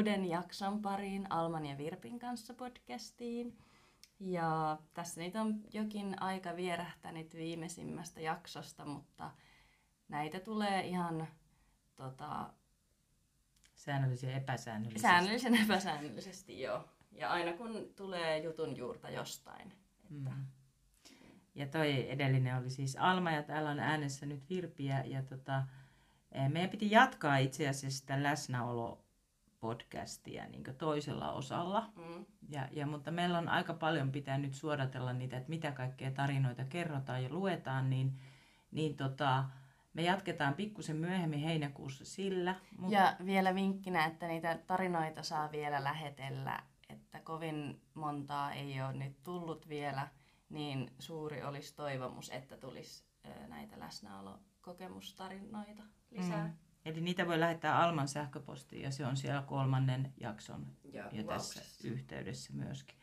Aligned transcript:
uuden 0.00 0.24
jakson 0.24 0.82
pariin 0.82 1.26
Alman 1.30 1.66
ja 1.66 1.78
Virpin 1.78 2.18
kanssa 2.18 2.54
podcastiin. 2.54 3.58
Ja 4.20 4.78
tässä 4.94 5.20
nyt 5.20 5.36
on 5.36 5.60
jokin 5.72 6.22
aika 6.22 6.56
vierähtänyt 6.56 7.34
viimeisimmästä 7.34 8.20
jaksosta, 8.20 8.84
mutta 8.84 9.30
näitä 10.08 10.40
tulee 10.40 10.86
ihan 10.86 11.28
tota, 11.96 12.52
Säännöllisiä 13.74 14.36
epäsäännöllisesti. 14.36 15.02
säännöllisen 15.02 15.54
epäsäännöllisesti 15.54 16.60
joo. 16.60 16.84
Ja 17.12 17.30
aina 17.30 17.52
kun 17.52 17.92
tulee 17.96 18.38
jutun 18.38 18.76
juurta 18.76 19.10
jostain. 19.10 19.72
Että, 20.04 20.30
Mm. 20.30 20.46
Ja 21.54 21.66
toi 21.66 22.10
edellinen 22.10 22.56
oli 22.56 22.70
siis 22.70 22.96
Alma 22.96 23.30
ja 23.30 23.42
täällä 23.42 23.70
on 23.70 23.78
äänessä 23.80 24.26
nyt 24.26 24.50
Virpiä. 24.50 25.04
Ja 25.04 25.22
tota, 25.22 25.62
eh, 26.32 26.48
meidän 26.48 26.70
piti 26.70 26.90
jatkaa 26.90 27.36
itse 27.36 27.68
asiassa 27.68 28.00
sitä 28.00 28.22
läsnäolo-podcastia 29.60 30.48
niin 30.48 30.64
toisella 30.78 31.32
osalla. 31.32 31.92
mm, 31.96 32.24
Ja, 32.48 32.68
ja, 32.72 32.86
mutta 32.86 33.10
meillä 33.10 33.38
on 33.38 33.48
aika 33.48 33.74
paljon 33.74 34.12
pitää 34.12 34.38
nyt 34.38 34.54
suodatella 34.54 35.12
niitä, 35.12 35.36
että 35.36 35.50
mitä 35.50 35.72
kaikkea 35.72 36.10
tarinoita 36.10 36.64
kerrotaan 36.64 37.22
ja 37.22 37.30
luetaan, 37.30 37.90
niin, 37.90 38.20
niin 38.70 38.96
tota, 38.96 39.44
me 39.94 40.02
jatketaan 40.02 40.54
pikkusen 40.54 40.96
myöhemmin 40.96 41.40
heinäkuussa 41.40 42.04
sillä. 42.04 42.54
Mutta 42.78 42.96
Ja 42.96 43.16
vielä 43.24 43.54
vinkkinä, 43.54 44.04
että 44.04 44.26
niitä 44.26 44.58
tarinoita 44.66 45.22
saa 45.22 45.52
vielä 45.52 45.84
lähetellä, 45.84 46.62
että 46.88 47.20
kovin 47.20 47.80
montaa 47.94 48.52
ei 48.52 48.82
ole 48.82 48.92
nyt 48.92 49.22
tullut 49.22 49.68
vielä, 49.68 50.08
niin 50.48 50.90
suuri 50.98 51.42
olisi 51.42 51.74
toivomus, 51.74 52.30
että 52.30 52.56
tulisi 52.56 53.04
näitä 53.48 53.80
läsnäolokokemustarinoita 53.80 55.82
lisää. 56.10 56.46
Mm. 56.46 56.69
Eli 56.84 57.00
niitä 57.00 57.26
voi 57.26 57.40
lähettää 57.40 57.78
Alman 57.78 58.08
sähköpostiin 58.08 58.82
ja 58.82 58.90
se 58.90 59.06
on 59.06 59.16
siellä 59.16 59.42
kolmannen 59.42 60.12
jakson 60.20 60.66
Ja 60.84 61.08
ja 61.12 61.24
tässä 61.24 61.62
yhteydessä 61.84 62.52
myöskin. 62.52 62.98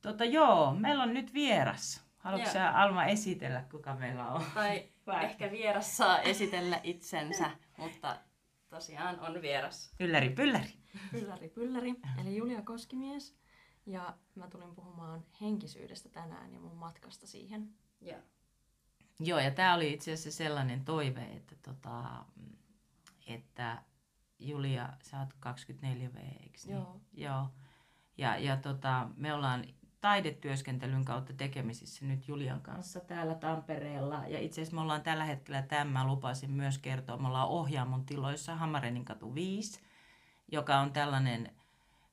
Tota, 0.00 0.24
joo, 0.24 0.74
meillä 0.74 1.02
on 1.02 1.14
nyt 1.14 1.34
vieras. 1.34 2.04
Haluatko 2.18 2.50
sä 2.50 2.70
Alma 2.70 3.04
esitellä, 3.04 3.64
kuka 3.70 3.94
meillä 3.94 4.28
on? 4.28 4.44
Tai 4.54 4.88
Vai? 5.06 5.24
ehkä 5.24 5.50
vieras 5.50 5.96
saa 5.96 6.18
esitellä 6.18 6.80
itsensä, 6.82 7.50
mutta 7.78 8.20
tosiaan 8.68 9.20
on 9.20 9.42
vieras. 9.42 9.94
Ylläri 10.00 10.30
pylläri. 10.30 10.72
Pylläri 11.10 11.48
Pylläri, 11.48 11.94
eli 12.20 12.36
Julia 12.36 12.62
Koskimies. 12.62 13.36
Ja 13.86 14.16
mä 14.34 14.48
tulin 14.48 14.74
puhumaan 14.74 15.24
henkisyydestä 15.40 16.08
tänään 16.08 16.52
ja 16.52 16.60
mun 16.60 16.76
matkasta 16.76 17.26
siihen. 17.26 17.74
Ja. 18.00 18.16
Joo, 19.20 19.38
ja 19.38 19.50
tämä 19.50 19.74
oli 19.74 19.92
itse 19.92 20.12
asiassa 20.12 20.38
sellainen 20.38 20.84
toive, 20.84 21.22
että, 21.22 21.56
tota, 21.62 22.24
mm, 22.36 22.56
että 23.26 23.82
Julia, 24.38 24.88
sä 25.02 25.20
oot 25.20 25.34
24V, 25.46 26.18
eikö 26.42 26.58
niin? 26.64 26.76
Joo. 26.76 27.00
Joo. 27.12 27.48
Ja, 28.18 28.38
ja 28.38 28.56
tota, 28.56 29.08
me 29.16 29.34
ollaan 29.34 29.64
taidetyöskentelyn 30.00 31.04
kautta 31.04 31.32
tekemisissä 31.32 32.04
nyt 32.04 32.28
Julian 32.28 32.60
kanssa 32.60 33.00
täällä 33.00 33.34
Tampereella. 33.34 34.26
Ja 34.26 34.38
itse 34.38 34.60
asiassa 34.60 34.74
me 34.74 34.80
ollaan 34.80 35.02
tällä 35.02 35.24
hetkellä, 35.24 35.62
tämän 35.62 35.88
mä 35.88 36.06
lupasin 36.06 36.50
myös 36.50 36.78
kertoa, 36.78 37.16
me 37.16 37.28
ollaan 37.28 37.48
Ohjaamon 37.48 38.06
tiloissa 38.06 38.56
Hamarenin 38.56 39.04
katu 39.04 39.34
5, 39.34 39.80
joka 40.52 40.78
on 40.78 40.92
tällainen 40.92 41.56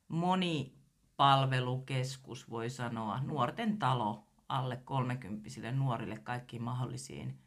monipalvelukeskus, 0.08 2.50
voi 2.50 2.70
sanoa, 2.70 3.20
nuorten 3.20 3.78
talo 3.78 4.26
alle 4.48 4.76
30 4.76 5.72
nuorille 5.72 6.18
kaikkiin 6.18 6.62
mahdollisiin 6.62 7.43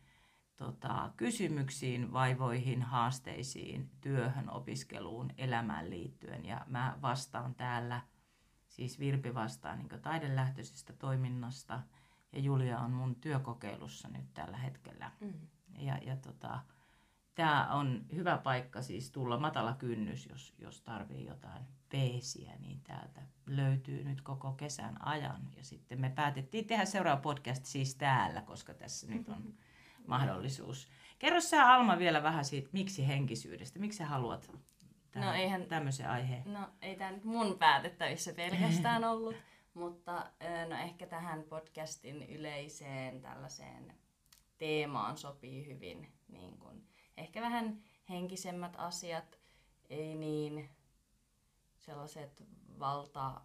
tota, 0.57 1.11
kysymyksiin, 1.17 2.13
vaivoihin, 2.13 2.81
haasteisiin, 2.81 3.89
työhön, 4.01 4.49
opiskeluun, 4.49 5.29
elämään 5.37 5.89
liittyen. 5.89 6.45
Ja 6.45 6.65
mä 6.67 6.97
vastaan 7.01 7.55
täällä, 7.55 8.01
siis 8.67 8.99
Virpi 8.99 9.33
vastaa 9.33 9.75
niin 9.75 9.89
taidelähtöisestä 10.01 10.93
toiminnasta 10.93 11.81
ja 12.31 12.39
Julia 12.39 12.79
on 12.79 12.91
mun 12.91 13.15
työkokeilussa 13.15 14.07
nyt 14.07 14.33
tällä 14.33 14.57
hetkellä. 14.57 15.11
Mm. 15.19 15.33
Ja, 15.79 15.97
ja 15.97 16.15
tota, 16.15 16.59
tämä 17.35 17.67
on 17.73 18.05
hyvä 18.15 18.37
paikka 18.37 18.81
siis 18.81 19.11
tulla 19.11 19.39
matala 19.39 19.73
kynnys, 19.73 20.25
jos, 20.25 20.55
jos 20.59 20.81
tarvii 20.81 21.25
jotain 21.25 21.65
peesiä, 21.89 22.55
niin 22.59 22.81
täältä 22.81 23.21
löytyy 23.45 24.03
nyt 24.03 24.21
koko 24.21 24.51
kesän 24.51 25.07
ajan. 25.07 25.49
Ja 25.55 25.63
sitten 25.63 26.01
me 26.01 26.09
päätettiin 26.09 26.67
tehdä 26.67 26.85
seuraava 26.85 27.21
podcast 27.21 27.65
siis 27.65 27.95
täällä, 27.95 28.41
koska 28.41 28.73
tässä 28.73 29.07
nyt 29.07 29.29
on 29.29 29.53
mahdollisuus. 30.07 30.87
Kerro 31.19 31.41
sä 31.41 31.73
Alma 31.73 31.99
vielä 31.99 32.23
vähän 32.23 32.45
siitä, 32.45 32.69
miksi 32.71 33.07
henkisyydestä, 33.07 33.79
miksi 33.79 33.97
sä 33.97 34.05
haluat 34.05 34.51
tähän, 35.11 35.27
No 35.29 35.33
eihän- 35.33 35.65
tämmöisen 35.65 36.09
aiheen? 36.09 36.53
No 36.53 36.59
ei 36.81 36.95
tämä 36.95 37.11
nyt 37.11 37.23
mun 37.23 37.57
päätettävissä 37.59 38.33
pelkästään 38.33 39.03
ollut, 39.11 39.35
mutta 39.73 40.31
no 40.69 40.75
ehkä 40.83 41.07
tähän 41.07 41.43
podcastin 41.43 42.23
yleiseen 42.29 43.21
tällaiseen 43.21 43.93
teemaan 44.57 45.17
sopii 45.17 45.65
hyvin 45.67 46.11
niin 46.27 46.57
kun, 46.57 46.83
ehkä 47.17 47.41
vähän 47.41 47.81
henkisemmät 48.09 48.73
asiat, 48.77 49.39
ei 49.89 50.15
niin 50.15 50.69
sellaiset 51.77 52.43
valta, 52.79 53.41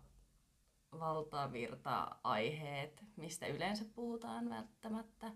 valtavirta-aiheet, 0.99 3.05
mistä 3.17 3.47
yleensä 3.47 3.85
puhutaan 3.95 4.51
välttämättä, 4.51 5.33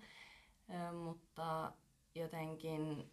ö, 0.70 0.92
mutta 0.92 1.72
jotenkin 2.14 3.10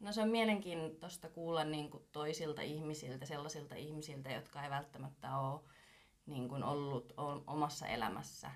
No 0.00 0.12
se 0.12 0.22
on 0.22 0.28
mielenkiintoista 0.28 1.28
kuulla 1.28 1.64
niin 1.64 1.90
kuin 1.90 2.04
toisilta 2.12 2.62
ihmisiltä, 2.62 3.26
sellaisilta 3.26 3.74
ihmisiltä, 3.74 4.30
jotka 4.30 4.64
ei 4.64 4.70
välttämättä 4.70 5.38
ole 5.38 5.60
niin 6.26 6.48
kuin 6.48 6.64
ollut 6.64 7.12
omassa 7.46 7.86
elämässä 7.86 8.50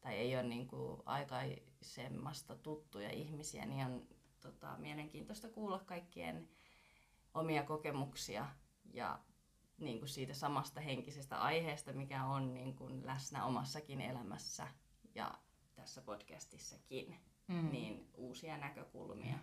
tai 0.00 0.14
ei 0.14 0.34
ole 0.34 0.42
niin 0.42 0.66
kuin 0.66 1.02
aikaisemmasta 1.06 2.56
tuttuja 2.56 3.10
ihmisiä, 3.10 3.66
niin 3.66 3.86
on 3.86 4.08
tota, 4.40 4.76
mielenkiintoista 4.78 5.48
kuulla 5.48 5.78
kaikkien 5.78 6.48
omia 7.34 7.62
kokemuksia 7.62 8.46
ja 8.92 9.18
niin 9.78 9.98
kuin 9.98 10.08
siitä 10.08 10.34
samasta 10.34 10.80
henkisestä 10.80 11.40
aiheesta, 11.40 11.92
mikä 11.92 12.24
on 12.24 12.54
niin 12.54 12.76
kuin 12.76 13.06
läsnä 13.06 13.44
omassakin 13.44 14.00
elämässä 14.00 14.66
ja 15.14 15.38
tässä 15.80 16.00
podcastissakin, 16.00 17.16
Mm. 17.48 17.70
niin 17.70 18.06
uusia 18.14 18.56
näkökulmia. 18.58 19.38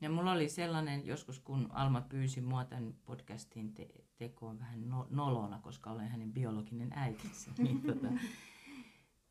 Ja 0.00 0.10
mulla 0.10 0.32
oli 0.32 0.48
sellainen 0.48 1.06
joskus, 1.06 1.38
kun 1.40 1.68
Alma 1.72 2.00
pyysi 2.00 2.40
mua 2.40 2.64
tämän 2.64 2.94
podcastin 3.04 3.74
te- 3.74 3.88
tekoon 4.16 4.58
vähän 4.58 4.88
no- 4.88 5.06
nolona, 5.10 5.58
koska 5.58 5.90
olen 5.90 6.08
hänen 6.08 6.32
biologinen 6.32 6.92
äitinsä. 6.92 7.50
niin, 7.58 7.82
tota, 7.82 8.06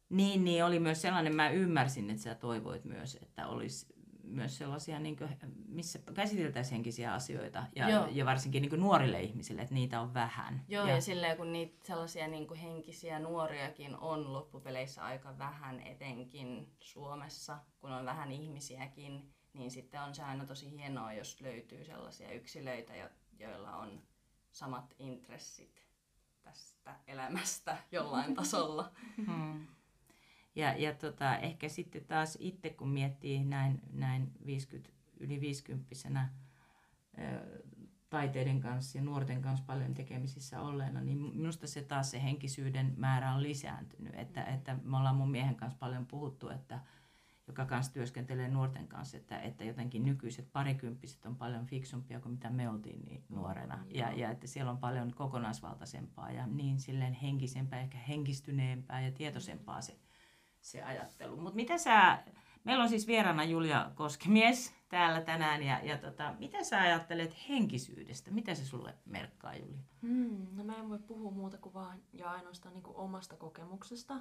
niin, 0.09 0.44
niin 0.44 0.66
oli 0.66 0.80
myös 0.80 1.02
sellainen, 1.02 1.35
mä 1.35 1.50
ymmärsin, 1.50 2.09
että 2.09 2.24
sä 2.24 2.36
toivoit 2.36 2.86
myös, 2.86 3.16
että 3.22 3.47
olisi 3.47 3.86
myös 4.29 4.57
sellaisia, 4.57 5.00
niin 5.00 5.17
kuin, 5.17 5.29
missä 5.67 6.00
käsiteltäisiin 6.13 6.73
henkisiä 6.73 7.13
asioita 7.13 7.63
ja, 7.75 7.90
Joo. 7.90 8.07
ja 8.12 8.25
varsinkin 8.25 8.62
niin 8.62 8.69
kuin 8.69 8.81
nuorille 8.81 9.22
ihmisille, 9.22 9.62
että 9.62 9.73
niitä 9.73 10.01
on 10.01 10.13
vähän. 10.13 10.66
Joo, 10.67 10.85
ja, 10.88 10.95
ja 10.95 11.01
silleen 11.01 11.38
kun 11.38 11.53
niitä 11.53 11.88
sellaisia 11.88 12.28
niin 12.28 12.47
kuin 12.47 12.59
henkisiä 12.59 13.19
nuoriakin 13.19 13.97
on 13.97 14.34
loppupeleissä 14.34 15.03
aika 15.03 15.38
vähän, 15.38 15.79
etenkin 15.79 16.73
Suomessa, 16.79 17.59
kun 17.79 17.91
on 17.91 18.06
vähän 18.06 18.31
ihmisiäkin, 18.31 19.34
niin 19.53 19.72
sitten 19.72 20.01
on 20.01 20.16
se 20.16 20.23
aina 20.23 20.45
tosi 20.45 20.72
hienoa, 20.72 21.13
jos 21.13 21.41
löytyy 21.41 21.85
sellaisia 21.85 22.31
yksilöitä, 22.31 22.95
jo- 22.95 23.09
joilla 23.39 23.75
on 23.75 24.01
samat 24.51 24.95
intressit 25.00 25.85
tästä 26.44 26.95
elämästä 27.07 27.78
jollain 27.91 28.35
tasolla. 28.39 28.91
Hmm. 29.25 29.68
Ja, 30.56 30.78
ja 30.78 30.94
tota, 30.94 31.38
ehkä 31.38 31.70
sitten 31.70 32.06
taas 32.06 32.38
itse, 32.42 32.70
kun 32.70 32.90
miettii 32.90 33.44
näin, 33.44 33.81
näin 33.94 34.31
50, 34.46 34.90
yli 35.19 35.42
50 35.42 35.96
taiteiden 38.10 38.60
kanssa 38.60 38.98
ja 38.98 39.04
nuorten 39.04 39.42
kanssa 39.42 39.66
paljon 39.66 39.94
tekemisissä 39.94 40.62
olleena, 40.62 41.01
niin 41.01 41.18
minusta 41.18 41.68
se 41.68 41.81
taas 41.81 42.12
se 42.12 42.24
henkisyyden 42.24 42.94
määrä 42.98 43.34
on 43.34 43.44
lisääntynyt. 43.44 44.16
Että, 44.16 44.44
että 44.44 44.78
me 44.84 44.98
ollaan 44.98 45.16
mun 45.16 45.31
miehen 45.31 45.56
kanssa 45.56 45.80
paljon 45.80 46.06
puhuttu, 46.06 46.50
että 46.50 46.80
joka 47.48 47.66
kanssa 47.66 47.94
työskentelee 47.94 48.48
nuorten 48.48 48.88
kanssa, 48.88 49.18
että, 49.18 49.40
että 49.40 49.63
jotenkin 49.63 50.04
nykyiset 50.04 50.52
parikymppiset 50.52 51.25
on 51.25 51.36
paljon 51.36 51.66
fiksumpia 51.66 52.19
kuin 52.19 52.31
mitä 52.31 52.50
me 52.50 52.69
oltiin 52.69 53.06
niin 53.06 53.24
nuorena. 53.30 53.86
Ja, 53.94 54.12
ja 54.12 54.31
että 54.31 54.48
siellä 54.48 54.72
on 54.72 54.78
paljon 54.78 55.13
kokonaisvaltaisempaa 55.16 56.31
ja 56.31 56.48
niin 56.48 56.80
silleen 56.80 57.13
henkisempää, 57.13 57.80
ehkä 57.80 57.98
henkistyneempää 57.98 59.02
ja 59.02 59.12
tietoisempaa 59.12 59.81
se, 59.81 59.98
se 60.61 60.83
ajattelu. 60.83 61.38
Mutta 61.38 61.56
mitä 61.56 61.77
sä, 61.77 62.23
meillä 62.63 62.83
on 62.83 62.89
siis 62.89 63.07
vieraana 63.07 63.44
Julia 63.44 63.91
Koskemies 63.95 64.73
täällä 64.89 65.21
tänään 65.21 65.63
ja, 65.63 65.79
ja 65.83 65.97
tota, 65.97 66.33
mitä 66.39 66.63
sä 66.63 66.81
ajattelet 66.81 67.50
henkisyydestä? 67.50 68.31
Mitä 68.31 68.56
se 68.56 68.65
sulle 68.65 68.94
merkkaa 69.06 69.56
Julia? 69.56 69.81
Hmm, 70.01 70.47
no 70.51 70.63
mä 70.63 70.75
en 70.75 70.89
voi 70.89 71.00
puhua 71.00 71.31
muuta 71.31 71.57
kuin 71.57 71.73
vaan 71.73 72.01
ja 72.13 72.31
ainoastaan 72.31 72.73
niin 72.73 72.83
kuin 72.83 72.97
omasta 72.97 73.38
kokemuksesta. 73.38 74.15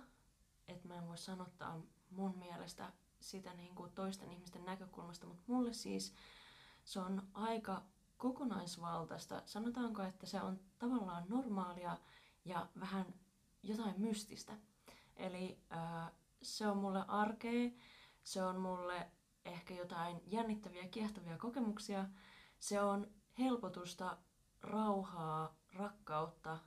Että 0.69 0.89
mä 0.89 0.95
en 0.95 1.07
voi 1.07 1.19
sanottaa 1.19 1.81
mun 2.11 2.39
mielestä 2.39 2.93
sitä 3.21 3.55
niin 3.55 3.75
kuin 3.75 3.93
toisten 3.93 4.33
ihmisten 4.33 4.65
näkökulmasta, 4.65 5.27
mutta 5.27 5.43
mulle 5.47 5.73
siis 5.73 6.15
se 6.85 7.01
on 7.01 7.23
aika 7.35 7.83
kokonaisvaltaista. 8.17 9.43
Sanotaanko, 9.47 10.03
että 10.03 10.27
se 10.27 10.41
on 10.41 10.61
tavallaan 10.79 11.25
normaalia 11.29 11.97
ja 12.45 12.67
vähän 12.81 13.07
jotain 13.63 14.01
mystistä. 14.01 14.53
Eli 15.17 15.59
ää, 15.71 16.11
se 16.43 16.67
on 16.67 16.77
mulle 16.77 17.05
arkea, 17.09 17.71
se 18.23 18.43
on 18.43 18.61
mulle 18.61 19.11
ehkä 19.45 19.75
jotain 19.75 20.21
jännittäviä, 20.27 20.89
kiehtovia 20.89 21.39
kokemuksia. 21.39 22.05
Se 22.59 22.81
on 22.81 23.11
helpotusta, 23.39 24.19
rauhaa, 24.63 25.57
rakkautta. 25.75 26.59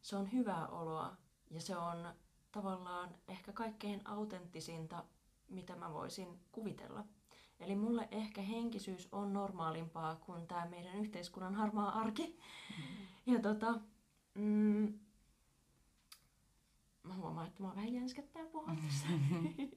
Se 0.00 0.16
on 0.16 0.32
hyvää 0.32 0.68
oloa 0.68 1.16
ja 1.50 1.60
se 1.60 1.76
on 1.76 2.14
tavallaan 2.52 3.14
ehkä 3.28 3.52
kaikkein 3.52 4.00
autenttisinta, 4.04 5.04
mitä 5.48 5.76
mä 5.76 5.92
voisin 5.92 6.40
kuvitella. 6.52 7.04
Eli 7.60 7.76
mulle 7.76 8.08
ehkä 8.10 8.42
henkisyys 8.42 9.08
on 9.12 9.32
normaalimpaa 9.32 10.16
kuin 10.16 10.46
tämä 10.46 10.66
meidän 10.66 10.96
yhteiskunnan 10.96 11.54
harmaa 11.54 11.98
arki. 12.00 12.38
Mm. 13.26 13.34
Ja 13.34 13.40
tota, 13.40 13.80
mm, 14.34 14.98
mä 17.02 17.14
huomaan, 17.14 17.46
että 17.46 17.62
mä 17.62 17.68
vähän 17.68 17.92
jänskettää 17.92 18.44
puhua 18.44 18.76
tässä. 18.84 19.06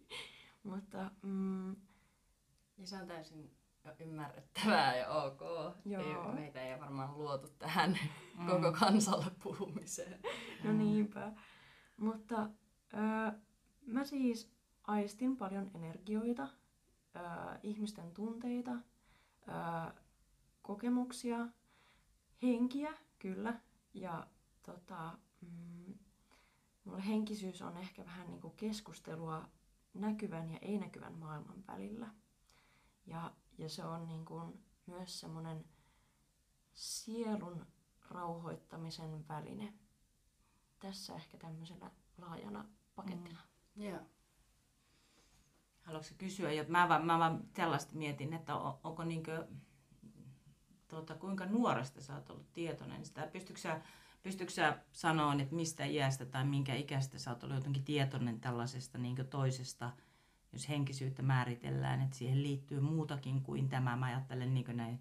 Mutta 0.63 1.11
mm, 1.21 1.75
ja 2.77 2.87
se 2.87 2.95
on 2.97 3.07
täysin 3.07 3.55
ymmärrettävää 3.99 4.95
ja 4.97 5.09
ok. 5.09 5.41
Joo. 5.85 6.29
Ei, 6.29 6.33
meitä 6.33 6.61
ei 6.61 6.79
varmaan 6.79 7.17
luotu 7.17 7.47
tähän 7.59 7.99
mm. 8.37 8.47
koko 8.47 8.71
kansalle 8.71 9.31
puhumiseen. 9.43 10.19
No 10.63 10.73
niinpä. 10.73 11.31
Mutta 11.97 12.49
ö, 12.93 13.39
mä 13.85 14.03
siis 14.05 14.51
aistin 14.83 15.37
paljon 15.37 15.71
energioita, 15.73 16.43
ö, 17.15 17.19
ihmisten 17.63 18.11
tunteita, 18.11 18.71
ö, 18.71 19.93
kokemuksia, 20.61 21.47
henkiä, 22.43 22.93
kyllä. 23.19 23.59
Ja 23.93 24.27
tota, 24.63 25.17
mm, 25.41 25.74
mulle 26.85 27.05
henkisyys 27.05 27.61
on 27.61 27.77
ehkä 27.77 28.05
vähän 28.05 28.27
niin 28.27 28.41
kuin 28.41 28.55
keskustelua 28.57 29.49
näkyvän 29.93 30.51
ja 30.51 30.59
ei-näkyvän 30.61 31.13
maailman 31.13 31.63
välillä. 31.67 32.07
Ja, 33.05 33.31
ja 33.57 33.69
se 33.69 33.83
on 33.83 34.07
niin 34.07 34.25
kuin 34.25 34.65
myös 34.85 35.19
semmoinen 35.19 35.65
sielun 36.73 37.65
rauhoittamisen 38.09 39.27
väline. 39.27 39.73
Tässä 40.79 41.15
ehkä 41.15 41.37
tämmöisenä 41.37 41.91
laajana 42.17 42.65
pakettina. 42.95 43.39
Mm. 43.75 43.83
Joo. 43.83 43.99
Haluatko 45.81 46.15
kysyä? 46.17 46.51
Ja 46.51 46.65
mä, 46.67 46.89
vaan, 46.89 47.05
mä 47.05 47.19
vaan 47.19 47.43
tällaista 47.53 47.95
mietin, 47.95 48.33
että 48.33 48.55
on, 48.55 48.79
onko 48.83 49.03
niinkö, 49.03 49.47
tuota, 50.87 51.15
kuinka 51.15 51.45
nuoresta 51.45 52.01
sä 52.01 52.15
oot 52.15 52.29
ollut 52.29 52.53
tietoinen 52.53 53.05
sitä. 53.05 53.27
Pystytkö 53.27 53.61
sä, 53.61 53.81
pystytkö 54.25 54.53
sä 54.53 54.77
sanoa, 54.91 55.33
että 55.33 55.55
mistä 55.55 55.85
iästä 55.85 56.25
tai 56.25 56.45
minkä 56.45 56.75
ikäistä 56.75 57.19
sä 57.19 57.31
oot 57.31 57.43
ollut 57.43 57.57
jotenkin 57.57 57.83
tietoinen 57.83 58.39
tällaisesta 58.39 58.97
niin 58.97 59.15
toisesta– 59.29 59.91
jos 60.55 60.69
henkisyyttä 60.69 61.21
määritellään, 61.21 62.01
että 62.01 62.17
siihen 62.17 62.43
liittyy 62.43 62.79
muutakin 62.79 63.41
kuin 63.41 63.69
tämä. 63.69 63.95
Mä 63.95 64.05
ajattelen 64.05 64.53
niin 64.53 64.65
näin 64.77 64.99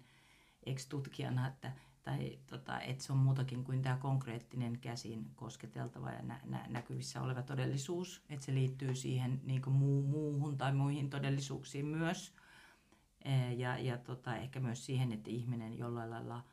ex-tutkijana, 0.65 1.47
että, 1.47 1.71
tai, 2.03 2.39
tota, 2.47 2.79
että 2.79 3.03
se 3.03 3.13
on 3.13 3.19
muutakin 3.19 3.63
kuin 3.63 3.81
tämä 3.81 3.97
konkreettinen 3.97 4.79
käsin 4.79 5.31
kosketeltava 5.35 6.11
ja 6.11 6.21
nä- 6.21 6.41
nä- 6.45 6.65
näkyvissä 6.69 7.21
oleva 7.21 7.41
todellisuus. 7.41 8.23
Että 8.29 8.45
se 8.45 8.53
liittyy 8.53 8.95
siihen 8.95 9.41
niin 9.43 9.61
muu- 9.67 10.07
muuhun 10.07 10.57
tai 10.57 10.73
muihin 10.73 11.09
todellisuuksiin 11.09 11.85
myös. 11.85 12.33
Ja, 13.57 13.77
ja 13.77 13.97
tota, 13.97 14.35
ehkä 14.35 14.59
myös 14.59 14.85
siihen, 14.85 15.11
että 15.11 15.29
ihminen 15.29 15.77
jollain 15.77 16.09
lailla 16.09 16.43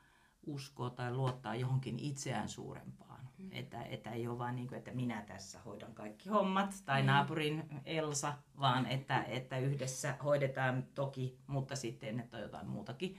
uskoo 0.47 0.91
tai 0.91 1.15
luottaa 1.15 1.55
johonkin 1.55 1.99
itseään 1.99 2.49
suurempaan 2.49 3.13
Mm. 3.43 3.49
Että, 3.53 3.83
että 3.83 4.11
ei 4.11 4.29
ole 4.29 4.39
vain 4.39 4.57
niin 4.57 4.69
kuin, 4.69 4.79
että 4.79 4.91
minä 4.91 5.23
tässä 5.23 5.61
hoidan 5.61 5.95
kaikki 5.95 6.29
hommat 6.29 6.83
tai 6.85 7.03
mm. 7.03 7.07
naapurin 7.07 7.83
Elsa, 7.85 8.35
vaan 8.61 8.87
että, 8.87 9.23
että 9.23 9.59
yhdessä 9.59 10.17
hoidetaan 10.25 10.87
toki, 10.95 11.39
mutta 11.47 11.77
sitten 11.77 12.21
että 12.21 12.37
on 12.37 12.43
jotain 12.43 12.69
muutakin. 12.69 13.19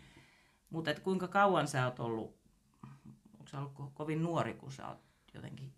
Mutta 0.70 0.92
että 0.92 1.04
kuinka 1.04 1.28
kauan 1.28 1.68
sä 1.68 1.86
oot 1.86 2.00
ollut, 2.00 2.36
onko 3.34 3.48
sä 3.48 3.60
ollut 3.60 3.94
kovin 3.94 4.24
nuori, 4.24 4.54
kun 4.54 4.72
sä 4.72 4.88
oot 4.88 5.00
jotenkin 5.34 5.74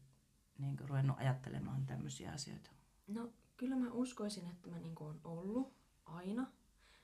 niin 0.58 0.78
kuin 0.78 0.90
ruvennut 0.90 1.20
ajattelemaan 1.20 1.86
tämmöisiä 1.86 2.32
asioita? 2.32 2.70
No 3.08 3.30
kyllä 3.58 3.76
mä 3.76 3.92
uskoisin, 3.92 4.48
että 4.48 4.70
mä 4.70 4.80
niin 4.80 4.96
kuin 4.96 5.10
on 5.10 5.20
ollut 5.24 5.74
aina, 6.06 6.48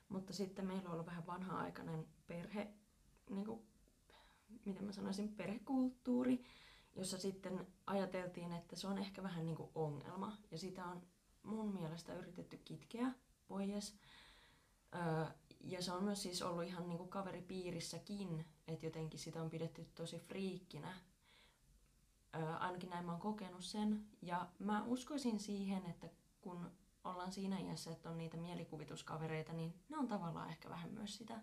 mutta 0.09 0.33
sitten 0.33 0.67
meillä 0.67 0.87
on 0.87 0.93
ollut 0.93 1.05
vähän 1.05 1.27
vanha-aikainen 1.27 2.07
perhe, 2.27 2.67
niin 3.29 3.45
kuin, 3.45 3.61
miten 4.65 4.83
mä 4.83 4.91
sanoisin, 4.91 5.35
perhekulttuuri, 5.35 6.43
jossa 6.95 7.17
sitten 7.17 7.67
ajateltiin, 7.87 8.53
että 8.53 8.75
se 8.75 8.87
on 8.87 8.97
ehkä 8.97 9.23
vähän 9.23 9.45
niin 9.45 9.55
kuin 9.55 9.69
ongelma. 9.75 10.37
Ja 10.51 10.57
sitä 10.57 10.85
on 10.85 11.01
mun 11.43 11.73
mielestä 11.73 12.13
yritetty 12.13 12.57
kitkeä 12.57 13.11
pois. 13.47 13.95
Öö, 14.95 15.25
ja 15.59 15.81
se 15.81 15.91
on 15.91 16.03
myös 16.03 16.23
siis 16.23 16.41
ollut 16.41 16.63
ihan 16.63 16.87
niin 16.87 16.97
kuin 16.97 17.09
kaveripiirissäkin, 17.09 18.45
että 18.67 18.85
jotenkin 18.85 19.19
sitä 19.19 19.41
on 19.41 19.49
pidetty 19.49 19.85
tosi 19.95 20.19
friikkinä. 20.19 20.93
Öö, 22.35 22.55
ainakin 22.55 22.89
näin 22.89 23.05
mä 23.05 23.11
oon 23.11 23.21
kokenut 23.21 23.63
sen. 23.63 24.05
Ja 24.21 24.49
mä 24.59 24.83
uskoisin 24.83 25.39
siihen, 25.39 25.85
että 25.85 26.09
kun 26.41 26.71
ollaan 27.03 27.31
siinä 27.31 27.59
iässä, 27.59 27.91
että 27.91 28.09
on 28.09 28.17
niitä 28.17 28.37
mielikuvituskavereita, 28.37 29.53
niin 29.53 29.73
ne 29.89 29.97
on 29.97 30.07
tavallaan 30.07 30.49
ehkä 30.49 30.69
vähän 30.69 30.91
myös 30.91 31.17
sitä. 31.17 31.41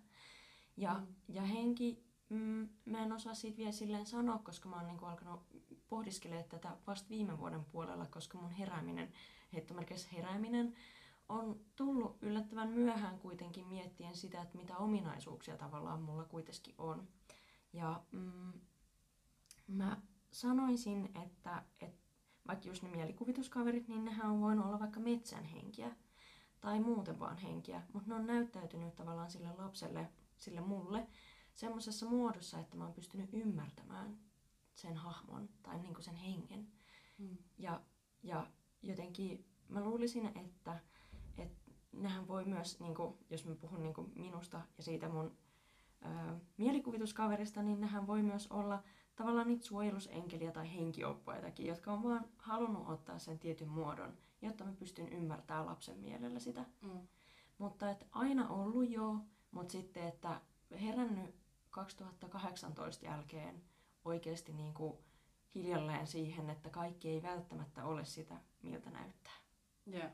Ja, 0.77 0.95
mm. 0.95 1.07
ja 1.29 1.43
henki 1.43 2.08
Mm, 2.29 2.69
mä 2.85 3.03
en 3.03 3.13
osaa 3.13 3.35
siitä 3.35 3.59
vielä 3.59 3.73
silleen 3.73 4.07
sanoa, 4.07 4.39
koska 4.39 4.69
mä 4.69 4.77
oon 4.77 4.87
niinku 4.87 5.05
alkanut 5.05 5.41
pohdiskelemaan 5.89 6.49
tätä 6.49 6.77
vasta 6.87 7.09
viime 7.09 7.39
vuoden 7.39 7.65
puolella, 7.65 8.07
koska 8.07 8.39
mun 8.39 8.51
herääminen, 8.51 9.13
heittomerkissä 9.53 10.09
herääminen, 10.13 10.75
on 11.29 11.61
tullut 11.77 12.17
yllättävän 12.23 12.69
myöhään 12.69 13.19
kuitenkin 13.19 13.67
miettien 13.67 14.17
sitä, 14.17 14.43
että 14.43 14.59
mitä 14.59 14.77
ominaisuuksia 14.77 15.57
tavallaan 15.57 16.03
mulla 16.03 16.25
kuitenkin 16.25 16.75
on. 16.79 17.09
Ja 17.73 18.03
mm, 18.13 18.53
mä 19.69 19.97
sanoisin, 20.33 21.11
että, 21.25 21.63
että 21.81 22.09
vaikka 22.49 22.69
just 22.69 22.83
ne 22.83 22.89
mielikuvituskaverit, 22.89 23.89
niin 23.89 24.05
nehän 24.05 24.31
on 24.31 24.41
voinut 24.41 24.67
olla 24.67 24.81
vaikka 24.81 25.01
metsän 25.01 25.45
henkiä 25.45 25.97
tai 26.61 26.81
muuten 26.81 27.19
vaan 27.19 27.37
henkiä, 27.37 27.83
mutta 27.93 28.09
ne 28.09 28.15
on 28.15 28.27
näyttäytynyt 28.27 28.95
tavallaan 28.95 29.31
sille 29.31 29.49
lapselle, 29.59 30.09
sille 30.39 30.61
mulle, 30.61 31.07
semmoisessa 31.59 32.07
muodossa, 32.07 32.59
että 32.59 32.77
mä 32.77 32.85
oon 32.85 32.95
pystynyt 32.95 33.31
ymmärtämään 33.33 34.19
sen 34.75 34.97
hahmon 34.97 35.49
tai 35.63 35.79
niin 35.79 35.95
kuin 35.95 36.05
sen 36.05 36.15
hengen. 36.15 36.69
Mm. 37.19 37.37
Ja, 37.59 37.81
ja 38.23 38.47
jotenkin 38.83 39.45
mä 39.69 39.81
luulisin, 39.81 40.27
että, 40.27 40.81
että 41.39 41.73
nehän 41.93 42.29
voi 42.29 42.45
myös, 42.45 42.81
niin 42.81 42.95
kuin, 42.95 43.15
jos 43.31 43.45
mä 43.45 43.55
puhun 43.55 43.83
niin 43.83 43.95
kuin 43.95 44.13
minusta 44.17 44.61
ja 44.77 44.83
siitä 44.83 45.09
mun 45.09 45.37
ää, 46.01 46.41
mielikuvituskaverista, 46.57 47.63
niin 47.63 47.81
nehän 47.81 48.07
voi 48.07 48.23
myös 48.23 48.47
olla 48.47 48.83
tavallaan 49.17 49.47
niitä 49.47 49.65
suojelusenkeliä 49.65 50.53
tai 50.53 50.75
henkioppaitakin, 50.75 51.67
jotka 51.67 51.93
on 51.93 52.03
vaan 52.03 52.29
halunnut 52.39 52.89
ottaa 52.89 53.19
sen 53.19 53.39
tietyn 53.39 53.69
muodon, 53.69 54.19
jotta 54.43 54.65
mä 54.65 54.73
pystyn 54.73 55.09
ymmärtämään 55.09 55.67
lapsen 55.67 55.99
mielellä 55.99 56.39
sitä. 56.39 56.65
Mm. 56.81 57.09
Mutta 57.59 57.91
että 57.91 58.07
aina 58.11 58.49
ollut 58.49 58.91
jo, 58.91 59.17
mutta 59.51 59.73
sitten, 59.73 60.09
että 60.09 60.41
herännyt 60.81 61.48
2018 61.71 63.05
jälkeen 63.05 63.63
oikeasti 64.05 64.53
niin 64.53 64.75
kuin 64.75 64.99
hiljalleen 65.55 66.07
siihen, 66.07 66.51
että 66.51 66.71
kaikki 66.71 67.09
ei 67.09 67.23
välttämättä 67.23 67.85
ole 67.85 68.05
sitä, 68.05 68.35
miltä 68.63 68.91
näyttää. 68.91 69.37
Joo. 69.87 70.11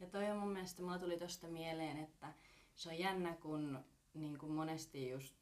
Ja 0.00 0.06
toi 0.06 0.30
on 0.30 0.38
mun 0.38 0.52
mielestä, 0.52 0.82
mulla 0.82 0.98
tuli 0.98 1.18
tosta 1.18 1.48
mieleen, 1.48 1.98
että 1.98 2.32
se 2.74 2.88
on 2.88 2.98
jännä, 2.98 3.34
kun 3.34 3.84
niin 4.14 4.38
kuin 4.38 4.52
monesti 4.52 5.10
just, 5.10 5.34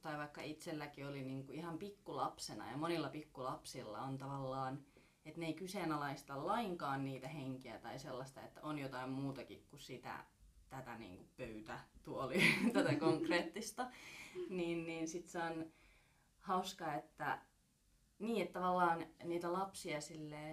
tai 0.00 0.18
vaikka 0.18 0.40
itselläkin 0.42 1.06
oli 1.06 1.22
niin 1.22 1.46
kuin 1.46 1.58
ihan 1.58 1.78
pikkulapsena, 1.78 2.70
ja 2.70 2.76
monilla 2.76 3.08
pikkulapsilla 3.08 4.00
on 4.00 4.18
tavallaan, 4.18 4.84
että 5.24 5.40
ne 5.40 5.46
ei 5.46 5.54
kyseenalaista 5.54 6.46
lainkaan 6.46 7.04
niitä 7.04 7.28
henkiä 7.28 7.78
tai 7.78 7.98
sellaista, 7.98 8.42
että 8.42 8.60
on 8.62 8.78
jotain 8.78 9.10
muutakin 9.10 9.66
kuin 9.70 9.80
sitä, 9.80 10.24
tätä 10.68 10.98
niin 10.98 11.16
kuin 11.16 11.28
pöytätuoli, 12.04 12.42
tätä 12.72 12.94
konkreettista 12.94 13.90
niin, 14.48 14.86
niin 14.86 15.08
sit 15.08 15.28
se 15.28 15.38
on 15.42 15.66
hauska, 16.40 16.94
että 16.94 17.38
niin, 18.18 18.42
että 18.42 18.60
tavallaan 18.60 19.06
niitä 19.24 19.52
lapsia 19.52 20.00
sille, 20.00 20.50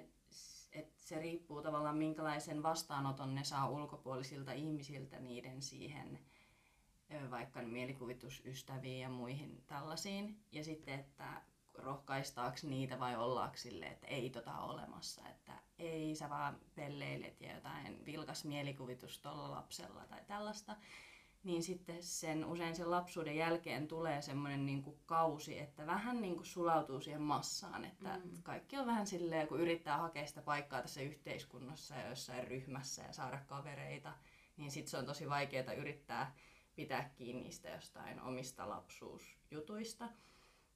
että 0.72 1.02
se 1.02 1.20
riippuu 1.20 1.62
tavallaan 1.62 1.98
minkälaisen 1.98 2.64
vastaanoton 2.64 3.36
ne 3.36 3.44
saa 3.44 3.70
ulkopuolisilta 3.70 4.52
ihmisiltä 4.52 5.20
niiden 5.20 5.62
siihen 5.62 6.20
vaikka 7.32 7.62
mielikuvitusystäviin 7.62 9.02
ja 9.02 9.10
muihin 9.10 9.64
tällaisiin. 9.68 10.40
Ja 10.52 10.64
sitten, 10.64 11.00
että 11.00 11.42
rohkaistaako 11.74 12.58
niitä 12.64 13.00
vai 13.00 13.16
ollaanko 13.16 13.58
sille, 13.58 13.86
että 13.86 14.08
ei 14.08 14.30
tota 14.30 14.60
olemassa, 14.60 15.30
että 15.30 15.54
ei 15.80 16.16
sä 16.16 16.30
vaan 16.30 16.60
pelleilet 16.76 17.42
ja 17.42 17.56
jotain 17.56 18.06
vilkas 18.06 18.46
mielikuvitus 18.46 19.20
tuolla 19.20 19.52
lapsella 19.52 20.06
tai 20.06 20.22
tällaista 20.28 20.76
niin 21.44 21.64
sitten 21.64 22.04
sen 22.04 22.46
usein 22.46 22.76
sen 22.76 22.92
lapsuuden 22.92 23.36
jälkeen 23.36 23.88
tulee 23.88 24.22
semmoinen 24.22 24.66
niin 24.66 24.84
kuin 24.84 25.00
kausi, 25.06 25.60
että 25.60 25.88
vähän 25.88 26.22
niin 26.22 26.36
kuin 26.36 26.46
sulautuu 26.46 27.02
siihen 27.02 27.22
massaan, 27.22 27.86
että 27.86 28.18
mm. 28.18 28.44
kaikki 28.44 28.78
on 28.78 28.86
vähän 28.88 29.08
silleen, 29.08 29.48
kun 29.48 29.60
yrittää 29.60 29.98
hakea 29.98 30.28
sitä 30.28 30.42
paikkaa 30.42 30.82
tässä 30.82 31.02
yhteiskunnassa 31.02 31.96
ja 31.96 32.10
jossain 32.10 32.48
ryhmässä 32.48 33.04
ja 33.04 33.14
saada 33.14 33.40
kavereita, 33.48 34.14
niin 34.58 34.72
sitten 34.72 34.92
se 34.92 34.98
on 34.98 35.06
tosi 35.06 35.30
vaikeaa 35.30 35.74
yrittää 35.74 36.36
pitää 36.78 37.10
kiinni 37.16 37.42
niistä 37.42 37.70
jostain 37.70 38.22
omista 38.22 38.70
lapsuusjutuista. 38.70 40.10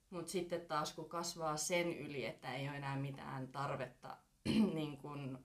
Mutta 0.09 0.31
sitten 0.31 0.61
taas 0.61 0.93
kun 0.93 1.09
kasvaa 1.09 1.57
sen 1.57 1.97
yli, 1.97 2.25
että 2.25 2.53
ei 2.53 2.67
ole 2.67 2.77
enää 2.77 2.95
mitään 2.95 3.47
tarvetta 3.47 4.17
niin 4.75 4.97
kun 4.97 5.39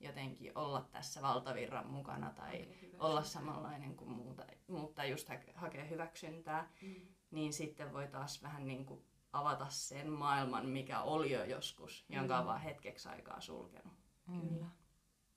jotenkin 0.00 0.58
olla 0.58 0.88
tässä 0.92 1.22
valtavirran 1.22 1.86
mukana 1.86 2.30
tai 2.30 2.68
olla 2.98 3.22
samanlainen 3.22 3.96
kuin 3.96 4.10
muuta, 4.10 4.44
mutta 4.68 5.04
just 5.04 5.28
hakea 5.54 5.84
hyväksyntää, 5.84 6.70
mm. 6.82 6.94
niin 7.30 7.52
sitten 7.52 7.92
voi 7.92 8.08
taas 8.08 8.42
vähän 8.42 8.66
niin 8.66 8.86
kuin 8.86 9.04
avata 9.32 9.66
sen 9.68 10.10
maailman, 10.10 10.66
mikä 10.66 11.00
oli 11.00 11.32
jo 11.32 11.44
joskus, 11.44 12.06
jonka 12.08 12.38
on 12.38 12.44
mm. 12.44 12.46
vaan 12.46 12.60
hetkeksi 12.60 13.08
aikaa 13.08 13.40
sulkenut. 13.40 13.92
Mm. 14.26 14.40
Kyllä. 14.40 14.66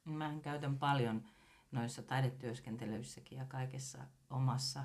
Mä 0.05 0.34
käytän 0.41 0.79
paljon 0.79 1.25
noissa 1.72 2.03
taidetyöskentelyissäkin 2.03 3.38
ja 3.38 3.46
kaikessa 3.46 3.98
omassa 4.29 4.84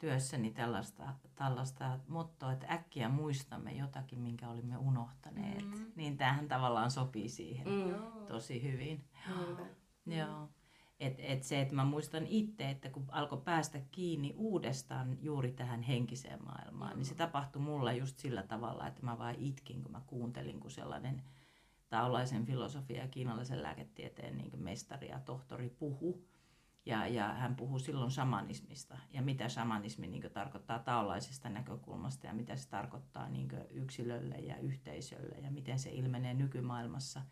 työssäni 0.00 0.50
tällaista, 0.50 1.14
tällaista 1.34 1.98
mottoa, 2.08 2.52
että 2.52 2.66
äkkiä 2.70 3.08
muistamme 3.08 3.72
jotakin, 3.72 4.18
minkä 4.18 4.48
olimme 4.48 4.76
unohtaneet. 4.76 5.64
Mm. 5.64 5.92
Niin 5.96 6.16
tämähän 6.16 6.48
tavallaan 6.48 6.90
sopii 6.90 7.28
siihen 7.28 7.68
mm. 7.68 7.94
tosi 8.26 8.62
hyvin. 8.62 9.04
Mm. 9.28 10.16
Joo. 10.16 10.48
Et, 11.00 11.14
et 11.18 11.42
se, 11.42 11.60
että 11.60 11.74
mä 11.74 11.84
muistan 11.84 12.26
itse, 12.26 12.70
että 12.70 12.90
kun 12.90 13.06
alkoi 13.10 13.40
päästä 13.44 13.80
kiinni 13.90 14.34
uudestaan 14.36 15.18
juuri 15.20 15.52
tähän 15.52 15.82
henkiseen 15.82 16.44
maailmaan, 16.44 16.92
mm. 16.92 16.96
niin 16.96 17.06
se 17.06 17.14
tapahtui 17.14 17.62
mulla 17.62 17.92
just 17.92 18.18
sillä 18.18 18.42
tavalla, 18.42 18.86
että 18.86 19.02
mä 19.02 19.18
vain 19.18 19.36
itkin, 19.38 19.82
kun 19.82 19.92
mä 19.92 20.00
kuuntelin, 20.06 20.60
kun 20.60 20.70
sellainen 20.70 21.22
taolaisen 21.88 22.46
filosofia 22.46 23.02
ja 23.02 23.08
kiinalaisen 23.08 23.62
lääketieteen 23.62 24.38
niin 24.38 24.62
mestari 24.62 25.08
ja 25.08 25.20
tohtori 25.20 25.68
puhu. 25.68 26.24
Ja, 26.90 27.06
ja 27.06 27.28
hän 27.28 27.56
puhuu 27.56 27.78
silloin 27.78 28.10
shamanismista 28.10 28.98
ja 29.12 29.22
mitä 29.22 29.48
shamanismi 29.48 30.06
niin 30.06 30.30
tarkoittaa 30.32 30.78
taolaisesta 30.78 31.48
näkökulmasta 31.48 32.26
ja 32.26 32.34
mitä 32.34 32.56
se 32.56 32.68
tarkoittaa 32.68 33.28
niin 33.28 33.48
yksilölle 33.70 34.34
ja 34.34 34.56
yhteisölle 34.56 35.36
ja 35.42 35.50
miten 35.50 35.78
se 35.78 35.90
ilmenee 35.90 36.34
nykymaailmassa. 36.34 37.22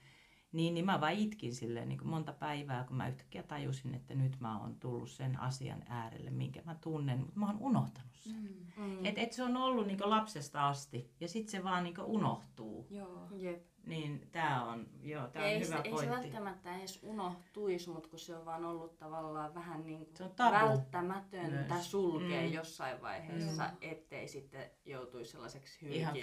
Niin, 0.53 0.75
niin 0.75 0.85
mä 0.85 1.01
vaan 1.01 1.13
itkin 1.13 1.55
silleen 1.55 1.89
niin 1.89 2.07
monta 2.07 2.33
päivää, 2.33 2.85
kun 2.85 2.97
mä 2.97 3.09
yhtäkkiä 3.09 3.43
tajusin, 3.43 3.95
että 3.95 4.15
nyt 4.15 4.41
mä 4.41 4.61
oon 4.61 4.77
tullut 4.81 5.11
sen 5.11 5.41
asian 5.41 5.83
äärelle, 5.89 6.31
minkä 6.31 6.63
mä 6.65 6.75
tunnen, 6.75 7.19
mutta 7.19 7.41
mä 7.41 7.47
oon 7.47 7.59
unohtanut 7.61 8.17
sen. 8.17 8.33
Mm. 8.77 8.85
Mm. 8.85 9.05
Että 9.05 9.21
et 9.21 9.33
se 9.33 9.43
on 9.43 9.57
ollut 9.57 9.87
niin 9.87 9.99
lapsesta 10.11 10.69
asti 10.69 11.11
ja 11.21 11.29
sitten 11.29 11.51
se 11.51 11.65
vaan 11.65 11.85
niin 11.85 12.01
unohtuu. 12.01 12.87
Joo. 12.91 13.29
Jep. 13.37 13.67
Niin 13.87 14.29
tämä 14.33 14.65
on, 14.65 14.87
joo, 15.03 15.29
tää 15.29 15.43
on 15.43 15.49
ei 15.49 15.61
hyvä 15.61 15.77
se, 15.77 15.91
pointti. 15.91 15.91
Ei 15.91 15.99
se 15.99 16.11
välttämättä 16.11 16.77
edes 16.77 17.01
unohtuisi, 17.03 17.91
mutta 17.91 18.09
kun 18.09 18.19
se 18.19 18.37
on 18.37 18.45
vaan 18.45 18.65
ollut 18.65 18.99
tavallaan 18.99 19.55
vähän 19.55 19.87
niin 19.87 20.07
kuin 20.07 20.17
se 20.17 20.25
on 20.25 20.31
tabu 20.31 20.55
välttämätöntä 20.55 21.75
myös. 21.75 21.91
sulkea 21.91 22.43
mm. 22.43 22.53
jossain 22.53 23.03
vaiheessa, 23.03 23.65
mm. 23.65 23.77
ettei 23.81 24.29
sitten 24.29 24.71
joutuisi 24.85 25.31
sellaiseksi 25.31 25.83
hylkiöksi. 25.83 25.99
Ihan 26.01 26.15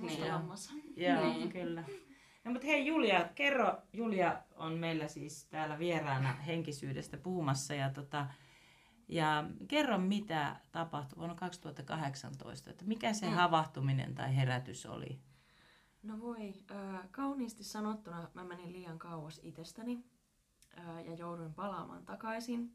niin. 0.00 0.22
Joo, 0.96 1.22
niin. 1.22 1.52
kyllä. 1.52 1.84
No 2.48 2.52
mutta 2.52 2.66
hei 2.66 2.86
Julia, 2.86 3.28
kerro, 3.34 3.82
Julia 3.92 4.42
on 4.56 4.72
meillä 4.72 5.08
siis 5.08 5.44
täällä 5.44 5.78
vieraana 5.78 6.32
henkisyydestä 6.32 7.16
puhumassa 7.16 7.74
ja, 7.74 7.90
tota, 7.90 8.26
ja 9.08 9.44
kerro 9.68 9.98
mitä 9.98 10.56
tapahtui 10.72 11.18
vuonna 11.18 11.34
2018, 11.34 12.70
että 12.70 12.84
mikä 12.84 13.12
se 13.12 13.26
mm. 13.26 13.32
havahtuminen 13.32 14.14
tai 14.14 14.36
herätys 14.36 14.86
oli? 14.86 15.18
No 16.02 16.20
voi, 16.20 16.54
äh, 16.70 17.08
kauniisti 17.10 17.64
sanottuna 17.64 18.30
mä 18.34 18.44
menin 18.44 18.72
liian 18.72 18.98
kauas 18.98 19.40
itsestäni 19.42 20.04
äh, 20.78 21.06
ja 21.06 21.14
jouduin 21.14 21.54
palaamaan 21.54 22.04
takaisin. 22.04 22.72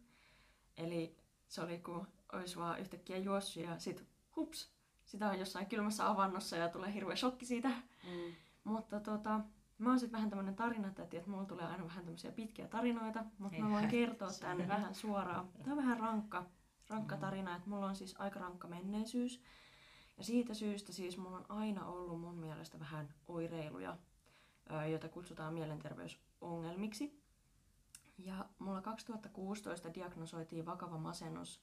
Eli 0.78 1.18
se 1.48 1.62
oli 1.62 1.80
kuin 1.80 2.08
olisi 2.34 2.60
vaan 2.60 2.80
yhtäkkiä 2.80 3.18
juossut 3.18 3.64
ja 3.64 3.80
sit 3.80 4.06
hups, 4.36 4.72
sitä 5.06 5.30
on 5.30 5.40
jossain 5.40 5.66
kylmässä 5.66 6.10
avannossa 6.10 6.58
ja 6.58 6.70
tulee 6.70 6.94
hirveä 6.94 7.16
shokki 7.16 7.46
siitä. 7.46 7.70
Mm. 7.70 8.34
Mutta 8.64 9.00
tota, 9.00 9.40
mä 9.78 9.90
oon 9.90 10.00
sitten 10.00 10.18
vähän 10.18 10.30
tämmönen 10.30 10.56
tarinatäti, 10.56 11.18
että 11.18 11.30
mulla 11.30 11.46
tulee 11.46 11.66
aina 11.66 11.84
vähän 11.84 12.04
tämmöisiä 12.04 12.32
pitkiä 12.32 12.68
tarinoita, 12.68 13.24
mutta 13.38 13.60
mä 13.60 13.70
voin 13.70 13.88
kertoa 13.88 14.30
tämän 14.40 14.68
vähän 14.68 14.96
suoraan. 14.96 15.50
Tämä 15.64 15.72
on 15.72 15.78
vähän 15.78 16.00
rankka, 16.00 16.46
rankka 16.90 17.16
mm. 17.16 17.22
tarina, 17.22 17.56
että 17.56 17.70
mulla 17.70 17.86
on 17.86 17.96
siis 17.96 18.16
aika 18.20 18.40
rankka 18.40 18.68
menneisyys. 18.68 19.42
Ja 20.18 20.24
siitä 20.24 20.54
syystä 20.54 20.94
siis 20.94 21.18
mulla 21.18 21.38
on 21.38 21.46
aina 21.50 21.86
ollut 21.86 22.22
mun 22.22 22.36
mielestä 22.36 22.80
vähän 22.80 23.14
oireiluja, 23.28 23.98
joita 24.90 25.10
kutsutaan 25.10 25.54
mielenterveysongelmiksi. 25.54 27.24
Ja 28.18 28.46
mulla 28.60 28.82
2016 28.82 29.94
diagnosoitiin 29.94 30.66
vakava 30.66 30.98
masennus 30.98 31.62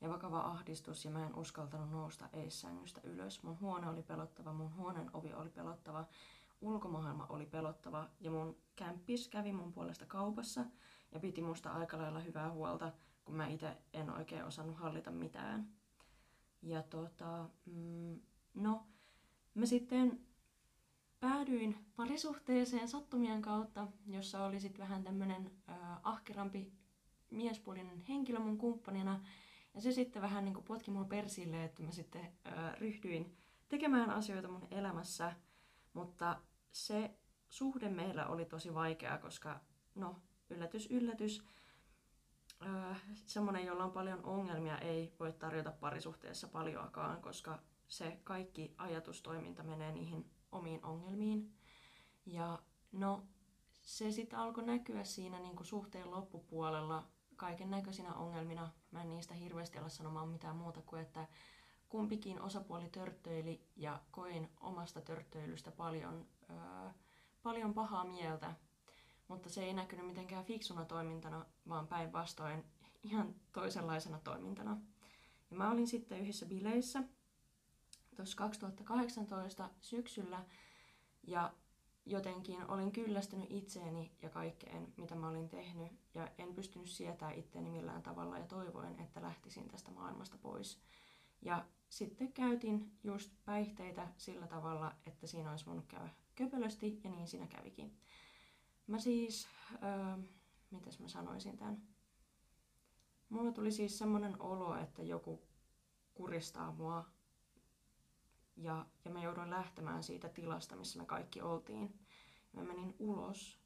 ja 0.00 0.08
vakava 0.08 0.40
ahdistus 0.40 1.04
ja 1.04 1.10
mä 1.10 1.26
en 1.26 1.34
uskaltanut 1.34 1.90
nousta 1.90 2.28
eissängystä 2.32 3.00
ylös. 3.04 3.42
Mun 3.42 3.60
huone 3.60 3.88
oli 3.88 4.02
pelottava, 4.02 4.52
mun 4.52 4.74
huoneen 4.74 5.10
ovi 5.12 5.32
oli 5.32 5.50
pelottava, 5.50 6.04
ulkomaailma 6.60 7.26
oli 7.28 7.46
pelottava 7.46 8.08
ja 8.20 8.30
mun 8.30 8.56
kämppis 8.76 9.28
kävi 9.28 9.52
mun 9.52 9.72
puolesta 9.72 10.06
kaupassa 10.06 10.64
ja 11.12 11.20
piti 11.20 11.42
musta 11.42 11.72
aika 11.72 11.98
lailla 11.98 12.20
hyvää 12.20 12.50
huolta, 12.50 12.92
kun 13.24 13.34
mä 13.34 13.46
itse 13.46 13.76
en 13.92 14.10
oikein 14.10 14.44
osannut 14.44 14.76
hallita 14.76 15.10
mitään. 15.10 15.68
Ja 16.62 16.82
tota, 16.82 17.48
mm, 17.66 18.20
no, 18.54 18.86
mä 19.54 19.66
sitten 19.66 20.20
päädyin 21.20 21.86
parisuhteeseen 21.96 22.88
sattumien 22.88 23.42
kautta, 23.42 23.86
jossa 24.06 24.44
oli 24.44 24.60
sitten 24.60 24.80
vähän 24.80 25.04
tämmönen 25.04 25.50
äh, 25.68 25.76
ahkerampi 26.02 26.72
miespuolinen 27.30 28.00
henkilö 28.00 28.38
mun 28.38 28.58
kumppanina. 28.58 29.24
Ja 29.74 29.80
se 29.80 29.92
sitten 29.92 30.22
vähän 30.22 30.44
niin 30.44 30.64
potki 30.64 30.90
mua 30.90 31.04
persille, 31.04 31.64
että 31.64 31.82
mä 31.82 31.90
sitten 31.90 32.32
äh, 32.46 32.74
ryhdyin 32.78 33.36
tekemään 33.68 34.10
asioita 34.10 34.48
mun 34.48 34.68
elämässä. 34.70 35.32
Mutta 35.92 36.40
se 36.72 37.10
suhde 37.48 37.88
meillä 37.88 38.26
oli 38.26 38.44
tosi 38.44 38.74
vaikea, 38.74 39.18
koska 39.18 39.60
no, 39.94 40.16
yllätys, 40.50 40.90
yllätys, 40.90 41.44
äh, 42.66 43.02
semmoinen, 43.26 43.66
jolla 43.66 43.84
on 43.84 43.92
paljon 43.92 44.24
ongelmia, 44.24 44.78
ei 44.78 45.14
voi 45.20 45.32
tarjota 45.32 45.72
parisuhteessa 45.72 46.48
paljoakaan, 46.48 47.22
koska 47.22 47.58
se 47.88 48.20
kaikki 48.24 48.74
ajatustoiminta 48.78 49.62
menee 49.62 49.92
niihin 49.92 50.30
omiin 50.52 50.84
ongelmiin. 50.84 51.54
Ja 52.26 52.62
no, 52.92 53.26
se 53.82 54.10
sitten 54.10 54.38
alkoi 54.38 54.64
näkyä 54.64 55.04
siinä 55.04 55.38
niin 55.40 55.56
kuin 55.56 55.66
suhteen 55.66 56.10
loppupuolella 56.10 57.06
kaiken 57.36 57.70
näköisinä 57.70 58.14
ongelmina. 58.14 58.70
Mä 58.90 59.02
en 59.02 59.08
niistä 59.08 59.34
hirveästi 59.34 59.78
ala 59.78 59.88
sanomaan 59.88 60.28
mitään 60.28 60.56
muuta 60.56 60.82
kuin, 60.82 61.02
että 61.02 61.26
kumpikin 61.88 62.40
osapuoli 62.40 62.88
törttöili 62.88 63.66
ja 63.76 64.00
koin 64.10 64.50
omasta 64.60 65.00
törttöilystä 65.00 65.70
paljon, 65.70 66.26
öö, 66.50 66.90
paljon 67.42 67.74
pahaa 67.74 68.04
mieltä 68.04 68.54
mutta 69.30 69.50
se 69.50 69.64
ei 69.64 69.74
näkynyt 69.74 70.06
mitenkään 70.06 70.44
fiksuna 70.44 70.84
toimintana, 70.84 71.46
vaan 71.68 71.86
päinvastoin 71.86 72.64
ihan 73.02 73.34
toisenlaisena 73.52 74.18
toimintana. 74.18 74.80
Ja 75.50 75.56
mä 75.56 75.70
olin 75.70 75.86
sitten 75.86 76.20
yhdessä 76.20 76.46
bileissä 76.46 77.02
tuossa 78.16 78.36
2018 78.36 79.70
syksyllä 79.80 80.44
ja 81.26 81.54
jotenkin 82.06 82.70
olin 82.70 82.92
kyllästynyt 82.92 83.46
itseeni 83.50 84.12
ja 84.22 84.28
kaikkeen, 84.28 84.92
mitä 84.96 85.14
mä 85.14 85.28
olin 85.28 85.48
tehnyt, 85.48 85.92
ja 86.14 86.28
en 86.38 86.54
pystynyt 86.54 86.88
sietämään 86.88 87.38
itseäni 87.38 87.70
millään 87.70 88.02
tavalla 88.02 88.38
ja 88.38 88.46
toivoin, 88.46 89.00
että 89.00 89.22
lähtisin 89.22 89.68
tästä 89.68 89.90
maailmasta 89.90 90.38
pois. 90.42 90.80
Ja 91.42 91.64
sitten 91.88 92.32
käytin 92.32 92.98
just 93.04 93.32
päihteitä 93.44 94.08
sillä 94.16 94.46
tavalla, 94.46 94.94
että 95.06 95.26
siinä 95.26 95.50
olisi 95.50 95.66
voinut 95.66 95.86
käydä 95.86 96.10
köpelösti, 96.44 97.00
ja 97.04 97.10
niin 97.10 97.28
siinä 97.28 97.46
kävikin. 97.46 97.98
Mä 98.86 98.98
siis, 98.98 99.48
öö, 99.72 100.16
mitäs 100.70 101.00
mä 101.00 101.08
sanoisin 101.08 101.56
tämän? 101.56 101.82
Mulla 103.28 103.52
tuli 103.52 103.72
siis 103.72 103.98
semmonen 103.98 104.42
olo, 104.42 104.76
että 104.76 105.02
joku 105.02 105.42
kuristaa 106.14 106.72
mua 106.72 107.04
ja, 108.56 108.86
ja 109.04 109.10
mä 109.10 109.22
jouduin 109.22 109.50
lähtemään 109.50 110.02
siitä 110.02 110.28
tilasta, 110.28 110.76
missä 110.76 110.98
me 110.98 111.06
kaikki 111.06 111.42
oltiin. 111.42 112.00
Mä 112.52 112.62
menin 112.62 112.94
ulos 112.98 113.60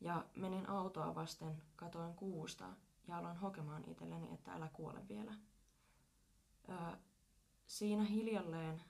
ja 0.00 0.26
menin 0.36 0.68
autoa 0.68 1.14
vasten, 1.14 1.62
katoin 1.76 2.14
kuusta 2.14 2.72
ja 3.08 3.18
aloin 3.18 3.36
hokemaan 3.36 3.84
itselleni, 3.90 4.34
että 4.34 4.52
älä 4.52 4.68
kuole 4.68 5.08
vielä. 5.08 5.34
Öö, 6.68 6.96
siinä 7.66 8.04
hiljalleen 8.04 8.82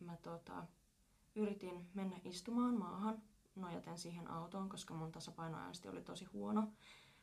mä 0.00 0.16
tota, 0.16 0.66
yritin 1.36 1.90
mennä 1.94 2.20
istumaan 2.24 2.78
maahan 2.78 3.22
nojaten 3.56 3.98
siihen 3.98 4.30
autoon, 4.30 4.68
koska 4.68 4.94
mun 4.94 5.12
tasapainoäästi 5.12 5.88
oli 5.88 6.02
tosi 6.02 6.24
huono. 6.24 6.72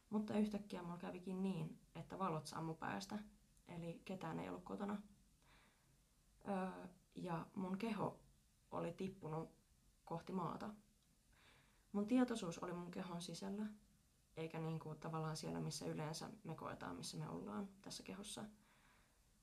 Mutta 0.09 0.37
yhtäkkiä 0.37 0.81
mulla 0.83 0.97
kävikin 0.97 1.43
niin, 1.43 1.79
että 1.95 2.19
valot 2.19 2.47
sammu 2.47 2.73
päästä. 2.73 3.19
Eli 3.67 4.01
ketään 4.05 4.39
ei 4.39 4.49
ollut 4.49 4.63
kotona. 4.63 5.01
Öö, 6.47 6.87
ja 7.15 7.45
mun 7.55 7.77
keho 7.77 8.19
oli 8.71 8.93
tippunut 8.93 9.49
kohti 10.05 10.33
maata. 10.33 10.69
Mun 11.91 12.07
tietoisuus 12.07 12.59
oli 12.59 12.73
mun 12.73 12.91
kehon 12.91 13.21
sisällä, 13.21 13.65
eikä 14.37 14.59
niin 14.59 14.79
kuin 14.79 14.99
tavallaan 14.99 15.37
siellä, 15.37 15.59
missä 15.59 15.85
yleensä 15.85 16.29
me 16.43 16.55
koetaan, 16.55 16.95
missä 16.95 17.17
me 17.17 17.29
ollaan 17.29 17.69
tässä 17.81 18.03
kehossa. 18.03 18.45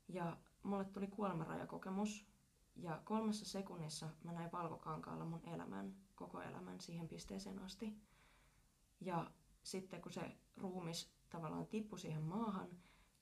Ja 0.09 0.37
mulle 0.63 0.85
tuli 0.85 1.07
kuolemanrajakokemus, 1.07 2.30
ja 2.77 3.01
kolmessa 3.05 3.45
sekunnissa 3.45 4.09
mä 4.25 4.33
näin 4.33 4.53
valkokankaalla 4.53 5.25
mun 5.25 5.49
elämän, 5.49 5.95
koko 6.15 6.43
elämän 6.43 6.81
siihen 6.81 7.09
pisteeseen 7.09 7.59
asti. 7.59 7.97
Ja 9.01 9.31
sitten 9.63 10.03
kun 10.03 10.13
se 10.13 10.37
ruumis 10.57 11.13
tavallaan 11.31 11.67
tippui 11.67 11.99
siihen 11.99 12.23
maahan, 12.23 12.69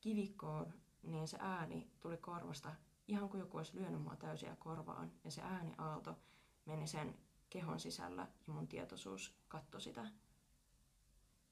kivikkoon, 0.01 0.73
niin 1.03 1.29
se 1.29 1.37
ääni 1.41 1.91
tuli 2.01 2.17
korvasta 2.17 2.75
ihan 3.09 3.29
kuin 3.29 3.41
joku 3.41 3.57
olisi 3.57 3.77
lyönyt 3.77 4.03
mua 4.03 4.17
täysiä 4.17 4.57
korvaan. 4.57 5.13
Ja 5.25 5.31
se 5.31 5.43
ääniaalto 5.43 6.19
meni 6.67 6.87
sen 6.87 7.19
kehon 7.51 7.81
sisällä 7.81 8.29
ja 8.47 8.53
mun 8.53 8.69
tietoisuus 8.69 9.35
katsoi 9.49 9.81
sitä. 9.81 10.11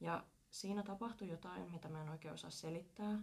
Ja 0.00 0.24
siinä 0.50 0.82
tapahtui 0.82 1.28
jotain, 1.28 1.70
mitä 1.70 1.88
mä 1.88 2.02
en 2.02 2.08
oikein 2.08 2.34
osaa 2.34 2.50
selittää. 2.50 3.18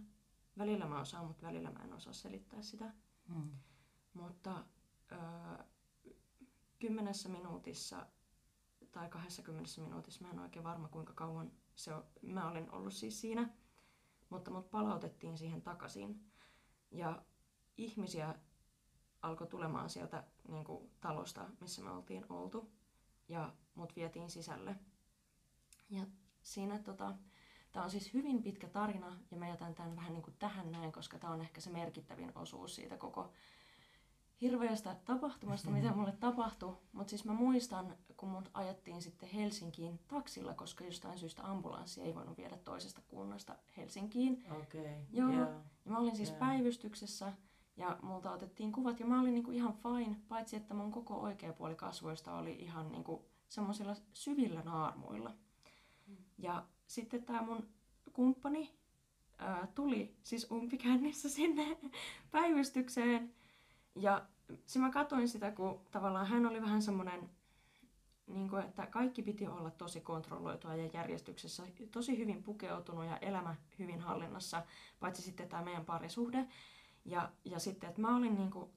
Välillä 0.58 0.86
mä 0.86 1.00
osaan, 1.00 1.26
mutta 1.26 1.46
välillä 1.46 1.70
mä 1.70 1.84
en 1.84 1.92
osaa 1.92 2.12
selittää 2.12 2.62
sitä. 2.62 2.92
Mm. 3.28 3.50
Mutta 4.14 4.64
öö, 5.12 5.64
kymmenessä 6.78 7.28
minuutissa 7.28 8.06
tai 8.92 9.08
20 9.08 9.70
minuutissa, 9.80 10.24
mä 10.24 10.30
en 10.30 10.38
oikein 10.38 10.64
varma 10.64 10.88
kuinka 10.88 11.12
kauan 11.12 11.52
se 11.74 11.94
on, 11.94 12.04
mä 12.22 12.50
olin 12.50 12.70
ollut 12.70 12.92
siis 12.92 13.20
siinä, 13.20 13.50
mutta 14.30 14.50
mut 14.50 14.70
palautettiin 14.70 15.38
siihen 15.38 15.62
takaisin. 15.62 16.30
Ja 16.90 17.22
ihmisiä 17.76 18.34
alkoi 19.22 19.46
tulemaan 19.46 19.90
sieltä 19.90 20.24
niin 20.48 20.64
kuin, 20.64 20.90
talosta, 21.00 21.50
missä 21.60 21.82
me 21.82 21.90
oltiin 21.90 22.26
oltu, 22.28 22.72
ja 23.28 23.52
mut 23.74 23.96
vietiin 23.96 24.30
sisälle. 24.30 24.76
Ja 25.90 26.06
siinä 26.42 26.78
tota, 26.78 27.14
Tämä 27.74 27.84
on 27.84 27.90
siis 27.90 28.14
hyvin 28.14 28.42
pitkä 28.42 28.68
tarina 28.68 29.18
ja 29.30 29.36
mä 29.36 29.48
jätän 29.48 29.74
tämän 29.74 29.96
vähän 29.96 30.12
niin 30.12 30.22
kuin 30.22 30.36
tähän 30.38 30.72
näin, 30.72 30.92
koska 30.92 31.18
tämä 31.18 31.32
on 31.32 31.40
ehkä 31.40 31.60
se 31.60 31.70
merkittävin 31.70 32.32
osuus 32.34 32.74
siitä 32.74 32.96
koko 32.96 33.32
hirveästä 34.44 34.96
tapahtumasta, 35.04 35.70
mitä 35.70 35.92
mulle 35.92 36.12
tapahtui. 36.20 36.76
Mutta 36.92 37.10
siis 37.10 37.24
mä 37.24 37.32
muistan, 37.32 37.96
kun 38.16 38.28
mut 38.28 38.50
ajettiin 38.54 39.02
sitten 39.02 39.28
Helsinkiin 39.28 40.00
taksilla, 40.08 40.54
koska 40.54 40.84
jostain 40.84 41.18
syystä 41.18 41.42
ambulanssi 41.44 42.00
ei 42.00 42.14
voinut 42.14 42.36
viedä 42.36 42.56
toisesta 42.56 43.00
kunnasta 43.08 43.56
Helsinkiin. 43.76 44.44
Okei. 44.50 44.80
Okay. 44.80 44.94
Joo. 45.12 45.28
Yeah. 45.28 45.48
Ja 45.84 45.90
mä 45.90 45.98
olin 45.98 46.16
siis 46.16 46.28
Joo. 46.28 46.38
päivystyksessä 46.38 47.32
ja 47.76 47.98
multa 48.02 48.30
otettiin 48.30 48.72
kuvat 48.72 49.00
ja 49.00 49.06
mä 49.06 49.20
olin 49.20 49.34
niinku 49.34 49.50
ihan 49.50 49.74
fine, 49.74 50.16
paitsi 50.28 50.56
että 50.56 50.74
mun 50.74 50.92
koko 50.92 51.20
oikea 51.20 51.52
puoli 51.52 51.74
kasvoista 51.74 52.34
oli 52.34 52.52
ihan 52.52 52.92
niinku 52.92 53.24
semmoisilla 53.48 53.96
syvillä 54.12 54.62
naarmuilla. 54.62 55.34
Ja 56.38 56.66
sitten 56.86 57.24
tämä 57.24 57.42
mun 57.42 57.68
kumppani 58.12 58.70
ää, 59.38 59.68
tuli 59.74 60.16
siis 60.22 60.50
umpikännissä 60.50 61.28
sinne 61.38 61.78
päivystykseen. 62.30 63.34
Ja 63.94 64.26
sitten 64.48 64.82
mä 64.82 64.90
katsoin 64.90 65.28
sitä, 65.28 65.50
kun 65.50 65.80
tavallaan 65.90 66.26
hän 66.26 66.46
oli 66.46 66.62
vähän 66.62 66.82
semmoinen, 66.82 67.30
niin 68.26 68.50
kuin, 68.50 68.62
että 68.62 68.86
kaikki 68.86 69.22
piti 69.22 69.46
olla 69.46 69.70
tosi 69.70 70.00
kontrolloitua 70.00 70.74
ja 70.74 70.90
järjestyksessä, 70.92 71.62
tosi 71.90 72.18
hyvin 72.18 72.42
pukeutunut 72.42 73.04
ja 73.04 73.16
elämä 73.16 73.54
hyvin 73.78 74.00
hallinnassa, 74.00 74.62
paitsi 75.00 75.22
sitten 75.22 75.48
tämä 75.48 75.62
meidän 75.62 75.84
parisuhde. 75.84 76.48
Ja, 77.04 77.32
ja 77.44 77.58
sitten, 77.58 77.88
että 77.88 78.00
mä 78.00 78.16
olin 78.16 78.34
niin 78.34 78.50
kuin, 78.50 78.70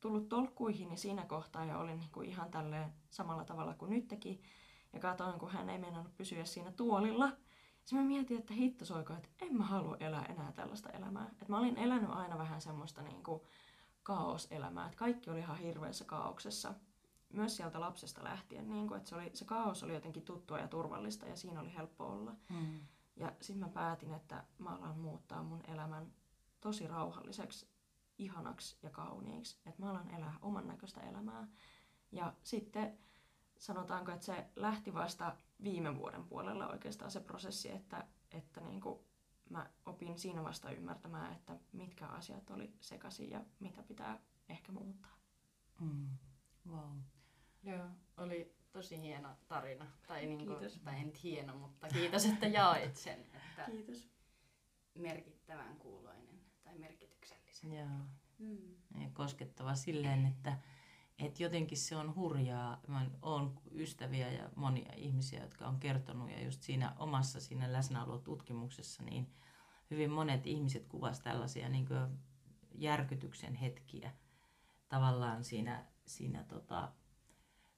tullut 0.00 0.28
tolkkuihini 0.28 0.96
siinä 0.96 1.24
kohtaa 1.24 1.64
ja 1.64 1.78
olin 1.78 1.98
niin 2.00 2.10
kuin, 2.12 2.28
ihan 2.28 2.50
tälleen 2.50 2.92
samalla 3.10 3.44
tavalla 3.44 3.74
kuin 3.74 3.90
nyt 3.90 4.08
teki. 4.08 4.40
Ja 4.92 5.00
katsoin, 5.00 5.38
kun 5.38 5.50
hän 5.50 5.70
ei 5.70 5.78
meinannut 5.78 6.16
pysyä 6.16 6.44
siinä 6.44 6.72
tuolilla. 6.72 7.32
Sitten 7.84 7.98
mä 7.98 8.04
mietin, 8.04 8.38
että 8.38 8.54
hitto 8.54 8.84
soiko, 8.84 9.12
että 9.12 9.28
en 9.40 9.56
mä 9.56 9.64
halua 9.64 9.96
elää 10.00 10.24
enää 10.24 10.52
tällaista 10.52 10.90
elämää. 10.90 11.28
Että 11.32 11.46
mä 11.48 11.58
olin 11.58 11.78
elänyt 11.78 12.10
aina 12.10 12.38
vähän 12.38 12.60
semmoista 12.60 13.02
niin 13.02 13.22
kuin 13.22 13.40
kaoselämää. 14.02 14.86
Että 14.86 14.98
kaikki 14.98 15.30
oli 15.30 15.38
ihan 15.38 15.58
hirveässä 15.58 16.04
kaauksessa. 16.04 16.74
Myös 17.32 17.56
sieltä 17.56 17.80
lapsesta 17.80 18.24
lähtien. 18.24 18.70
Niin 18.70 18.88
kuin, 18.88 18.98
että 18.98 19.08
se, 19.08 19.14
oli, 19.14 19.30
se 19.34 19.44
kaos 19.44 19.82
oli 19.82 19.94
jotenkin 19.94 20.22
tuttua 20.22 20.58
ja 20.58 20.68
turvallista 20.68 21.26
ja 21.26 21.36
siinä 21.36 21.60
oli 21.60 21.74
helppo 21.74 22.06
olla. 22.06 22.36
Mm. 22.48 22.80
Ja 23.16 23.32
sitten 23.40 23.66
mä 23.66 23.68
päätin, 23.68 24.14
että 24.14 24.44
mä 24.58 24.70
alan 24.70 24.98
muuttaa 24.98 25.42
mun 25.42 25.62
elämän 25.68 26.12
tosi 26.60 26.88
rauhalliseksi, 26.88 27.68
ihanaksi 28.18 28.76
ja 28.82 28.90
kauniiksi. 28.90 29.58
Että 29.66 29.82
mä 29.82 29.90
alan 29.90 30.14
elää 30.14 30.38
oman 30.42 30.66
näköistä 30.66 31.00
elämää. 31.00 31.48
Ja 32.12 32.32
sitten 32.42 32.98
sanotaanko, 33.58 34.12
että 34.12 34.26
se 34.26 34.46
lähti 34.56 34.94
vasta 34.94 35.36
viime 35.64 35.98
vuoden 35.98 36.24
puolella 36.24 36.68
oikeastaan 36.68 37.10
se 37.10 37.20
prosessi, 37.20 37.70
että, 37.70 38.06
että 38.30 38.60
niin 38.60 38.80
kuin 38.80 39.00
mä 39.50 39.70
opin 39.86 40.18
siinä 40.18 40.44
vasta 40.44 40.70
ymmärtämään, 40.70 41.32
että 41.32 41.56
mitkä 41.72 42.06
asiat 42.06 42.50
oli 42.50 42.74
sekaisin 42.80 43.30
ja 43.30 43.44
mitä 43.60 43.82
pitää 43.82 44.18
ehkä 44.48 44.72
muuttaa. 44.72 45.18
Mm. 45.80 46.08
Wow. 46.68 46.98
Joo, 47.62 47.86
oli 48.16 48.56
tosi 48.72 49.00
hieno 49.00 49.28
tarina. 49.48 49.86
Tai, 50.08 50.26
niinku, 50.26 50.54
Kiitos. 50.54 50.80
tai 50.84 51.00
en 51.00 51.12
hieno, 51.22 51.56
mutta 51.56 51.88
kiitos, 51.88 52.24
että 52.26 52.46
jaoit 52.46 52.96
sen. 52.96 53.20
Että 53.20 53.64
Kiitos. 53.66 54.08
merkittävän 54.94 55.76
kuuloinen 55.76 56.40
tai 56.64 56.78
merkityksellisen. 56.78 57.72
Joo. 57.72 57.88
Mm. 58.38 58.74
Ja 59.02 59.10
koskettava 59.12 59.74
silleen, 59.74 60.26
että, 60.26 60.58
että 61.26 61.42
jotenkin 61.42 61.78
se 61.78 61.96
on 61.96 62.14
hurjaa. 62.14 62.80
Mä 62.86 63.10
oon 63.22 63.60
ystäviä 63.72 64.32
ja 64.32 64.50
monia 64.56 64.92
ihmisiä, 64.96 65.42
jotka 65.42 65.66
on 65.66 65.80
kertonut 65.80 66.30
ja 66.30 66.44
just 66.44 66.62
siinä 66.62 66.94
omassa 66.98 67.40
siinä 67.40 67.72
läsnäolotutkimuksessa, 67.72 69.02
niin 69.02 69.32
hyvin 69.90 70.10
monet 70.10 70.46
ihmiset 70.46 70.86
kuvas 70.86 71.20
tällaisia 71.20 71.68
niin 71.68 71.88
järkytyksen 72.74 73.54
hetkiä 73.54 74.12
tavallaan 74.88 75.44
siinä, 75.44 75.84
siinä 76.06 76.44
tota, 76.44 76.92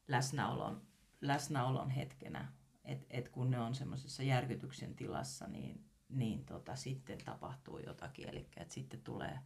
läsnäolon, 0.09 0.83
läsnäolon 1.21 1.91
hetkenä. 1.91 2.53
Et, 2.85 3.07
et 3.11 3.29
kun 3.29 3.51
ne 3.51 3.61
on 3.61 3.75
semmoisessa 3.75 4.23
järkytyksen 4.23 4.95
tilassa, 4.95 5.49
niin, 5.49 5.85
niin 6.09 6.45
tota, 6.45 6.77
sitten 6.77 7.19
tapahtuu 7.25 7.79
jotakin. 7.79 8.29
Eli 8.29 8.49
sitten 8.69 9.01
tulee, 9.01 9.39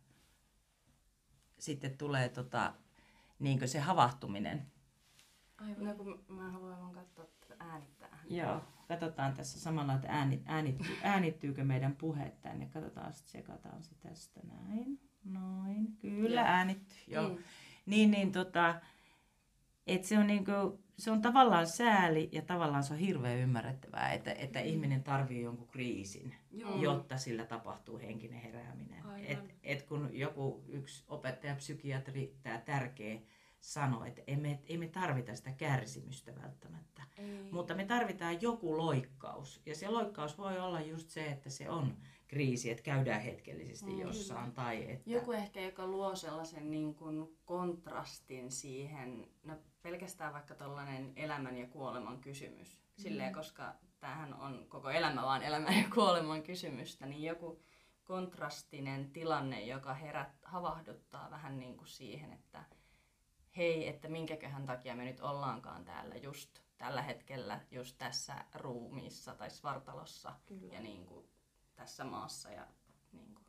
sitten 1.59 1.99
tulee 1.99 2.29
tota, 2.29 2.75
niin 3.39 3.69
se 3.69 3.79
havahtuminen. 3.79 4.67
Aivan. 5.59 5.85
No 5.85 5.95
kun 5.95 6.25
mä 6.29 6.51
haluan 6.51 6.81
vaan 6.81 6.95
katsoa 6.95 7.25
tätä 7.25 7.57
äänittää. 7.59 8.19
Joo, 8.31 8.61
katsotaan 8.89 9.35
tässä 9.35 9.61
samalla, 9.61 9.95
että 9.95 10.09
ääni, 10.09 10.43
äänittyy, 10.47 10.97
äänittyykö 11.03 11.65
meidän 11.65 11.97
puheet 11.97 12.43
tänne. 12.43 12.67
Katsotaan, 12.67 13.13
sitten 13.13 13.33
sekataan 13.33 13.83
se 13.83 13.95
tästä 13.95 14.41
näin. 14.45 15.01
Noin, 15.25 15.97
kyllä 16.01 16.41
Joo. 16.41 16.49
äänittyy. 16.49 16.99
Joo. 17.07 17.29
Mm. 17.29 17.39
Niin, 17.87 18.11
niin 18.11 18.33
tota, 18.33 18.81
et 19.87 20.05
se, 20.05 20.19
on 20.19 20.27
niinku, 20.27 20.81
se 20.99 21.11
on 21.11 21.23
tavallaan 21.23 21.67
sääli 21.67 22.29
ja 22.33 22.43
tavallaan 22.43 22.83
se 22.85 22.93
on 22.93 22.99
hirveän 22.99 23.39
ymmärrettävää, 23.39 24.13
että, 24.13 24.33
että 24.33 24.59
Mm. 24.59 24.65
ihminen 24.67 25.03
tarvii 25.03 25.43
jonkun 25.43 25.67
kriisin, 25.69 26.35
Joo. 26.51 26.83
jotta 26.83 27.17
sillä 27.19 27.45
tapahtuu 27.45 27.99
henkinen 27.99 28.41
herääminen. 28.41 29.03
Aivan. 29.07 29.25
Et, 29.27 29.55
et 29.63 29.83
kun 29.83 30.09
joku 30.13 30.65
yksi 30.69 31.05
opettaja, 31.09 31.55
psykiatri, 31.55 32.35
tämä 32.43 32.59
tärkeä 32.59 33.19
sanoi, 33.61 34.09
että 34.09 34.23
ei 34.27 34.37
me, 34.37 34.59
ei 34.67 34.79
me 34.79 34.89
tarvita 34.89 35.35
sitä 35.37 35.53
kärsimystä 35.53 36.33
välttämättä, 36.43 37.03
Ei. 37.19 37.49
mutta 37.53 37.75
me 37.75 37.85
tarvitaan 37.85 38.43
joku 38.43 38.77
loikkaus. 38.79 39.63
Ja 39.67 39.75
se 39.75 39.89
loikkaus 39.89 40.39
voi 40.39 40.59
olla 40.59 40.81
just 40.81 41.11
se, 41.11 41.27
että 41.27 41.51
se 41.51 41.71
on 41.71 41.97
kriisi, 42.27 42.71
että 42.71 42.83
käydään 42.83 43.21
hetkellisesti 43.21 43.91
Mm. 43.93 44.01
jossain. 44.01 44.53
Tai 44.53 44.91
että, 44.91 45.11
Joku 45.11 45.33
ehkä, 45.33 45.61
joka 45.61 45.87
luo 45.87 46.17
sellaisen 46.17 46.71
niin 46.71 46.95
kuin 46.95 47.37
kontrastin 47.45 48.51
siihen, 48.51 49.27
no 49.45 49.57
pelkästään 49.87 50.33
vaikka 50.33 50.55
tällainen 50.55 51.13
elämän 51.17 51.57
ja 51.57 51.67
kuoleman 51.67 52.21
kysymys. 52.21 52.81
Silleen, 52.97 53.33
koska 53.33 53.75
tämähän 54.01 54.35
on 54.35 54.67
koko 54.69 54.91
elämä 54.91 55.23
vaan 55.23 55.43
elämän 55.43 55.79
ja 55.79 55.85
kuoleman 55.95 56.43
kysymystä, 56.43 57.07
niin 57.07 57.23
joku 57.23 57.63
kontrastinen 58.05 59.11
tilanne, 59.11 59.65
joka 59.65 59.95
herät, 59.95 60.39
havahduttaa 60.43 61.31
vähän 61.31 61.59
niin 61.59 61.77
kuin 61.77 61.89
siihen, 61.89 62.33
että 62.33 62.65
hei, 63.57 63.89
että 63.89 64.09
minkäköhän 64.09 64.67
takia 64.67 64.97
me 64.97 65.05
nyt 65.05 65.21
ollaankaan 65.21 65.85
täällä 65.85 66.15
just 66.15 66.61
tällä 66.79 67.03
hetkellä, 67.03 67.61
just 67.71 67.99
tässä 67.99 68.45
ruumiissa 68.55 69.35
tai 69.35 69.51
svartalossa 69.51 70.35
Kyllä. 70.47 70.75
ja 70.75 70.81
niin 70.81 71.07
kuin 71.07 71.29
tässä 71.75 72.05
maassa. 72.05 72.51
Ja, 72.51 72.67
niin 73.13 73.35
kuin. 73.35 73.47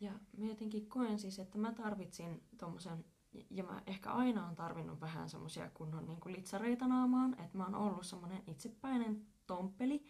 Ja 0.00 0.12
mä 0.36 0.46
jotenkin 0.46 0.88
koen 0.88 1.18
siis, 1.18 1.38
että 1.38 1.58
mä 1.58 1.72
tarvitsin 1.72 2.42
tommosen, 2.58 3.04
ja 3.50 3.64
mä 3.64 3.82
ehkä 3.86 4.12
aina 4.12 4.46
on 4.46 4.56
tarvinnut 4.56 5.00
vähän 5.00 5.28
semmosia 5.28 5.70
kunnon 5.74 6.06
niin 6.06 6.18
litsareita 6.26 6.86
naamaan, 6.86 7.40
että 7.40 7.58
mä 7.58 7.64
oon 7.64 7.74
ollut 7.74 8.06
semmonen 8.06 8.42
itsepäinen 8.46 9.26
tomppeli. 9.46 10.04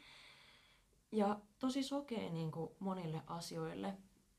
ja 1.13 1.41
tosi 1.59 1.83
sokea 1.83 2.31
niin 2.31 2.51
kuin 2.51 2.71
monille 2.79 3.23
asioille, 3.27 3.95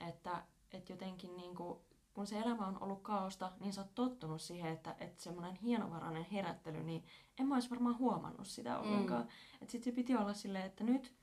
että, 0.08 0.44
että 0.72 0.94
jotenkin 0.94 1.36
niin 1.36 1.56
kuin, 1.56 1.80
kun 2.14 2.28
se 2.28 2.40
elämä 2.40 2.68
on 2.68 2.84
ollut 2.84 3.02
kaosta, 3.02 3.52
niin 3.60 3.74
sä 3.74 3.82
oot 3.82 3.96
tottunut 3.96 4.42
siihen, 4.42 4.72
että, 4.72 4.96
että 5.00 5.24
semmoinen 5.24 5.56
hienovarainen 5.56 6.26
herättely, 6.32 6.84
niin 6.84 7.04
en 7.40 7.48
mä 7.48 7.56
olisi 7.56 7.70
varmaan 7.70 7.98
huomannut 7.98 8.48
sitä 8.48 8.80
ollenkaan. 8.80 9.24
Mm. 9.24 9.30
Että 9.62 9.72
sit 9.72 9.84
se 9.84 9.92
piti 9.92 10.16
olla 10.16 10.34
silleen, 10.34 10.66
että 10.66 10.84
nyt, 10.84 11.14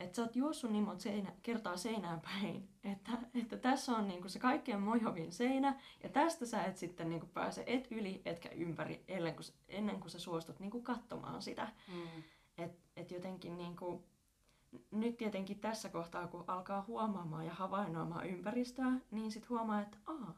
että 0.00 0.16
sä 0.16 0.22
oot 0.22 0.36
juossut 0.36 0.70
niin 0.70 0.84
monta 0.84 1.02
seinä, 1.02 1.32
kertaa 1.42 1.76
seinään 1.76 2.20
päin, 2.20 2.68
että, 2.84 3.12
että 3.34 3.56
tässä 3.56 3.92
on 3.92 4.08
niinku 4.08 4.28
se 4.28 4.38
kaikkein 4.38 4.82
mojovin 4.82 5.32
seinä, 5.32 5.80
ja 6.02 6.08
tästä 6.08 6.46
sä 6.46 6.64
et 6.64 6.76
sitten 6.76 7.08
niinku 7.08 7.26
pääse 7.26 7.64
et 7.66 7.88
yli 7.90 8.22
etkä 8.24 8.48
ympäri 8.48 9.04
ennen 9.08 9.34
kuin, 9.34 9.46
ennen 9.68 10.00
kuin 10.00 10.10
sä 10.10 10.18
suostut 10.18 10.60
niinku 10.60 10.82
katsomaan 10.82 11.42
sitä. 11.42 11.68
Mm. 11.92 12.22
Että 12.58 12.78
et 12.96 13.10
jotenkin 13.10 13.58
niinku, 13.58 14.04
nyt 14.90 15.16
tietenkin 15.16 15.60
tässä 15.60 15.88
kohtaa, 15.88 16.26
kun 16.26 16.44
alkaa 16.46 16.84
huomaamaan 16.86 17.46
ja 17.46 17.54
havainnoimaan 17.54 18.26
ympäristöä, 18.26 18.92
niin 19.10 19.32
sitten 19.32 19.48
huomaa, 19.48 19.80
että 19.80 19.98
aa, 20.06 20.34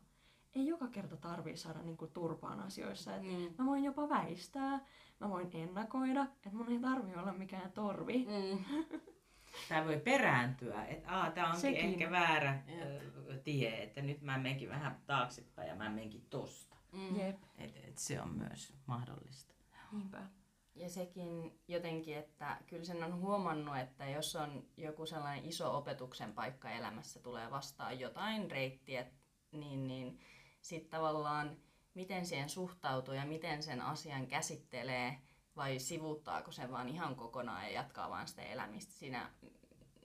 ei 0.55 0.67
joka 0.67 0.89
kerta 0.89 1.17
tarvii 1.17 1.57
saada 1.57 1.83
niinku 1.83 2.07
turpaan 2.07 2.61
asioissa. 2.61 3.17
Et 3.17 3.23
mm. 3.23 3.55
Mä 3.59 3.67
voin 3.67 3.85
jopa 3.85 4.09
väistää, 4.09 4.87
mä 5.21 5.31
voin 5.31 5.51
ennakoida, 5.53 6.23
että 6.23 6.51
mun 6.53 6.73
ei 6.73 6.79
tarvi 6.79 7.15
olla 7.15 7.33
mikään 7.33 7.73
torvi. 7.73 8.27
Mm. 8.29 8.65
Tämä 9.69 9.85
voi 9.87 10.01
perääntyä, 10.01 10.85
että 10.85 11.11
aa, 11.11 11.31
tämä 11.31 11.47
onkin 11.47 11.61
Sekin. 11.61 11.85
ehkä 11.85 12.11
väärä 12.11 12.63
Jep. 12.67 13.45
tie, 13.45 13.83
että 13.83 14.03
nyt 14.03 14.23
mä 14.23 14.39
menenkin 14.39 14.69
vähän 14.69 15.03
taaksepäin 15.07 15.69
ja 15.69 15.75
mä 15.75 15.89
menenkin 15.91 16.27
tosta. 16.31 16.77
Mm. 16.93 17.21
Jep. 17.21 17.37
Et, 17.59 17.77
et 17.89 17.99
se 17.99 18.21
on 18.21 18.35
myös 18.35 18.75
mahdollista. 18.87 19.55
Niinpä. 19.93 20.23
Ja 20.75 20.91
sekin 20.91 21.61
jotenkin, 21.69 22.17
että 22.17 22.57
kyllä 22.67 22.85
sen 22.85 23.05
on 23.05 23.21
huomannut, 23.21 23.79
että 23.79 24.07
jos 24.07 24.37
on 24.37 24.67
joku 24.77 25.07
sellainen 25.07 25.45
iso 25.45 25.77
opetuksen 25.79 26.33
paikka 26.33 26.71
elämässä, 26.71 27.21
tulee 27.21 27.51
vastaan 27.51 28.01
jotain 28.01 28.51
reittiä, 28.51 29.07
niin, 29.53 29.87
niin 29.89 30.21
sitten 30.63 30.91
tavallaan 30.91 31.57
miten 31.95 32.27
siihen 32.27 32.49
suhtautuu 32.49 33.15
ja 33.15 33.25
miten 33.25 33.63
sen 33.63 33.81
asian 33.81 34.27
käsittelee 34.27 35.19
vai 35.57 35.79
sivuuttaako 35.79 36.53
se 36.53 36.71
vaan 36.71 36.89
ihan 36.89 37.17
kokonaan 37.17 37.65
ja 37.65 37.71
jatkaa 37.71 38.11
vaan 38.11 38.29
sitä 38.29 38.43
elämistä 38.43 38.93
siinä 38.93 39.31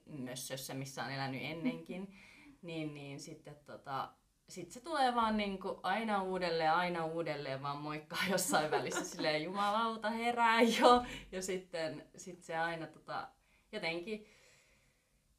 mössössä, 0.06 0.74
missä 0.74 1.04
on 1.04 1.10
elänyt 1.10 1.42
ennenkin, 1.42 2.14
niin, 2.62 2.94
niin 2.94 3.20
sitten 3.20 3.56
tota, 3.66 4.12
sitten 4.48 4.72
se 4.72 4.80
tulee 4.80 5.14
vaan 5.14 5.36
niin 5.36 5.60
kuin 5.60 5.78
aina 5.82 6.22
uudelleen, 6.22 6.72
aina 6.72 7.04
uudelleen 7.04 7.62
vaan 7.62 7.76
moikkaa 7.76 8.22
jossain 8.32 8.70
välissä 8.70 9.04
silleen 9.04 9.44
jumalauta 9.44 10.10
herää 10.10 10.62
jo. 10.62 11.04
Ja 11.32 11.42
sitten 11.42 12.08
sit 12.16 12.42
se 12.42 12.56
aina 12.56 12.86
tota, 12.86 13.28
jotenkin 13.72 14.26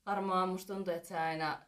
varmaan 0.06 0.50
musta 0.50 0.74
tuntuu, 0.74 0.94
että 0.94 1.08
se 1.08 1.20
aina 1.20 1.62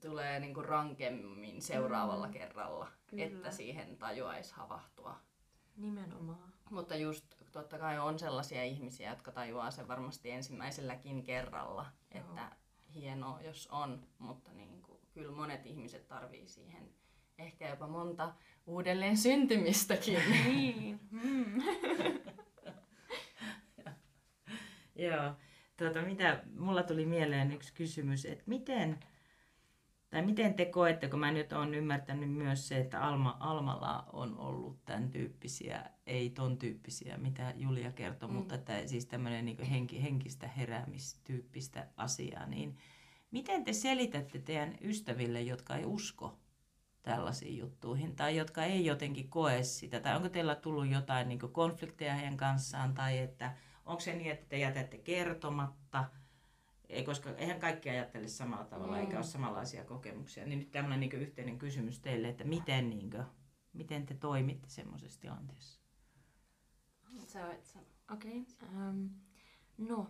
tulee 0.00 0.40
niin 0.40 0.54
kuin 0.54 0.66
rankemmin 0.66 1.62
seuraavalla 1.62 2.26
mm. 2.26 2.32
kerralla, 2.32 2.88
Kyllä. 3.06 3.24
että 3.24 3.50
siihen 3.50 3.96
tajuaisi 3.96 4.54
havahtua. 4.54 5.16
Nimenomaan. 5.76 6.52
Mutta 6.70 6.96
just 6.96 7.41
totta 7.52 7.78
kai 7.78 7.98
on 7.98 8.18
sellaisia 8.18 8.64
ihmisiä, 8.64 9.10
jotka 9.10 9.32
tajuaa 9.32 9.70
sen 9.70 9.88
varmasti 9.88 10.30
ensimmäiselläkin 10.30 11.22
kerralla, 11.22 11.86
Joo. 12.14 12.20
että 12.24 12.56
hienoa 12.94 13.40
jos 13.40 13.68
on, 13.72 14.06
mutta 14.18 14.52
niin 14.52 14.82
kuin 14.82 15.00
kyllä 15.12 15.32
monet 15.32 15.66
ihmiset 15.66 16.08
tarvii 16.08 16.48
siihen 16.48 16.94
ehkä 17.38 17.68
jopa 17.68 17.86
monta 17.86 18.34
uudelleen 18.66 19.16
syntymistäkin. 19.16 20.18
niin. 20.46 21.00
Mm. 21.10 21.62
Joo. 24.96 25.32
Tuota, 25.76 26.02
mitä, 26.02 26.42
mulla 26.58 26.82
tuli 26.82 27.06
mieleen 27.06 27.52
yksi 27.52 27.72
kysymys, 27.72 28.26
että 28.26 28.44
miten, 28.46 28.98
tai 30.12 30.22
miten 30.22 30.54
te 30.54 30.64
koette, 30.64 31.08
kun 31.08 31.20
mä 31.20 31.30
nyt 31.30 31.52
olen 31.52 31.74
ymmärtänyt 31.74 32.30
myös 32.32 32.68
se, 32.68 32.78
että 32.78 33.00
Alma, 33.00 33.36
Almalla 33.40 34.04
on 34.12 34.38
ollut 34.38 34.84
tämän 34.84 35.10
tyyppisiä, 35.10 35.90
ei 36.06 36.30
ton 36.30 36.58
tyyppisiä, 36.58 37.18
mitä 37.18 37.54
Julia 37.56 37.92
kertoi, 37.92 38.28
mm. 38.28 38.34
mutta 38.34 38.54
että 38.54 38.86
siis 38.86 39.06
tämmöinen 39.06 39.44
niin 39.44 39.62
henki, 39.62 40.02
henkistä 40.02 40.48
heräämistyyppistä 40.48 41.86
asiaa, 41.96 42.46
niin 42.46 42.78
Miten 43.32 43.64
te 43.64 43.72
selitätte 43.72 44.38
teidän 44.38 44.74
ystäville, 44.80 45.40
jotka 45.40 45.76
ei 45.76 45.84
usko 45.84 46.38
tällaisiin 47.02 47.58
juttuihin 47.58 48.16
tai 48.16 48.36
jotka 48.36 48.64
ei 48.64 48.86
jotenkin 48.86 49.28
koe 49.28 49.62
sitä? 49.62 50.00
Tai 50.00 50.16
onko 50.16 50.28
teillä 50.28 50.54
tullut 50.54 50.90
jotain 50.90 51.28
niin 51.28 51.38
konflikteja 51.38 52.14
heidän 52.14 52.36
kanssaan 52.36 52.94
tai 52.94 53.18
että 53.18 53.56
onko 53.86 54.00
se 54.00 54.14
niin, 54.14 54.30
että 54.30 54.46
te 54.48 54.58
jätätte 54.58 54.98
kertomatta? 54.98 56.04
Ei, 56.92 57.04
koska 57.04 57.30
eihän 57.30 57.60
kaikki 57.60 57.90
ajattele 57.90 58.28
samalla 58.28 58.64
tavalla 58.64 58.96
mm. 58.96 59.00
eikä 59.00 59.16
ole 59.16 59.24
samanlaisia 59.24 59.84
kokemuksia. 59.84 60.46
Niin 60.46 60.58
nyt 60.58 60.70
tämmöinen 60.70 61.00
niin 61.00 61.12
yhteinen 61.12 61.58
kysymys 61.58 62.00
teille, 62.00 62.28
että 62.28 62.44
miten, 62.44 62.90
niin 62.90 63.10
kuin, 63.10 63.24
miten 63.72 64.06
te 64.06 64.14
toimitte 64.14 64.68
semmoisessa 64.68 65.20
tilanteessa? 65.20 65.80
Voit 67.14 67.28
sanoa. 67.28 67.54
Okei. 68.12 68.40
Okay. 68.40 68.88
Um, 68.88 69.10
no, 69.78 70.08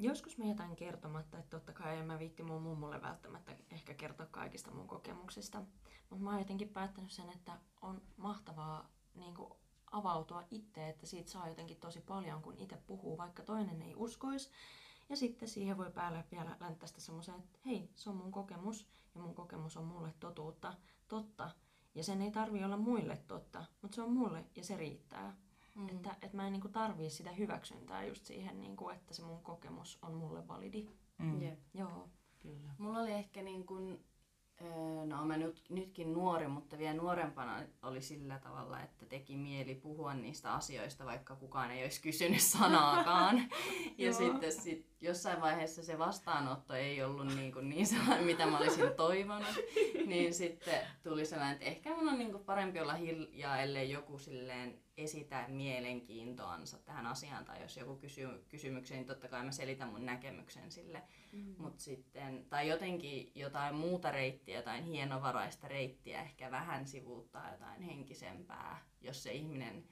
Joskus 0.00 0.38
mä 0.38 0.44
jätän 0.44 0.76
kertomatta, 0.76 1.38
että 1.38 1.50
totta 1.50 1.72
kai 1.72 1.98
en 1.98 2.06
mä 2.06 2.18
viitti 2.18 2.42
mun 2.42 2.62
mummulle 2.62 3.02
välttämättä 3.02 3.52
ehkä 3.70 3.94
kertoa 3.94 4.26
kaikista 4.26 4.70
mun 4.70 4.88
kokemuksista. 4.88 5.62
Mutta 6.10 6.24
mä 6.24 6.30
oon 6.30 6.38
jotenkin 6.38 6.68
päättänyt 6.68 7.10
sen, 7.10 7.30
että 7.30 7.52
on 7.82 8.02
mahtavaa 8.16 8.90
niin 9.14 9.34
kuin 9.34 9.52
avautua 9.92 10.44
itse, 10.50 10.88
että 10.88 11.06
siitä 11.06 11.30
saa 11.30 11.48
jotenkin 11.48 11.76
tosi 11.76 12.00
paljon, 12.00 12.42
kun 12.42 12.58
itse 12.58 12.76
puhuu, 12.86 13.18
vaikka 13.18 13.42
toinen 13.42 13.82
ei 13.82 13.94
uskoisi. 13.96 14.50
Ja 15.08 15.16
sitten 15.16 15.48
siihen 15.48 15.76
voi 15.76 15.90
päällä 15.90 16.24
vielä 16.30 16.56
länttästä 16.60 17.00
semmoisen, 17.00 17.34
että 17.34 17.58
hei, 17.66 17.90
se 17.94 18.10
on 18.10 18.16
mun 18.16 18.32
kokemus 18.32 18.86
ja 19.14 19.20
mun 19.20 19.34
kokemus 19.34 19.76
on 19.76 19.84
mulle 19.84 20.14
totuutta, 20.20 20.74
totta. 21.08 21.50
Ja 21.94 22.04
sen 22.04 22.22
ei 22.22 22.30
tarvi 22.30 22.64
olla 22.64 22.76
muille 22.76 23.16
totta, 23.26 23.64
mutta 23.82 23.94
se 23.94 24.02
on 24.02 24.12
mulle 24.12 24.44
ja 24.56 24.64
se 24.64 24.76
riittää. 24.76 25.36
Mm. 25.74 25.88
Että, 25.88 26.16
että 26.22 26.36
mä 26.36 26.46
en 26.46 26.52
niinku 26.52 26.68
tarvii 26.68 27.10
sitä 27.10 27.32
hyväksyntää 27.32 28.04
just 28.04 28.26
siihen, 28.26 28.60
niinku, 28.60 28.88
että 28.88 29.14
se 29.14 29.22
mun 29.22 29.42
kokemus 29.42 29.98
on 30.02 30.14
mulle 30.14 30.48
validi. 30.48 30.88
Mm. 31.18 31.40
Yeah. 31.42 31.56
Joo. 31.74 32.08
Kyllä. 32.38 32.74
Mulla 32.78 32.98
oli 32.98 33.12
ehkä 33.12 33.42
niin 33.42 33.66
kuin, 33.66 34.04
no 35.04 35.24
mä 35.24 35.36
nyt, 35.36 35.64
nytkin 35.68 36.12
nuori, 36.12 36.48
mutta 36.48 36.78
vielä 36.78 36.94
nuorempana 36.94 37.62
oli 37.82 38.02
sillä 38.02 38.38
tavalla, 38.38 38.80
että 38.80 39.06
teki 39.06 39.36
mieli 39.36 39.74
puhua 39.74 40.14
niistä 40.14 40.52
asioista, 40.52 41.04
vaikka 41.04 41.36
kukaan 41.36 41.70
ei 41.70 41.82
olisi 41.82 42.02
kysynyt 42.02 42.40
sanaakaan. 42.40 43.42
ja 43.98 44.12
sitten 44.12 44.52
sit 44.52 44.86
jossain 45.00 45.40
vaiheessa 45.40 45.82
se 45.82 45.98
vastaanotto 45.98 46.74
ei 46.74 47.02
ollut 47.02 47.26
niin, 47.26 47.52
kuin 47.52 47.68
niin 47.68 47.86
sellainen, 47.86 48.26
mitä 48.26 48.46
mä 48.46 48.58
olisin 48.58 48.92
toivonut. 48.96 49.56
niin 50.06 50.34
sitten 50.34 50.80
tuli 51.02 51.26
sellainen, 51.26 51.54
että 51.54 51.66
ehkä 51.66 51.96
mun 51.96 52.08
on 52.08 52.18
niin 52.18 52.32
kuin 52.32 52.44
parempi 52.44 52.80
olla 52.80 52.94
hiljaa, 52.94 53.60
ellei 53.60 53.90
joku 53.90 54.18
silleen 54.18 54.87
esitä 54.98 55.44
mielenkiintoansa 55.48 56.78
tähän 56.78 57.06
asiaan 57.06 57.44
tai 57.44 57.62
jos 57.62 57.76
joku 57.76 57.96
kysyy 57.96 58.44
kysymyksen, 58.48 58.96
niin 58.96 59.06
totta 59.06 59.28
kai 59.28 59.44
mä 59.44 59.52
selitän 59.52 59.88
mun 59.88 60.06
näkemyksen 60.06 60.70
sille. 60.70 61.02
Mm. 61.32 61.54
Mut 61.58 61.80
sitten, 61.80 62.46
tai 62.50 62.68
jotenkin 62.68 63.32
jotain 63.34 63.74
muuta 63.74 64.10
reittiä, 64.10 64.56
jotain 64.56 64.84
hienovaraista 64.84 65.68
reittiä, 65.68 66.22
ehkä 66.22 66.50
vähän 66.50 66.86
sivuuttaa 66.86 67.52
jotain 67.52 67.82
henkisempää, 67.82 68.86
jos 69.00 69.22
se 69.22 69.32
ihminen 69.32 69.84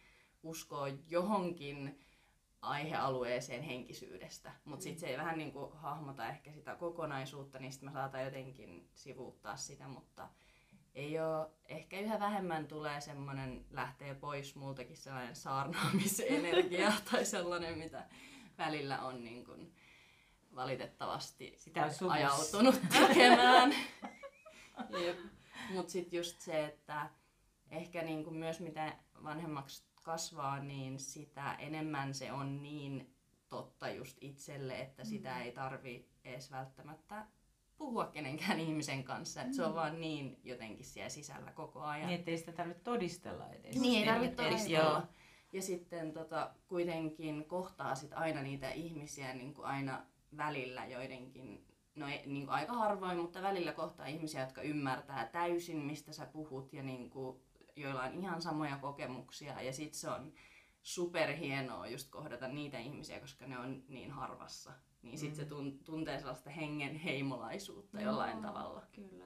uskoo 0.43 0.87
johonkin 1.09 2.01
aihealueeseen 2.63 3.63
henkisyydestä. 3.63 4.53
Mutta 4.65 4.83
sitten 4.83 5.01
se 5.01 5.07
ei 5.07 5.19
vähän 5.19 5.39
niin 5.39 5.53
kuin 5.53 5.73
hahmota 5.73 6.29
ehkä 6.29 6.53
sitä 6.53 6.75
kokonaisuutta, 6.75 7.59
niin 7.59 7.73
sitten 7.73 7.89
mä 7.89 7.93
saatan 7.93 8.25
jotenkin 8.25 8.89
sivuuttaa 8.95 9.57
sitä, 9.57 9.89
mutta 9.89 10.29
ei 10.97 11.21
ole, 11.21 11.51
ehkä 11.69 12.01
yhä 12.01 12.21
vähemmän 12.21 12.67
tulee 12.67 13.01
semmoinen, 13.01 13.65
lähtee 13.71 14.15
pois 14.15 14.55
multakin 14.55 14.97
sellainen 14.97 15.37
saarnaamisenergia 15.37 16.93
tai 17.11 17.25
sellainen, 17.25 17.79
mitä 17.79 18.05
välillä 18.59 19.03
on 19.03 19.25
niin 19.25 19.45
kuin 19.45 19.75
valitettavasti 20.55 21.55
Sitä 21.57 21.91
ajautunut 22.09 22.81
tekemään. 23.09 23.75
Mutta 25.71 25.93
sitten 25.93 26.17
just 26.17 26.41
se, 26.41 26.65
että 26.65 27.11
ehkä 27.71 28.03
niin 28.03 28.25
kuin 28.25 28.37
myös 28.37 28.61
mitä 28.61 28.97
vanhemmaksi 29.25 29.85
kasvaa, 30.03 30.59
niin 30.59 30.99
sitä 30.99 31.55
enemmän 31.55 32.15
se 32.15 32.33
on 32.33 32.63
niin 32.63 33.15
totta 33.49 33.89
just 33.89 34.17
itselle, 34.21 34.81
että 34.81 35.05
sitä 35.05 35.35
mm. 35.35 35.41
ei 35.41 35.53
tarvi 35.53 36.09
edes 36.25 36.51
välttämättä 36.51 37.27
puhua 37.79 38.07
kenenkään 38.07 38.61
ihmisen 38.67 39.05
kanssa. 39.05 39.43
Mm. 39.43 39.53
se 39.53 39.63
on 39.63 39.71
mm. 39.71 39.75
vaan 39.75 40.01
niin 40.01 40.41
jotenkin 40.45 40.85
siellä 40.85 41.09
sisällä 41.09 41.53
koko 41.53 41.81
ajan. 41.81 42.07
Niin, 42.07 42.19
ettei 42.19 42.39
sitä 42.39 42.53
tarvitse 42.53 42.83
todistella 42.83 43.49
edes. 43.51 43.81
Niin, 43.81 44.01
ei 44.01 44.15
tarvitse 44.15 44.37
todistella. 44.37 44.89
Joo. 44.89 45.03
Ja 45.53 45.63
sitten 45.63 46.13
tota, 46.13 46.51
kuitenkin 46.69 47.45
kohtaa 47.45 47.95
sit 47.95 48.13
aina 48.13 48.43
niitä 48.43 48.71
ihmisiä 48.71 49.35
niin 49.35 49.55
kuin 49.55 49.67
aina 49.67 50.07
välillä 50.37 50.87
joidenkin, 50.87 51.67
no 51.95 52.09
ei, 52.09 52.23
niin 52.27 52.47
kuin 52.47 52.55
aika 52.55 52.73
harvoin, 52.73 53.19
mutta 53.19 53.43
välillä 53.43 53.73
kohtaa 53.73 54.07
ihmisiä, 54.07 54.41
jotka 54.41 54.63
ymmärtää 54.63 55.27
täysin, 55.27 55.77
mistä 55.79 56.13
sä 56.13 56.27
puhut 56.27 56.73
ja 56.73 56.83
niin 56.83 57.11
kuin, 57.11 57.41
joilla 57.77 58.03
on 58.03 58.15
ihan 58.15 58.43
samoja 58.43 58.77
kokemuksia. 58.77 59.63
Ja 59.63 59.73
sitten 59.73 59.99
se 59.99 60.09
on 60.11 60.33
superhienoa 60.83 61.87
just 61.87 62.11
kohdata 62.11 62.49
niitä 62.49 62.79
ihmisiä, 62.79 63.21
koska 63.21 63.47
ne 63.47 63.59
on 63.59 63.83
niin 63.89 64.11
harvassa 64.11 64.73
niin 65.07 65.19
sitten 65.19 65.45
Mm. 65.45 65.49
se 65.49 65.55
tun- 65.55 65.85
tuntee 65.85 66.19
sellaista 66.19 66.51
hengen 66.51 66.95
heimolaisuutta 66.97 68.01
jollain 68.01 68.33
Joo, 68.33 68.43
tavalla. 68.43 68.83
Kyllä. 68.93 69.25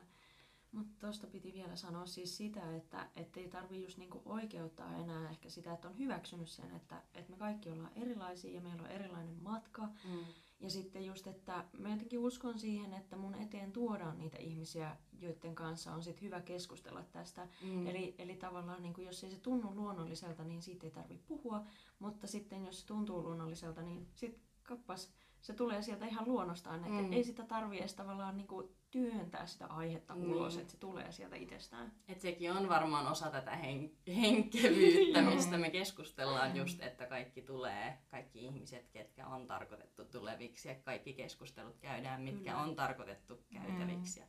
Mutta 0.73 0.95
tuosta 1.01 1.27
piti 1.27 1.53
vielä 1.53 1.77
sanoa 1.77 2.07
siis 2.07 2.37
sitä, 2.37 2.77
että 2.77 3.07
ei 3.37 3.49
tarvi 3.49 3.83
just 3.83 3.99
niinku 3.99 4.23
oikeuttaa 4.25 4.97
enää 4.97 5.31
ehkä 5.31 5.49
sitä, 5.51 5.73
että 5.73 5.89
on 5.89 5.99
hyväksynyt 5.99 6.49
sen, 6.49 6.71
että, 6.77 7.03
että 7.15 7.31
me 7.31 7.37
kaikki 7.37 7.71
ollaan 7.71 7.93
erilaisia 7.97 8.55
ja 8.55 8.61
meillä 8.61 8.83
on 8.83 8.91
erilainen 8.91 9.43
matka. 9.43 9.83
Mm. 9.87 10.25
Ja 10.61 10.71
sitten 10.71 11.07
just, 11.07 11.27
että 11.27 11.65
mä 11.79 11.91
jotenkin 11.91 12.19
uskon 12.19 12.59
siihen, 12.59 12.95
että 12.95 13.17
mun 13.17 13.35
eteen 13.35 13.73
tuodaan 13.73 14.19
niitä 14.19 14.39
ihmisiä, 14.39 14.97
joiden 15.21 15.55
kanssa 15.55 15.93
on 15.95 16.03
sit 16.03 16.23
hyvä 16.23 16.41
keskustella 16.41 17.05
tästä. 17.13 17.49
Mm. 17.63 17.87
Eli, 17.87 18.15
eli 18.19 18.37
tavallaan 18.37 18.83
niin 18.83 18.95
jos 18.99 19.25
ei 19.25 19.31
se 19.31 19.39
tunnu 19.41 19.75
luonnolliselta, 19.75 20.45
niin 20.45 20.63
siitä 20.63 20.87
ei 20.87 20.91
tarvitse 20.91 21.25
puhua. 21.27 21.65
Mutta 21.99 22.27
sitten 22.27 22.65
jos 22.67 22.81
se 22.81 22.87
tuntuu 22.87 23.23
luonnolliselta, 23.23 23.83
niin 23.83 24.07
sit 24.15 24.41
kappas, 24.63 25.11
se 25.41 25.55
tulee 25.55 25.83
sieltä 25.83 26.07
ihan 26.07 26.29
luonnostaan. 26.29 26.81
Että 26.81 27.03
Mm. 27.03 27.13
ei 27.13 27.25
sitä 27.25 27.45
tarvi 27.45 27.79
edes 27.79 27.95
tavallaan 27.95 28.37
niin 28.37 28.47
kuin 28.47 28.69
työntää 28.91 29.47
sitä 29.47 29.67
aihetta 29.67 30.15
Niin. 30.15 30.35
ulos, 30.35 30.57
että 30.57 30.73
se 30.73 30.79
tulee 30.79 31.13
sieltä 31.13 31.37
itsestään. 31.37 31.93
Et 32.09 32.21
sekin 32.21 32.53
on 32.53 32.69
varmaan 32.69 33.07
osa 33.07 33.31
tätä 33.31 33.51
hen- 33.51 34.13
henkevyyttä, 34.15 35.23
mistä 35.35 35.59
me 35.59 35.71
keskustellaan 35.71 36.57
just, 36.57 36.83
että 36.83 37.07
kaikki 37.07 37.43
tulee, 37.43 37.99
kaikki 38.09 38.45
ihmiset, 38.45 38.89
ketkä 38.91 39.27
on 39.27 39.47
tarkoitettu 39.47 40.05
tuleviksi 40.05 40.69
ja 40.69 40.75
kaikki 40.75 41.13
keskustelut 41.13 41.79
käydään, 41.79 42.23
mitkä 42.23 42.57
on 42.59 42.77
tarkoitettu 42.77 43.45
käytäviksi. 43.53 44.21
Ja, 44.21 44.27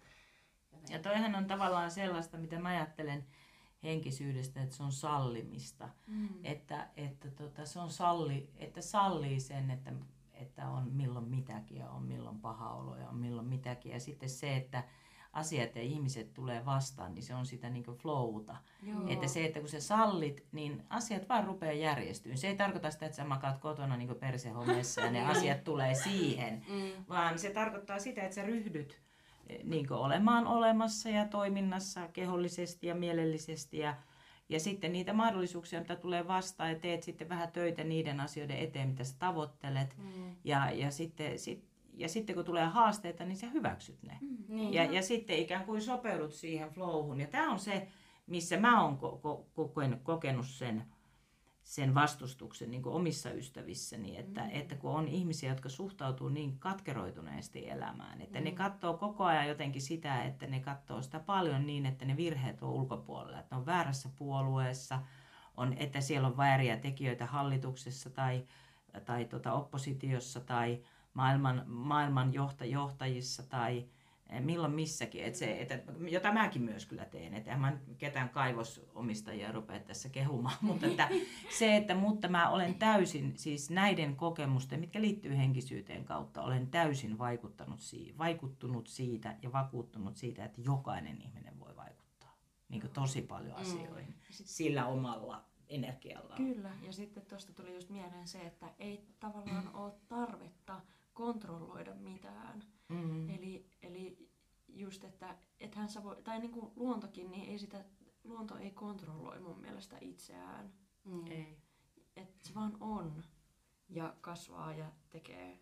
Ja 0.90 1.00
toihan 1.00 1.36
on 1.36 1.46
tavallaan 1.46 1.92
sellaista, 1.92 2.38
mitä 2.38 2.60
mä 2.60 2.70
ajattelen 2.70 3.26
henkisyydestä, 3.84 4.62
että 4.64 4.76
se 4.76 4.84
on 4.84 4.92
sallimista. 4.92 5.90
Mm. 6.08 6.30
Että, 6.44 6.90
että 6.98 7.32
tota, 7.32 7.66
se 7.66 7.80
on 7.80 7.90
salli, 7.90 8.50
että 8.58 8.82
sallii 8.82 9.40
sen, 9.40 9.72
että, 9.72 9.92
että 10.42 10.70
on 10.70 10.92
milloin 10.92 11.30
mitäkin 11.30 11.78
ja 11.78 11.90
on 11.90 12.04
milloin 12.04 12.40
paha 12.40 12.74
olo 12.74 12.96
ja 12.96 13.10
on 13.10 13.18
milloin 13.18 13.48
mitäkin. 13.48 13.92
Ja 13.92 14.00
sitten 14.00 14.30
se, 14.30 14.56
että 14.56 14.84
asiat 15.34 15.76
ja 15.76 15.82
ihmiset 15.82 16.34
tulee 16.34 16.66
vastaan, 16.66 17.16
niin 17.16 17.24
se 17.24 17.36
on 17.36 17.46
sitä 17.46 17.70
niin 17.70 17.84
flowta. 17.84 18.56
Joo. 18.84 19.08
Että 19.08 19.28
se, 19.28 19.46
että 19.46 19.60
kun 19.60 19.70
sä 19.70 19.80
sallit, 19.80 20.46
niin 20.52 20.84
asiat 20.90 21.30
vaan 21.30 21.44
rupeaa 21.44 21.74
järjestyyn. 21.74 22.38
Se 22.38 22.48
ei 22.48 22.56
tarkoita 22.56 22.92
sitä, 22.92 23.06
että 23.06 23.16
sä 23.16 23.24
makaat 23.24 23.58
kotona 23.58 23.98
niin 23.98 24.16
persehommessa 24.20 25.02
ja 25.02 25.12
ne 25.12 25.26
asiat 25.32 25.64
tulee 25.64 25.96
siihen, 25.96 26.66
mm, 26.70 27.06
vaan 27.10 27.40
se 27.40 27.50
tarkoittaa 27.50 28.00
sitä, 28.00 28.22
että 28.22 28.36
sä 28.36 28.44
ryhdyt 28.44 29.02
niin 29.64 29.94
olemaan 29.94 30.48
olemassa 30.48 31.10
ja 31.10 31.28
toiminnassa 31.28 32.08
kehollisesti 32.08 32.88
ja 32.88 32.96
mielellisesti 32.96 33.78
ja, 33.78 33.96
ja 34.52 34.60
sitten 34.60 34.92
niitä 34.92 35.14
mahdollisuuksia, 35.14 35.80
mitä 35.80 35.96
tulee 35.96 36.28
vastaan 36.28 36.70
ja 36.70 36.80
teet 36.80 37.04
sitten 37.04 37.30
vähän 37.30 37.52
töitä 37.52 37.84
niiden 37.84 38.20
asioiden 38.20 38.58
eteen, 38.58 38.90
mitä 38.90 39.04
sä 39.04 39.16
tavoittelet. 39.20 39.96
mm, 39.98 40.36
Ja, 40.44 40.72
ja, 40.72 40.92
sitten, 40.92 41.40
sit, 41.40 41.64
ja 41.94 42.10
sitten 42.10 42.36
kun 42.36 42.46
tulee 42.46 42.66
haasteita, 42.66 43.26
niin 43.26 43.38
sä 43.38 43.48
hyväksyt 43.48 44.04
ne. 44.04 44.18
Mm. 44.22 44.38
niin. 44.48 44.74
Ja, 44.74 44.84
ja 44.84 45.02
sitten 45.02 45.38
ikään 45.38 45.66
kuin 45.66 45.82
sopeudut 45.82 46.34
siihen 46.34 46.70
flowhun. 46.70 47.20
Ja 47.20 47.28
tämä 47.28 47.52
on 47.52 47.60
se, 47.60 47.88
missä 48.28 48.58
mä 48.58 48.84
oon 48.84 48.98
ko- 48.98 49.18
ko- 49.28 49.44
kokenut, 49.54 50.00
kokenut 50.04 50.48
sen, 50.48 50.84
sen 51.72 51.96
vastustuksen 51.96 52.72
niin 52.72 52.84
kuin 52.84 52.96
omissa 52.96 53.32
ystävissäni, 53.32 54.18
että, 54.18 54.42
mm. 54.42 54.50
että 54.52 54.76
kun 54.76 54.92
on 54.92 55.08
ihmisiä, 55.08 55.50
jotka 55.50 55.70
suhtautuu 55.70 56.30
niin 56.30 56.60
katkeroituneesti 56.60 57.70
elämään, 57.70 58.22
että 58.22 58.40
mm. 58.40 58.46
ne 58.46 58.52
katsoo 58.52 58.98
koko 58.98 59.24
ajan 59.24 59.48
jotenkin 59.48 59.82
sitä, 59.82 60.24
että 60.24 60.48
ne 60.48 60.60
katsoo 60.60 61.02
sitä 61.02 61.20
paljon 61.20 61.66
niin, 61.66 61.86
että 61.86 62.06
ne 62.06 62.18
virheet 62.18 62.64
on 62.64 62.70
ulkopuolella, 62.70 63.40
että 63.40 63.56
ne 63.56 63.60
on 63.60 63.66
väärässä 63.66 64.10
puolueessa, 64.16 65.00
on, 65.58 65.74
että 65.78 66.02
siellä 66.02 66.28
on 66.28 66.38
vääriä 66.38 66.78
tekijöitä 66.78 67.26
hallituksessa 67.26 68.10
tai, 68.10 68.44
tai 69.06 69.26
tota 69.26 69.54
oppositiossa 69.54 70.40
tai 70.40 70.82
maailman, 71.14 71.64
maailman 71.68 72.34
johta, 72.34 72.66
johtajissa 72.66 73.44
tai 73.44 73.86
milloin 74.40 74.74
missäkin, 74.74 75.24
että 75.24 75.40
se, 75.40 75.62
että, 75.62 75.80
jota 76.10 76.32
mäkin 76.34 76.62
myös 76.62 76.86
kyllä 76.86 77.06
teen, 77.06 77.34
että 77.34 77.52
en 77.52 77.60
mä 77.60 77.72
nyt 77.72 77.82
ketään 77.98 78.30
kaivosomistajia 78.30 79.52
rupea 79.52 79.80
tässä 79.80 80.10
kehumaan, 80.10 80.58
mutta 80.68 80.86
että 80.86 81.10
se, 81.58 81.76
että 81.78 81.96
mutta 81.96 82.28
mä 82.28 82.50
olen 82.50 82.76
täysin, 82.76 83.34
siis 83.38 83.70
näiden 83.70 84.16
kokemusten, 84.16 84.80
mitkä 84.80 85.02
liittyy 85.02 85.38
henkisyyteen 85.38 86.06
kautta, 86.06 86.42
olen 86.42 86.68
täysin 86.68 87.18
vaikuttanut 87.18 87.80
siitä, 87.80 88.18
vaikuttunut 88.18 88.88
siitä 88.88 89.36
ja 89.42 89.52
vakuuttunut 89.52 90.18
siitä, 90.18 90.46
että 90.46 90.62
jokainen 90.62 91.22
ihminen 91.22 91.60
voi 91.60 91.76
vaikuttaa 91.76 92.38
niin 92.70 92.90
tosi 92.94 93.22
paljon 93.22 93.56
Mm. 93.56 93.62
asioihin 93.62 94.16
sillä 94.30 94.86
omalla 94.86 95.46
energiallaan. 95.70 96.38
Kyllä, 96.38 96.72
ja 96.82 96.94
sitten 96.94 97.26
tuosta 97.26 97.54
tuli 97.54 97.74
just 97.74 97.90
mieleen 97.90 98.28
se, 98.28 98.42
että 98.42 98.70
ei 98.80 99.06
tavallaan 99.20 99.76
ole 99.84 99.92
tarvetta 100.08 100.82
kontrolloida 101.22 101.96
mitään. 101.96 102.64
Mm. 102.90 103.30
Eli, 103.30 103.70
eli 103.82 104.30
just, 104.68 105.04
että 105.04 105.36
ethän 105.60 105.90
sä 105.90 106.04
voi, 106.04 106.22
tai 106.24 106.40
niin 106.40 106.52
kuin 106.52 106.72
luontokin, 106.76 107.32
niin 107.32 107.50
ei 107.50 107.60
sitä, 107.60 107.86
luonto 108.24 108.58
ei 108.58 108.72
kontrolloi 108.72 109.40
mun 109.40 109.60
mielestä 109.60 109.98
itseään. 110.02 110.74
Mm. 111.04 111.32
Ei. 111.32 111.58
Että 112.16 112.48
se 112.48 112.56
vaan 112.56 112.78
on 112.80 113.24
ja 113.90 114.16
kasvaa 114.22 114.74
ja 114.74 114.92
tekee, 115.10 115.60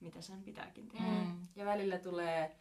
mitä 0.00 0.20
sen 0.20 0.42
pitääkin 0.42 0.88
tehdä. 0.88 1.06
Mm. 1.06 1.46
Ja 1.56 1.64
välillä 1.64 1.98
tulee 1.98 2.56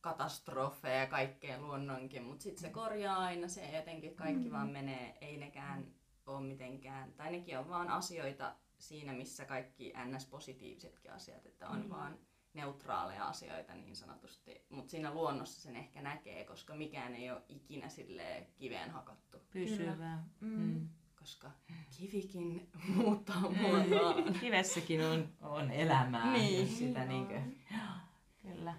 katastrofeja 0.00 1.00
ja 1.00 1.06
kaikkea 1.06 1.60
luonnonkin, 1.60 2.24
mutta 2.24 2.42
sitten 2.42 2.60
se 2.62 2.70
korjaa 2.70 3.18
aina 3.18 3.48
se 3.48 3.64
ja 3.64 3.76
jotenkin 3.78 4.14
kaikki 4.16 4.48
Mm. 4.48 4.52
vaan 4.52 4.68
menee, 4.68 5.18
ei 5.20 5.36
nekään 5.36 5.86
ole 6.26 6.40
mitenkään, 6.46 7.12
tai 7.12 7.32
nekin 7.32 7.58
on 7.58 7.68
vaan 7.68 7.88
asioita 7.88 8.56
siinä, 8.80 9.12
missä 9.12 9.44
kaikki 9.44 9.92
ns-positiivisetkin 10.06 11.12
asiat, 11.12 11.46
että 11.46 11.68
on 11.68 11.82
Mm. 11.82 11.90
vaan 11.90 12.18
neutraaleja 12.54 13.24
asioita 13.28 13.74
niin 13.74 13.96
sanotusti, 13.96 14.62
mutta 14.70 14.90
siinä 14.90 15.14
luonnossa 15.14 15.60
sen 15.60 15.76
ehkä 15.76 16.02
näkee, 16.02 16.44
koska 16.44 16.74
mikään 16.74 17.14
ei 17.14 17.30
ole 17.30 17.42
ikinä 17.48 17.88
sille 17.88 18.46
kiveen 18.56 18.90
hakattu, 18.90 19.38
Pysyvää. 19.52 20.24
Mm. 20.40 20.48
Mm. 20.60 20.88
koska 21.18 21.50
kivikin 21.98 22.68
muuttaa 22.96 23.40
muotoaan. 23.40 24.32
Kivessäkin 24.40 25.04
on, 25.04 25.28
on 25.40 25.70
elämää. 25.70 26.32
Niin. 26.32 26.60
jos 26.60 26.78
Sitä 26.78 27.04
niin 27.04 27.26
kuin, 27.26 27.64
kyllä. 28.42 28.74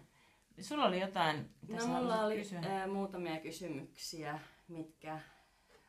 Sulla 0.61 0.85
oli 0.85 1.01
jotain, 1.01 1.49
mitä 1.67 1.85
No 1.85 1.87
mulla 1.87 2.21
oli 2.25 2.35
kysyä? 2.37 2.59
ää, 2.59 2.87
muutamia 2.87 3.39
kysymyksiä, 3.39 4.39
mitkä 4.67 5.19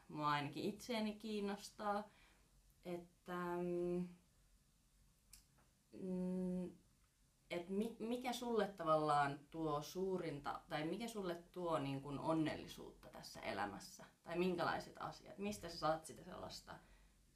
mua 0.09 0.31
ainakin 0.31 0.65
itseäni 0.65 1.15
kiinnostaa. 1.15 2.05
Että 2.85 3.57
mm, 5.93 6.71
et 7.51 7.69
mi, 7.69 7.97
mikä 7.99 8.33
sulle 8.33 8.69
tavallaan 8.69 9.41
tuo 9.51 9.83
suurinta, 9.83 10.61
tai 10.69 10.85
mikä 10.85 11.09
sulle 11.09 11.35
tuo 11.35 11.79
niin 11.79 12.03
kuin 12.03 12.19
onnellisuutta 12.19 13.09
tässä 13.09 13.41
elämässä? 13.41 14.05
Tai 14.25 14.39
minkälaiset 14.39 14.97
asiat? 15.01 15.39
Mistä 15.39 15.69
sä 15.69 15.79
saat 15.79 16.05
sitä 16.05 16.25
sellaista 16.25 16.75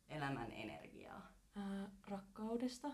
elämän 0.09 0.53
energiaa? 0.53 1.33
Ää, 1.57 1.91
rakkaudesta. 2.09 2.89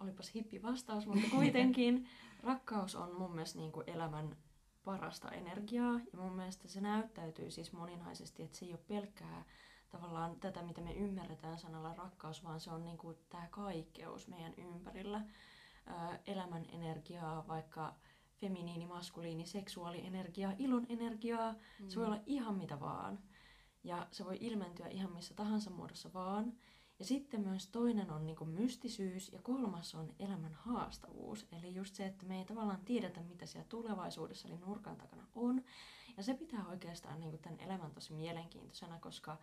Olipas 0.00 0.34
hippi 0.34 0.62
vastaus, 0.62 1.06
mutta 1.06 1.30
kuitenkin 1.30 2.08
rakkaus 2.42 2.94
on 2.94 3.14
mun 3.18 3.34
mielestä 3.34 3.58
niin 3.58 3.72
kuin 3.72 3.90
elämän 3.90 4.36
parasta 4.84 5.30
energiaa. 5.30 6.00
Ja 6.12 6.18
mun 6.18 6.32
mielestä 6.32 6.68
se 6.68 6.80
näyttäytyy 6.80 7.50
siis 7.50 7.72
moninaisesti, 7.72 8.42
että 8.42 8.58
se 8.58 8.64
ei 8.64 8.72
ole 8.72 8.80
pelkkää 8.88 9.44
tavallaan 9.90 10.40
tätä, 10.40 10.62
mitä 10.62 10.80
me 10.80 10.92
ymmärretään 10.92 11.58
sanalla 11.58 11.94
rakkaus, 11.94 12.44
vaan 12.44 12.60
se 12.60 12.70
on 12.70 12.84
niin 12.84 12.98
kuin 12.98 13.16
tämä 13.28 13.46
kaikkeus 13.50 14.28
meidän 14.28 14.54
ympärillä. 14.56 15.24
Elämän 16.26 16.66
energiaa, 16.72 17.48
vaikka 17.48 17.94
feminiini, 18.40 18.86
maskuliini, 18.86 19.46
seksuaalienergiaa, 19.46 20.52
ilon 20.58 20.86
energiaa. 20.88 21.52
Mm. 21.52 21.88
Se 21.88 21.96
voi 21.96 22.06
olla 22.06 22.22
ihan 22.26 22.54
mitä 22.54 22.80
vaan. 22.80 23.18
Ja 23.84 24.06
se 24.10 24.24
voi 24.24 24.38
ilmentyä 24.40 24.88
ihan 24.88 25.12
missä 25.12 25.34
tahansa 25.34 25.70
muodossa 25.70 26.12
vaan. 26.12 26.52
Ja 26.98 27.04
sitten 27.04 27.40
myös 27.40 27.68
toinen 27.68 28.10
on 28.10 28.26
niin 28.26 28.48
mystisyys 28.48 29.32
ja 29.32 29.42
kolmas 29.42 29.94
on 29.94 30.14
elämän 30.18 30.54
haastavuus. 30.54 31.46
Eli 31.52 31.74
just 31.74 31.94
se, 31.94 32.06
että 32.06 32.26
me 32.26 32.38
ei 32.38 32.44
tavallaan 32.44 32.84
tiedetä, 32.84 33.20
mitä 33.20 33.46
siellä 33.46 33.68
tulevaisuudessa 33.68 34.48
eli 34.48 34.56
nurkan 34.56 34.96
takana 34.96 35.26
on. 35.34 35.64
Ja 36.16 36.22
se 36.22 36.34
pitää 36.34 36.66
oikeastaan 36.66 37.20
niin 37.20 37.38
tämän 37.38 37.60
elämän 37.60 37.90
tosi 37.90 38.12
mielenkiintoisena, 38.12 38.98
koska 39.00 39.38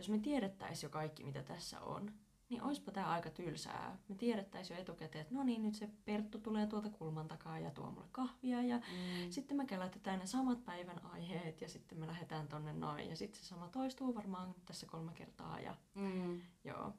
jos 0.00 0.08
me 0.08 0.18
tiedettäisiin 0.18 0.88
jo 0.88 0.92
kaikki, 0.92 1.24
mitä 1.24 1.42
tässä 1.42 1.80
on, 1.80 2.12
niin 2.48 2.62
olisipa 2.62 2.92
tämä 2.92 3.06
aika 3.10 3.30
tylsää. 3.30 3.98
Me 4.08 4.14
tiedettäisiin 4.14 4.76
jo 4.76 4.80
etukäteen, 4.82 5.22
että 5.22 5.34
no 5.34 5.42
niin, 5.42 5.62
nyt 5.62 5.74
se 5.74 5.88
Perttu 6.04 6.38
tulee 6.38 6.66
tuolta 6.66 6.90
kulman 6.90 7.28
takaa 7.28 7.58
ja 7.58 7.70
tuo 7.70 7.90
mulle 7.90 8.06
kahvia 8.12 8.62
ja 8.62 8.76
Mm. 8.76 9.30
sitten 9.30 9.56
me 9.56 9.66
kelätetään 9.66 10.18
ne 10.18 10.26
samat 10.26 10.64
päivän 10.64 11.04
aiheet 11.04 11.60
ja 11.60 11.68
sitten 11.68 11.98
me 11.98 12.06
lähdetään 12.06 12.48
tonne 12.48 12.72
noin. 12.72 13.10
Ja 13.10 13.16
sitten 13.16 13.40
se 13.40 13.46
sama 13.46 13.68
toistuu 13.68 14.14
varmaan 14.14 14.54
tässä 14.66 14.86
kolme 14.86 15.12
kertaa 15.14 15.60
ja 15.60 15.74
Mm. 15.94 16.40
joo. 16.64 16.92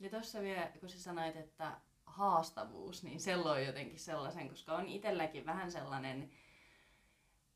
Ja 0.00 0.10
tuossa 0.10 0.40
vielä, 0.40 0.72
kun 0.80 0.88
sä 0.88 1.00
sanoit, 1.00 1.36
että 1.36 1.80
haastavuus, 2.06 3.02
niin 3.04 3.20
se 3.20 3.36
loi 3.36 3.66
jotenkin 3.66 3.98
sellaisen, 3.98 4.48
koska 4.48 4.76
on 4.76 4.88
itselläkin 4.88 5.46
vähän 5.46 5.72
sellainen 5.72 6.30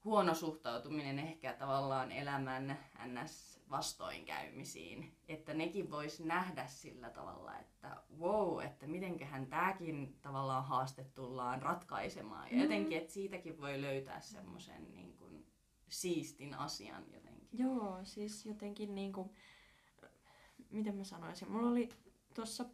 huono 0.04 0.34
suhtautuminen 0.34 1.18
ehkä 1.18 1.52
tavallaan 1.52 2.12
elämän 2.12 2.78
ns. 3.06 3.51
Vastoinkäymisiin. 3.72 5.16
Että 5.28 5.54
nekin 5.54 5.90
vois 5.90 6.20
nähdä 6.20 6.66
sillä 6.66 7.10
tavalla, 7.10 7.58
että 7.58 8.02
wow, 8.18 8.62
että 8.62 8.86
mitenköhän 8.86 9.46
tämäkin 9.46 10.18
tavallaan 10.20 10.64
haaste 10.64 11.04
tullaan 11.04 11.62
ratkaisemaan. 11.62 12.48
Ja 12.50 12.56
Mm. 12.56 12.62
jotenkin, 12.62 12.98
että 12.98 13.12
siitäkin 13.12 13.60
voi 13.60 13.80
löytää 13.80 14.20
semmoisen 14.20 14.92
niin 14.94 15.16
kuin, 15.16 15.46
siistin 15.88 16.54
asian 16.54 17.04
jotenkin. 17.12 17.48
Joo, 17.52 18.00
siis 18.04 18.46
jotenkin 18.46 18.94
niinku, 18.94 19.34
miten 20.70 20.94
mä 20.96 21.04
sanoisin, 21.04 21.50
mulla 21.50 21.68
oli 21.70 21.88
tuossa 22.34 22.64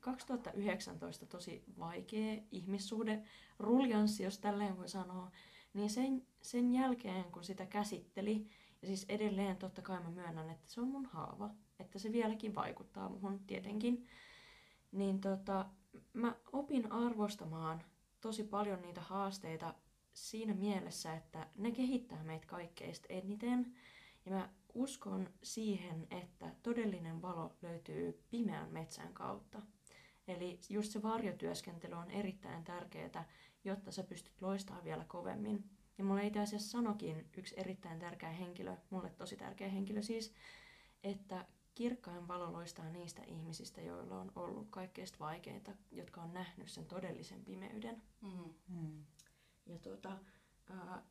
2019 0.00 1.26
tosi 1.26 1.64
vaikea 1.78 2.42
ihmissuhde, 2.50 3.22
ruljanssi, 3.58 4.22
jos 4.22 4.38
tälleen 4.38 4.76
voi 4.78 4.88
sanoa, 4.88 5.30
niin 5.74 5.90
sen, 5.90 6.26
sen 6.42 6.72
jälkeen 6.72 7.24
kun 7.24 7.44
sitä 7.44 7.66
käsitteli, 7.66 8.46
siis 8.84 9.06
edelleen 9.08 9.56
totta 9.56 9.82
kai 9.82 10.02
mä 10.02 10.10
myönnän, 10.10 10.50
että 10.50 10.70
se 10.70 10.80
on 10.80 10.88
mun 10.88 11.06
haava, 11.06 11.50
että 11.78 11.98
se 11.98 12.12
vieläkin 12.12 12.54
vaikuttaa 12.54 13.08
muhun 13.08 13.40
tietenkin, 13.46 14.06
niin 14.92 15.20
tota, 15.20 15.66
mä 16.12 16.36
opin 16.52 16.92
arvostamaan 16.92 17.82
tosi 18.20 18.44
paljon 18.44 18.82
niitä 18.82 19.00
haasteita 19.00 19.74
siinä 20.12 20.54
mielessä, 20.54 21.14
että 21.14 21.46
ne 21.56 21.70
kehittää 21.70 22.24
meitä 22.24 22.46
kaikkeista 22.46 23.06
eniten, 23.08 23.74
ja 24.26 24.32
mä 24.32 24.48
uskon 24.74 25.28
siihen, 25.42 26.06
että 26.10 26.54
todellinen 26.62 27.22
valo 27.22 27.52
löytyy 27.62 28.22
pimeän 28.30 28.72
metsän 28.72 29.14
kautta. 29.14 29.62
Eli 30.28 30.60
just 30.70 30.92
se 30.92 31.02
varjotyöskentely 31.02 31.94
on 31.94 32.10
erittäin 32.10 32.64
tärkeää, 32.64 33.28
jotta 33.64 33.92
sä 33.92 34.02
pystyt 34.02 34.42
loistamaan 34.42 34.84
vielä 34.84 35.04
kovemmin. 35.04 35.70
Ja 35.98 36.04
mulle 36.04 36.26
itse 36.26 36.40
asiassa 36.40 36.70
sanokin 36.70 37.30
yksi 37.36 37.54
erittäin 37.58 37.98
tärkeä 37.98 38.30
henkilö, 38.30 38.76
mulle 38.90 39.10
tosi 39.10 39.36
tärkeä 39.36 39.68
henkilö 39.68 40.02
siis, 40.02 40.34
että 41.04 41.46
kirkkain 41.74 42.28
valo 42.28 42.52
loistaa 42.52 42.88
niistä 42.88 43.22
ihmisistä, 43.26 43.80
joilla 43.80 44.20
on 44.20 44.32
ollut 44.36 44.66
kaikkein 44.70 45.08
vaikeinta, 45.20 45.72
jotka 45.90 46.22
on 46.22 46.32
nähnyt 46.32 46.68
sen 46.68 46.86
todellisen 46.86 47.44
pimeyden. 47.44 48.02
Mm. 48.20 48.54
Mm. 48.68 49.04
Ja 49.66 49.78
tuota, 49.78 50.18
ää, 50.70 51.02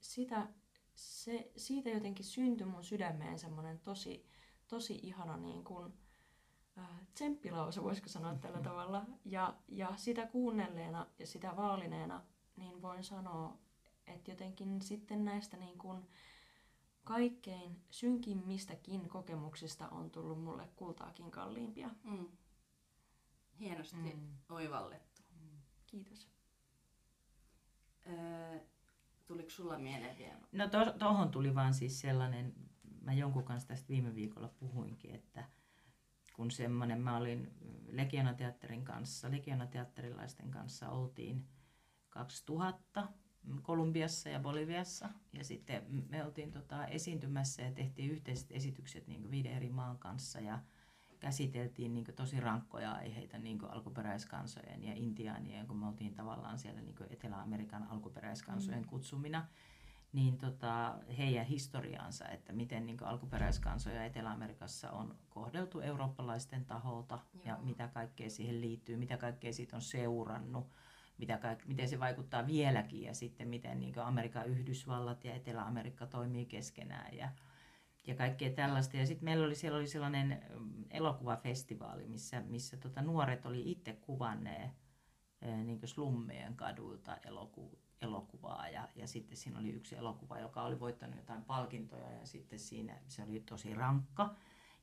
sitä, 0.00 0.48
se, 0.94 1.50
siitä 1.56 1.90
jotenkin 1.90 2.24
syntyi 2.24 2.66
mun 2.66 2.84
sydämeen 2.84 3.38
semmoinen 3.38 3.78
tosi, 3.78 4.26
tosi 4.68 5.00
ihana 5.02 5.36
niin 5.36 5.64
kuin, 5.64 5.92
ää, 6.76 6.98
tsemppilause, 7.14 7.82
voisiko 7.82 8.08
sanoa 8.08 8.34
tällä 8.34 8.60
tavalla. 8.70 9.06
Ja, 9.24 9.56
ja 9.68 9.92
sitä 9.96 10.26
kuunnelleena 10.26 11.06
ja 11.18 11.26
sitä 11.26 11.56
vaalineena, 11.56 12.22
niin 12.56 12.82
voin 12.82 13.04
sanoa, 13.04 13.58
että 14.06 14.30
jotenkin 14.30 14.82
sitten 14.82 15.24
näistä 15.24 15.56
niin 15.56 15.78
kuin 15.78 16.06
kaikkein 17.04 17.80
synkimmistäkin 17.90 19.08
kokemuksista 19.08 19.88
on 19.88 20.10
tullut 20.10 20.42
mulle 20.44 20.68
kultaakin 20.76 21.30
kalliimpia. 21.30 21.90
Mm. 22.04 22.28
Hienosti 23.60 23.96
Mm. 23.96 24.36
oivallettu. 24.48 25.22
Kiitos. 25.86 26.28
Öö, 28.06 28.58
tuliko 29.26 29.50
sulla 29.50 29.78
mieleen 29.78 30.18
vielä? 30.18 30.38
No 30.52 30.68
to, 30.68 30.92
tohon 30.98 31.30
tuli 31.30 31.54
vaan 31.54 31.74
siis 31.74 32.00
sellainen, 32.00 32.54
mä 33.00 33.12
jonkun 33.12 33.44
kanssa 33.44 33.68
tästä 33.68 33.88
viime 33.88 34.14
viikolla 34.14 34.48
puhuinkin, 34.48 35.14
että 35.14 35.44
kun 36.32 36.50
semmoinen, 36.50 37.00
mä 37.00 37.16
olin 37.16 37.54
Legionateatterin 37.86 38.84
kanssa, 38.84 39.30
Legionateatterilaisten 39.30 40.50
kanssa 40.50 40.88
oltiin 40.90 41.48
2000 42.08 43.08
Kolumbiassa 43.62 44.28
ja 44.28 44.40
Boliviassa. 44.40 45.08
Ja 45.32 45.44
sitten 45.44 46.06
me 46.08 46.24
oltiin 46.24 46.50
tota, 46.50 46.86
esiintymässä 46.86 47.62
ja 47.62 47.72
tehtiin 47.72 48.10
yhteiset 48.10 48.52
esitykset 48.52 49.06
niin 49.06 49.30
viiden 49.30 49.52
eri 49.52 49.68
maan 49.68 49.98
kanssa 49.98 50.40
ja 50.40 50.58
käsiteltiin 51.20 51.94
niin 51.94 52.06
tosi 52.16 52.40
rankkoja 52.40 52.92
aiheita 52.92 53.38
niin 53.38 53.64
alkuperäiskansojen 53.64 54.84
ja 54.84 54.92
intiaanien, 54.94 55.66
kun 55.66 55.76
me 55.76 55.86
oltiin 55.86 56.14
tavallaan 56.14 56.58
siellä 56.58 56.80
niin 56.80 56.96
Etelä-Amerikan 57.10 57.86
alkuperäiskansojen 57.90 58.82
Mm. 58.82 58.88
kutsumina 58.88 59.46
niin 60.12 60.38
tota, 60.38 60.98
heidän 61.18 61.46
historiaansa, 61.46 62.28
että 62.28 62.52
miten 62.52 62.86
niin 62.86 63.02
alkuperäiskansoja 63.02 64.04
Etelä-Amerikassa 64.04 64.90
on 64.90 65.16
kohdeltu 65.28 65.80
eurooppalaisten 65.80 66.64
taholta 66.64 67.18
ja 67.44 67.52
Joo. 67.52 67.62
mitä 67.62 67.88
kaikkea 67.88 68.30
siihen 68.30 68.60
liittyy, 68.60 68.96
mitä 68.96 69.16
kaikkea 69.16 69.52
siitä 69.52 69.76
on 69.76 69.82
seurannut, 69.82 70.66
mitä 71.18 71.56
miten 71.66 71.88
se 71.88 72.00
vaikuttaa 72.00 72.46
vieläkin 72.46 73.02
ja 73.02 73.14
sitten 73.14 73.48
miten 73.48 73.80
niin 73.80 73.98
Amerikan 73.98 74.46
Yhdysvallat 74.46 75.24
ja 75.24 75.34
Etelä-Amerikka 75.34 76.06
toimii 76.06 76.46
keskenään 76.46 77.16
ja, 77.16 77.28
ja 78.06 78.14
kaikkea 78.14 78.50
tällaista. 78.50 78.96
Ja 78.96 79.06
sitten 79.06 79.24
meillä 79.24 79.46
oli, 79.46 79.54
siellä 79.54 79.78
oli 79.78 79.88
sellainen 79.88 80.42
mm, 80.58 80.84
elokuvafestivaali, 80.90 82.06
missä, 82.06 82.40
missä 82.40 82.76
tota, 82.76 83.02
nuoret 83.02 83.46
oli 83.46 83.70
itse 83.70 83.92
kuvanneet 83.92 84.70
niin 85.40 85.80
slummien 85.84 86.56
kadulta 86.56 87.16
eloku, 87.16 87.78
elokuvaa 88.02 88.68
ja, 88.68 88.88
ja 88.94 89.06
sitten 89.06 89.36
siinä 89.36 89.58
oli 89.58 89.70
yksi 89.70 89.96
elokuva, 89.96 90.38
joka 90.38 90.62
oli 90.62 90.80
voittanut 90.80 91.16
jotain 91.16 91.44
palkintoja 91.44 92.10
ja 92.10 92.26
sitten 92.26 92.58
siinä 92.58 93.00
se 93.08 93.22
oli 93.22 93.40
tosi 93.40 93.74
rankka. 93.74 94.34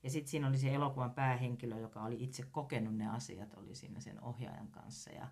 Ja 0.04 0.10
sitten 0.10 0.32
siinä 0.32 0.48
oli 0.48 0.58
se 0.58 0.74
elokuvan 0.74 1.14
päähenkilö, 1.14 1.80
joka 1.80 2.04
oli 2.04 2.24
itse 2.24 2.44
kokenut 2.52 2.96
ne 2.96 3.10
asiat, 3.10 3.54
oli 3.54 3.76
siinä 3.76 4.00
sen 4.00 4.24
ohjaajan 4.24 4.68
kanssa. 4.68 5.12
Ja 5.12 5.28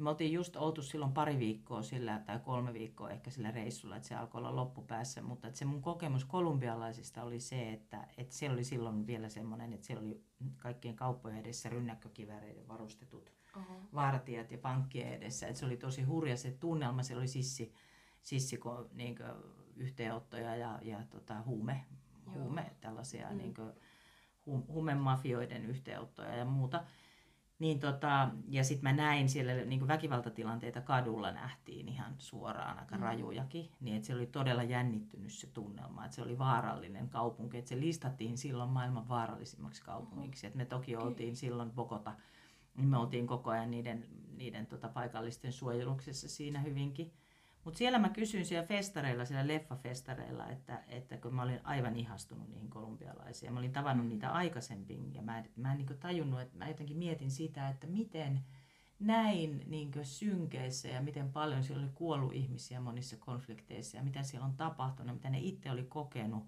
me 0.00 0.10
oltiin 0.10 0.32
just 0.32 0.56
oltu 0.56 0.82
silloin 0.82 1.12
pari 1.12 1.38
viikkoa 1.38 1.82
sillä, 1.82 2.22
tai 2.26 2.38
kolme 2.38 2.72
viikkoa 2.72 3.10
ehkä 3.10 3.30
sillä 3.30 3.50
reissulla, 3.50 3.96
että 3.96 4.08
se 4.08 4.14
alkoi 4.14 4.38
olla 4.38 4.56
loppupäässä, 4.56 5.22
mutta 5.22 5.48
että 5.48 5.58
se 5.58 5.64
mun 5.64 5.82
kokemus 5.82 6.24
kolumbialaisista 6.24 7.22
oli 7.22 7.40
se, 7.40 7.72
että, 7.72 8.06
että 8.16 8.34
siellä 8.34 8.54
oli 8.54 8.64
silloin 8.64 9.06
vielä 9.06 9.28
semmoinen, 9.28 9.72
että 9.72 9.86
siellä 9.86 10.04
oli 10.04 10.24
kaikkien 10.56 10.96
kauppojen 10.96 11.38
edessä 11.38 11.68
rynnäkkökiväreiden 11.68 12.68
varustetut 12.68 13.32
Oho. 13.56 13.80
vartijat 13.94 14.50
ja 14.50 14.58
pankkien 14.58 15.12
edessä. 15.12 15.46
Et 15.46 15.56
se 15.56 15.66
oli 15.66 15.76
tosi 15.76 16.02
hurja 16.02 16.36
se 16.36 16.50
tunnelma, 16.50 17.02
siellä 17.02 17.20
oli 17.20 17.28
sissi, 17.28 17.72
sissi 18.22 18.60
niin 18.92 19.18
yhteenottoja 19.76 20.56
ja, 20.56 20.78
ja 20.82 21.04
tota, 21.10 21.42
huume, 21.42 21.84
Joo. 22.26 22.34
huume, 22.34 22.72
tällaisia 22.80 23.30
Mm. 23.30 23.36
niin 23.36 23.54
hu, 24.46 24.64
huumemafioiden 24.68 25.66
yhteenottoja 25.66 26.36
ja 26.36 26.44
muuta. 26.44 26.84
Niin 27.60 27.80
tota, 27.80 28.28
ja 28.48 28.64
sitten 28.64 28.82
mä 28.96 29.02
näin 29.02 29.28
siellä 29.28 29.52
niin 29.52 29.88
väkivaltatilanteita 29.88 30.80
kadulla 30.80 31.30
nähtiin 31.30 31.88
ihan 31.88 32.14
suoraan 32.18 32.78
aika 32.78 32.96
Mm. 32.96 33.02
rajujakin, 33.02 33.70
niin 33.80 33.96
että 33.96 34.06
se 34.06 34.14
oli 34.14 34.26
todella 34.26 34.62
jännittynyt 34.62 35.32
se 35.32 35.46
tunnelma, 35.46 36.04
että 36.04 36.14
se 36.14 36.22
oli 36.22 36.38
vaarallinen 36.38 37.08
kaupunki, 37.08 37.58
että 37.58 37.68
se 37.68 37.80
listattiin 37.80 38.38
silloin 38.38 38.70
maailman 38.70 39.08
vaarallisimmaksi 39.08 39.82
kaupungiksi, 39.82 40.46
että 40.46 40.56
me 40.56 40.64
toki 40.64 40.96
Okei. 40.96 41.06
oltiin 41.08 41.36
silloin 41.36 41.70
Bogota, 41.70 42.12
niin 42.76 42.88
me 42.88 42.96
oltiin 42.98 43.26
koko 43.26 43.50
ajan 43.50 43.70
niiden, 43.70 44.06
niiden 44.36 44.66
tota, 44.66 44.88
paikallisten 44.88 45.52
suojeluksessa 45.52 46.28
siinä 46.28 46.60
hyvinkin. 46.60 47.12
Mutta 47.64 47.78
siellä 47.78 47.98
mä 47.98 48.08
kysyin 48.08 48.46
siellä 48.46 48.66
festareilla, 48.66 49.24
siellä 49.24 49.46
leffafestareilla, 49.46 50.46
että, 50.46 50.84
että 50.88 51.16
kun 51.16 51.34
mä 51.34 51.42
olin 51.42 51.60
aivan 51.64 51.96
ihastunut 51.96 52.48
niihin 52.48 52.70
kolumbialaisiin. 52.70 53.52
Mä 53.52 53.58
olin 53.58 53.72
tavannut 53.72 54.06
niitä 54.06 54.30
aikaisemmin 54.32 55.14
ja 55.14 55.22
mä 55.22 55.38
en, 55.38 55.50
mä 55.56 55.72
en 55.72 55.78
niin 55.78 55.98
tajunnut, 56.00 56.40
että 56.40 56.58
mä 56.58 56.68
jotenkin 56.68 56.96
mietin 56.96 57.30
sitä, 57.30 57.68
että 57.68 57.86
miten 57.86 58.40
näin 58.98 59.64
niin 59.66 59.92
synkeissä 60.02 60.88
ja 60.88 61.00
miten 61.00 61.32
paljon 61.32 61.64
siellä 61.64 61.82
oli 61.82 61.92
kuollut 61.94 62.34
ihmisiä 62.34 62.80
monissa 62.80 63.16
konflikteissa 63.16 63.96
ja 63.96 64.02
mitä 64.02 64.22
siellä 64.22 64.46
on 64.46 64.56
tapahtunut, 64.56 65.14
mitä 65.14 65.30
ne 65.30 65.38
itse 65.38 65.70
oli 65.70 65.84
kokenut. 65.84 66.44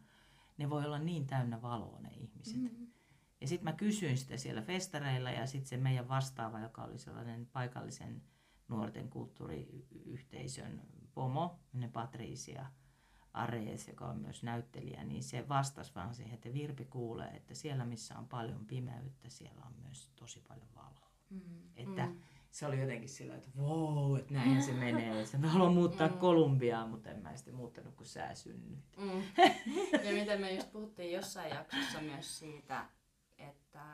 Ne 0.58 0.70
voi 0.70 0.84
olla 0.84 0.98
niin 0.98 1.26
täynnä 1.26 1.62
valoa 1.62 2.00
ne 2.00 2.10
ihmiset. 2.10 2.56
Mm. 2.56 2.78
Mm. 2.78 2.86
Ja 3.40 3.48
sitten 3.48 3.64
mä 3.64 3.72
kysyin 3.72 4.18
sitä 4.18 4.36
siellä 4.36 4.62
festareilla 4.62 5.30
ja 5.30 5.46
sitten 5.46 5.68
se 5.68 5.76
meidän 5.76 6.08
vastaava, 6.08 6.60
joka 6.60 6.84
oli 6.84 6.98
sellainen 6.98 7.46
paikallisen 7.46 8.22
nuorten 8.68 9.08
kulttuuriyhteisön 9.08 10.82
pomo, 11.14 11.58
ne 11.72 11.88
Patricia 11.88 12.66
Arees, 13.32 13.88
joka 13.88 14.06
on 14.06 14.18
myös 14.18 14.42
näyttelijä, 14.42 15.04
niin 15.04 15.22
se 15.22 15.48
vastasi 15.48 15.94
vaan 15.94 16.14
siihen, 16.14 16.34
että 16.34 16.52
Virpi 16.52 16.84
kuulee, 16.84 17.30
että 17.36 17.54
siellä 17.54 17.84
missä 17.84 18.18
on 18.18 18.28
paljon 18.28 18.66
pimeyttä, 18.66 19.28
siellä 19.28 19.62
on 19.66 19.72
myös 19.82 20.10
tosi 20.16 20.40
paljon 20.48 20.68
valoa. 20.74 21.10
Mm. 21.30 21.40
Että 21.76 22.06
Mm. 22.06 22.20
se 22.50 22.66
oli 22.66 22.80
jotenkin 22.80 23.08
sillä, 23.08 23.34
että 23.34 23.48
wow, 23.58 24.18
että 24.18 24.34
näin 24.34 24.62
se 24.62 24.72
menee. 24.72 25.20
Että 25.22 25.38
mä 25.38 25.48
haluan 25.48 25.74
muuttaa 25.74 26.08
Mm. 26.08 26.18
Kolumbiaan, 26.18 26.90
mutta 26.90 27.10
en 27.10 27.22
mä 27.22 27.36
sitten 27.36 27.54
muuttanut, 27.54 27.94
kun 27.94 28.06
sä 28.06 28.34
synnyit. 28.34 28.84
Mm. 28.96 29.22
Ja 30.06 30.12
miten 30.12 30.40
me 30.40 30.54
just 30.54 30.72
puhuttiin 30.72 31.12
jossain 31.12 31.50
jaksossa 31.54 32.00
myös 32.00 32.38
siitä, 32.38 32.86
että, 33.38 33.84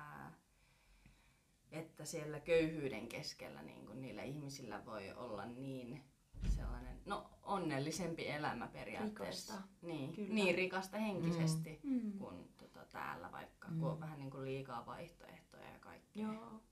että 1.70 2.04
siellä 2.04 2.40
köyhyyden 2.40 3.08
keskellä 3.08 3.62
niin 3.62 3.86
kun 3.86 4.00
niillä 4.02 4.22
ihmisillä 4.22 4.84
voi 4.84 5.12
olla 5.12 5.46
niin 5.46 6.02
sellainen, 6.48 7.00
no 7.06 7.30
onnellisempi 7.42 8.28
elämä 8.28 8.66
periaatteessa. 8.68 9.52
Rikasta. 9.52 9.68
Niin, 9.86 10.12
Kyllä. 10.12 10.34
niin 10.34 10.54
rikasta 10.54 10.98
henkisesti 10.98 11.80
mm. 11.82 11.92
Mm. 12.04 12.18
kuin 12.18 12.48
tota, 12.56 12.84
täällä 12.92 13.32
vaikka, 13.32 13.68
Mm. 13.68 13.80
kun 13.80 13.90
on 13.90 14.00
vähän 14.00 14.18
niin 14.18 14.30
kuin 14.30 14.44
liikaa 14.44 14.86
vaihtoehtoja 14.86 15.70
ja 15.72 15.78
kaikkea. 15.78 16.32
Joo. 16.32 16.62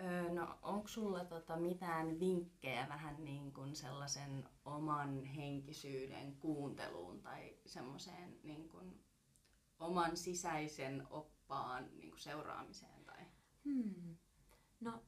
Öö, 0.00 0.32
no 0.32 0.58
onko 0.62 0.88
sulla 0.88 1.24
tota 1.24 1.56
mitään 1.56 2.20
vinkkejä 2.20 2.86
vähän 2.88 3.24
niin 3.24 3.52
kuin 3.52 3.76
sellaisen 3.76 4.48
oman 4.64 5.24
henkisyyden 5.24 6.36
kuunteluun 6.36 7.22
tai 7.22 7.56
semmoiseen 7.66 8.38
niin 8.42 8.68
kuin 8.68 9.04
oman 9.78 10.16
sisäisen 10.16 11.06
oppaan 11.10 11.88
niin 11.98 12.10
kuin 12.10 12.20
seuraamiseen? 12.20 13.04
Tai... 13.04 13.24
Hmm. 13.64 14.16
No, 14.80 15.02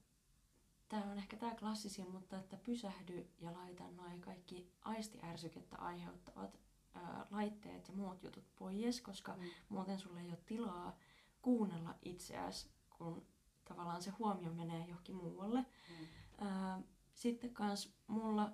tämä 1.01 1.12
on 1.12 1.18
ehkä 1.18 1.36
tämä 1.36 1.55
klassisin, 1.55 2.11
mutta 2.11 2.38
että 2.38 2.57
pysähdy 2.57 3.28
ja 3.40 3.53
laita 3.53 3.84
noin 3.90 4.20
kaikki 4.20 4.70
aistiärsykettä 4.82 5.76
aiheuttavat 5.76 6.61
ää, 6.95 7.26
laitteet 7.30 7.88
ja 7.88 7.95
muut 7.95 8.22
jutut 8.22 8.45
pois, 8.57 9.01
koska 9.01 9.36
mm. 9.36 9.42
muuten 9.68 9.99
sulle 9.99 10.20
ei 10.20 10.28
ole 10.28 10.38
tilaa 10.47 10.97
kuunnella 11.42 11.95
itseäsi, 12.03 12.70
kun 12.90 13.26
tavallaan 13.64 14.03
se 14.03 14.11
huomio 14.11 14.53
menee 14.53 14.86
johonkin 14.86 15.14
muualle. 15.14 15.61
Mm. 15.61 16.07
Ää, 16.38 16.82
sitten 17.14 17.55
kans 17.55 17.95
mulla, 18.07 18.53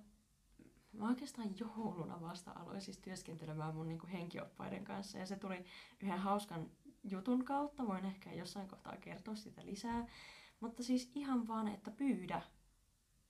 mä 0.92 1.08
oikeastaan 1.08 1.58
jouluna 1.58 2.20
vasta 2.20 2.50
aloin 2.50 2.80
siis 2.80 2.98
työskentelemään 2.98 3.74
mun 3.74 3.88
niinku 3.88 4.06
henkioppaiden 4.12 4.84
kanssa 4.84 5.18
ja 5.18 5.26
se 5.26 5.36
tuli 5.36 5.64
yhden 6.00 6.18
hauskan 6.18 6.70
jutun 7.04 7.44
kautta. 7.44 7.86
Voin 7.86 8.04
ehkä 8.04 8.32
jossain 8.32 8.68
kohtaa 8.68 8.96
kertoa 8.96 9.34
sitä 9.34 9.66
lisää. 9.66 10.06
Mutta 10.60 10.82
siis 10.82 11.10
ihan 11.14 11.48
vaan, 11.48 11.68
että 11.68 11.90
pyydä. 11.90 12.42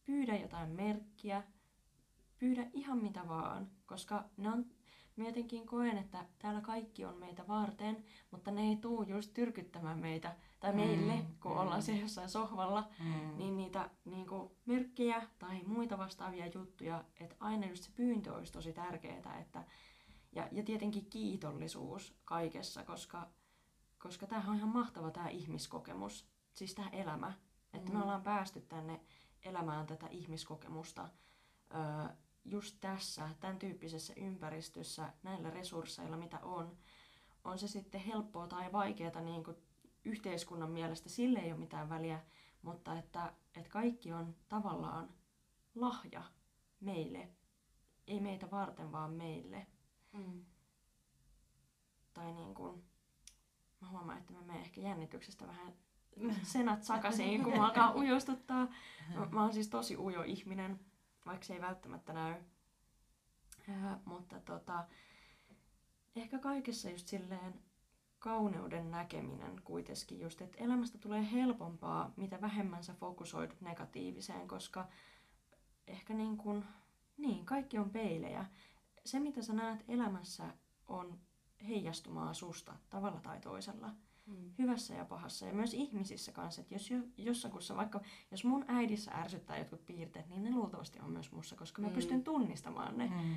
Pyydä 0.05 0.37
jotain 0.37 0.71
merkkiä. 0.71 1.43
Pyydä 2.39 2.71
ihan 2.73 2.99
mitä 2.99 3.29
vaan, 3.29 3.71
koska 3.87 4.25
ne 4.37 4.51
on 4.51 4.65
Mä 5.21 5.27
jotenkin 5.27 5.67
koen, 5.67 5.99
että 5.99 6.27
täällä 6.39 6.61
kaikki 6.61 7.05
on 7.05 7.19
meitä 7.19 7.47
varten, 7.49 8.05
mutta 8.31 8.51
ne 8.51 8.69
ei 8.69 8.77
tuu 8.77 9.03
just 9.03 9.35
tyrkyttämään 9.35 9.99
meitä 9.99 10.37
tai 10.61 10.73
meille, 10.73 11.13
mm, 11.13 11.27
kun 11.41 11.53
mm. 11.53 11.59
ollaan 11.59 11.83
siellä 11.83 12.03
jossain 12.03 12.29
sohvalla, 12.29 12.89
mm. 13.01 13.37
niin 13.37 13.57
niitä 13.57 13.91
niin 14.05 14.27
kuin, 14.27 14.51
merkkejä 14.67 15.29
tai 15.39 15.63
muita 15.67 15.99
vastaavia 15.99 16.47
juttuja, 16.47 17.05
että 17.21 17.37
aina 17.41 17.67
just 17.67 17.83
se 17.83 17.91
pyyntö 17.95 18.35
olisi 18.35 18.53
tosi 18.53 18.73
tärkeää, 18.73 19.39
että 19.41 19.65
ja, 20.33 20.49
ja 20.53 20.63
tietenkin 20.63 21.11
kiitollisuus 21.11 22.19
kaikessa, 22.25 22.85
koska, 22.85 23.29
koska 23.99 24.27
tämähän 24.27 24.51
on 24.51 24.57
ihan 24.57 24.69
mahtava 24.69 25.11
tämä 25.11 25.29
ihmiskokemus, 25.29 26.30
siis 26.53 26.75
tämä 26.75 26.89
elämä, 26.89 27.33
että 27.73 27.91
mm. 27.91 27.97
me 27.97 28.03
ollaan 28.03 28.23
päästy 28.23 28.61
tänne 28.61 29.01
elämään 29.43 29.87
tätä 29.87 30.07
ihmiskokemusta 30.07 31.09
öö, 31.75 32.15
just 32.45 32.77
tässä, 32.81 33.31
tämän 33.41 33.59
tyyppisessä 33.59 34.13
ympäristössä, 34.17 35.13
näillä 35.23 35.51
resursseilla, 35.51 36.17
mitä 36.17 36.39
on, 36.39 36.77
on 37.45 37.59
se 37.59 37.69
sitten 37.69 38.01
helppoa 38.01 38.47
tai 38.47 38.73
vaikeaa 38.73 39.21
niin 39.21 39.45
kuin 39.45 39.57
yhteiskunnan 40.05 40.71
mielestä, 40.71 41.09
sille 41.09 41.39
ei 41.39 41.53
ole 41.53 41.61
mitään 41.61 41.89
väliä, 41.89 42.21
mutta 42.63 42.99
että, 42.99 43.33
että 43.57 43.71
kaikki 43.71 44.13
on 44.13 44.37
tavallaan 44.49 45.15
lahja 45.75 46.23
meille, 46.81 47.29
ei 48.07 48.21
meitä 48.21 48.51
varten, 48.51 48.93
vaan 48.93 49.13
meille. 49.13 49.67
Mm. 50.13 50.45
Tai 52.15 52.33
niin 52.33 52.55
kuin, 52.55 52.85
mä 53.81 53.89
huomaan, 53.89 54.19
että 54.19 54.33
mä 54.33 54.43
menen 54.43 54.63
ehkä 54.63 54.81
jännityksestä 54.81 55.47
vähän 55.47 55.75
senat 56.43 56.83
sakasiin, 56.83 57.43
kun 57.45 57.53
mä 57.57 57.65
alkaa 57.65 57.95
ujostuttaa. 57.95 58.69
Mä, 59.15 59.27
mä 59.31 59.43
oon 59.43 59.53
siis 59.53 59.69
tosi 59.69 59.97
ujo 59.97 60.23
ihminen 60.23 60.81
vaikka 61.27 61.47
se 61.47 61.55
ei 61.55 61.61
välttämättä 61.61 62.13
näy. 62.13 62.35
Ja, 63.69 63.99
mutta 64.05 64.41
tota, 64.41 64.87
ehkä 66.17 66.39
kaikessa 66.39 66.91
just 66.91 67.09
silleen 67.09 67.61
kauneuden 68.19 68.91
näkeminen 68.91 69.63
kuitenkin 69.65 70.21
just, 70.21 70.41
että 70.41 70.65
elämästä 70.65 70.99
tulee 70.99 71.33
helpompaa, 71.33 72.13
mitä 72.17 72.41
vähemmän 72.41 72.85
sä 72.85 72.95
fokusoidut 72.95 73.61
negatiiviseen, 73.61 74.49
koska 74.49 74.89
ehkä 75.87 76.15
niin 76.15 76.37
kuin, 76.37 76.65
niin, 77.17 77.47
kaikki 77.47 77.79
on 77.79 77.91
peilejä. 77.91 78.47
Se, 79.05 79.21
mitä 79.21 79.43
sä 79.43 79.53
näet 79.53 79.85
elämässä, 79.89 80.55
on 80.87 81.19
heijastumaa 81.71 82.35
susta 82.35 82.77
tavalla 82.91 83.21
tai 83.21 83.41
toisella. 83.41 83.91
Mm. 84.27 84.53
Hyvässä 84.59 84.95
ja 84.95 85.05
pahassa 85.05 85.47
ja 85.47 85.53
myös 85.53 85.75
ihmisissä 85.75 86.33
kanssa. 86.33 86.61
Että 86.61 86.75
jos 86.75 86.91
jo, 86.91 86.99
jossakussa, 87.17 87.77
vaikka 87.77 88.01
jos 88.31 88.45
mun 88.45 88.65
äidissä 88.69 89.11
ärsyttää 89.11 89.59
jotkut 89.59 89.87
piirteet, 89.87 90.29
niin 90.29 90.43
ne 90.43 90.51
luultavasti 90.51 91.01
on 91.01 91.11
myös 91.11 91.33
mussa, 91.33 91.57
koska 91.57 91.83
mä 91.83 91.89
mm. 91.89 91.95
pystyn 91.95 92.25
tunnistamaan 92.25 92.99
ne. 92.99 93.07
Mm. 93.07 93.35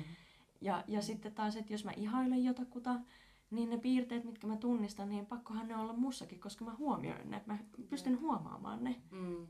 Ja, 0.60 0.84
ja 0.88 1.02
sitten 1.02 1.34
taas, 1.34 1.56
että 1.56 1.72
jos 1.72 1.84
mä 1.84 1.90
ihailen 1.96 2.44
jotakuta, 2.44 3.00
niin 3.50 3.70
ne 3.70 3.78
piirteet, 3.78 4.24
mitkä 4.24 4.46
mä 4.46 4.56
tunnistan, 4.56 5.08
niin 5.08 5.26
pakkohan 5.26 5.68
ne 5.68 5.76
olla 5.76 5.92
mussakin, 5.92 6.40
koska 6.40 6.64
mä 6.64 6.74
huomioin 6.74 7.30
ne. 7.30 7.42
Mä 7.46 7.58
pystyn 7.88 8.20
huomaamaan 8.20 8.84
ne. 8.84 9.02
Mm. 9.10 9.46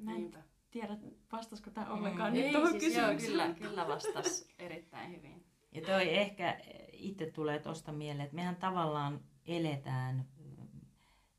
Mä 0.00 0.10
en 0.10 0.16
Niinpä. 0.16 0.42
tiedä, 0.70 0.96
vastasiko 1.32 1.70
tämä 1.70 1.92
ollenkaan 1.92 2.32
mm. 2.32 2.38
nyt 2.38 2.52
tuohon 2.52 2.80
siis 2.80 2.96
joo, 2.96 3.14
kyllä, 3.26 3.54
kyllä 3.54 3.88
vastas 3.88 4.48
erittäin 4.58 5.10
hyvin. 5.16 5.44
Ja 5.76 5.82
toi 5.82 6.16
ehkä 6.16 6.60
itse 6.92 7.30
tulee 7.30 7.58
tuosta 7.58 7.92
mieleen, 7.92 8.24
että 8.24 8.34
mehän 8.36 8.56
tavallaan 8.56 9.20
eletään, 9.46 10.26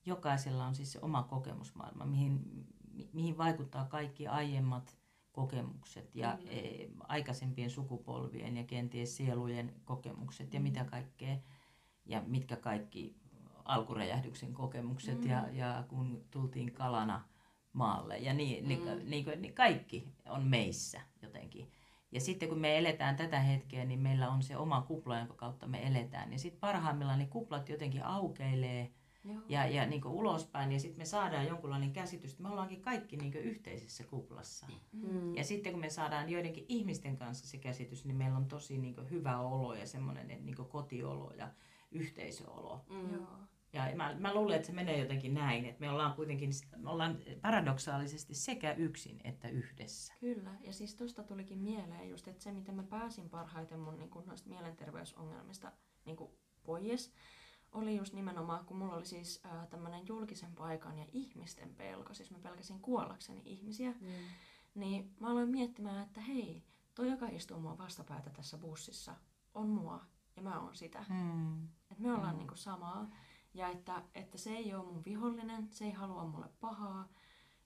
jokaisella 0.05 0.65
on 0.65 0.75
siis 0.75 0.91
se 0.91 0.99
oma 1.01 1.23
kokemusmaailma, 1.23 2.05
mihin, 2.05 2.39
mihin 3.13 3.37
vaikuttaa 3.37 3.85
kaikki 3.85 4.27
aiemmat 4.27 4.97
kokemukset 5.31 6.15
ja 6.15 6.37
mm. 6.41 6.47
e, 6.49 6.89
aikaisempien 6.99 7.69
sukupolvien 7.69 8.57
ja 8.57 8.63
kenties 8.63 9.17
sielujen 9.17 9.73
kokemukset 9.85 10.53
ja 10.53 10.59
mm. 10.59 10.63
mitä 10.63 10.85
kaikkea 10.85 11.37
ja 12.05 12.23
mitkä 12.27 12.55
kaikki 12.55 13.15
alkuräjähdyksen 13.65 14.53
kokemukset 14.53 15.21
mm. 15.21 15.29
ja, 15.29 15.47
ja 15.51 15.83
kun 15.87 16.23
tultiin 16.31 16.71
kalana 16.71 17.27
maalle 17.73 18.17
ja 18.17 18.33
niin, 18.33 18.63
mm. 18.63 18.67
niin, 18.67 19.09
niin, 19.09 19.41
niin 19.41 19.53
kaikki 19.53 20.07
on 20.29 20.47
meissä 20.47 21.01
jotenkin. 21.21 21.71
Ja 22.11 22.21
sitten 22.21 22.49
kun 22.49 22.59
me 22.59 22.77
eletään 22.77 23.15
tätä 23.15 23.39
hetkeä, 23.39 23.85
niin 23.85 23.99
meillä 23.99 24.29
on 24.29 24.43
se 24.43 24.57
oma 24.57 24.81
kupla, 24.81 25.19
jonka 25.19 25.33
kautta 25.33 25.67
me 25.67 25.87
eletään. 25.87 26.31
Ja 26.31 26.39
sitten 26.39 26.59
parhaimmillaan 26.59 27.19
ne 27.19 27.25
kuplat 27.25 27.69
jotenkin 27.69 28.03
aukeilee 28.03 28.91
Joo. 29.23 29.41
ja, 29.49 29.65
ja 29.65 29.85
niin 29.85 30.07
ulospäin. 30.07 30.71
Ja 30.71 30.79
sitten 30.79 30.99
me 30.99 31.05
saadaan 31.05 31.47
jonkunlainen 31.47 31.93
käsitys, 31.93 32.31
että 32.31 32.43
me 32.43 32.49
ollaankin 32.49 32.81
kaikki 32.81 33.17
niin 33.17 33.33
yhteisessä 33.33 34.03
kuplassa. 34.03 34.67
Mm. 34.91 35.35
Ja 35.35 35.43
sitten 35.43 35.71
kun 35.71 35.81
me 35.81 35.89
saadaan 35.89 36.29
joidenkin 36.29 36.65
ihmisten 36.67 37.17
kanssa 37.17 37.47
se 37.47 37.57
käsitys, 37.57 38.05
niin 38.05 38.17
meillä 38.17 38.37
on 38.37 38.45
tosi 38.45 38.77
niin 38.77 39.09
hyvä 39.09 39.39
olo 39.39 39.73
ja 39.73 39.87
semmoinen 39.87 40.27
niin 40.27 40.55
kotiolo 40.55 41.31
ja 41.37 41.49
yhteisöolo. 41.91 42.85
Mm. 42.89 43.13
Joo. 43.13 43.27
Ja 43.73 43.95
mä, 43.95 44.15
mä 44.19 44.33
luulen, 44.33 44.55
että 44.55 44.65
se 44.65 44.73
menee 44.73 44.99
jotenkin 44.99 45.33
näin, 45.33 45.65
että 45.65 45.79
me 45.79 45.89
ollaan 45.89 46.13
kuitenkin 46.13 46.49
me 46.77 46.89
ollaan 46.89 47.17
paradoksaalisesti 47.41 48.33
sekä 48.33 48.73
yksin 48.73 49.21
että 49.23 49.49
yhdessä. 49.49 50.13
Kyllä, 50.19 50.55
ja 50.61 50.73
siis 50.73 50.95
tuosta 50.95 51.23
tulikin 51.23 51.59
mieleen 51.59 52.09
just, 52.09 52.27
että 52.27 52.43
se 52.43 52.51
mitä 52.51 52.71
mä 52.71 52.83
pääsin 52.83 53.29
parhaiten 53.29 53.79
mun 53.79 53.97
niin 53.97 54.09
kun, 54.09 54.23
noista 54.25 54.49
mielenterveysongelmista 54.49 55.71
niin 56.05 56.17
kun, 56.17 56.31
pois, 56.63 57.13
oli 57.71 57.97
just 57.97 58.13
nimenomaan, 58.13 58.65
kun 58.65 58.77
mulla 58.77 58.95
oli 58.95 59.05
siis 59.05 59.41
äh, 59.45 59.67
tämmöinen 59.67 60.07
julkisen 60.07 60.55
paikan 60.55 60.97
ja 60.97 61.05
ihmisten 61.11 61.75
pelko, 61.75 62.13
siis 62.13 62.31
mä 62.31 62.39
pelkäsin 62.39 62.79
kuollakseni 62.79 63.41
ihmisiä, 63.45 63.91
mm. 63.91 64.07
niin 64.75 65.15
mä 65.19 65.27
aloin 65.27 65.49
miettimään, 65.49 66.03
että 66.03 66.21
hei, 66.21 66.63
toi 66.95 67.11
joka 67.11 67.27
istuu 67.27 67.59
mua 67.59 67.77
vastapäätä 67.77 68.29
tässä 68.29 68.57
bussissa, 68.57 69.15
on 69.53 69.69
mua 69.69 70.05
ja 70.35 70.41
mä 70.41 70.59
oon 70.59 70.75
sitä. 70.75 71.05
Mm. 71.09 71.63
Että 71.63 72.03
me 72.03 72.13
ollaan 72.13 72.35
mm. 72.35 72.37
niinku 72.37 72.55
samaa. 72.55 73.09
Ja 73.57 73.69
että, 73.69 74.03
että 74.15 74.37
se 74.37 74.49
ei 74.49 74.73
ole 74.73 74.85
mun 74.85 75.05
vihollinen, 75.05 75.67
se 75.71 75.85
ei 75.85 75.91
halua 75.91 76.25
mulle 76.25 76.49
pahaa 76.59 77.07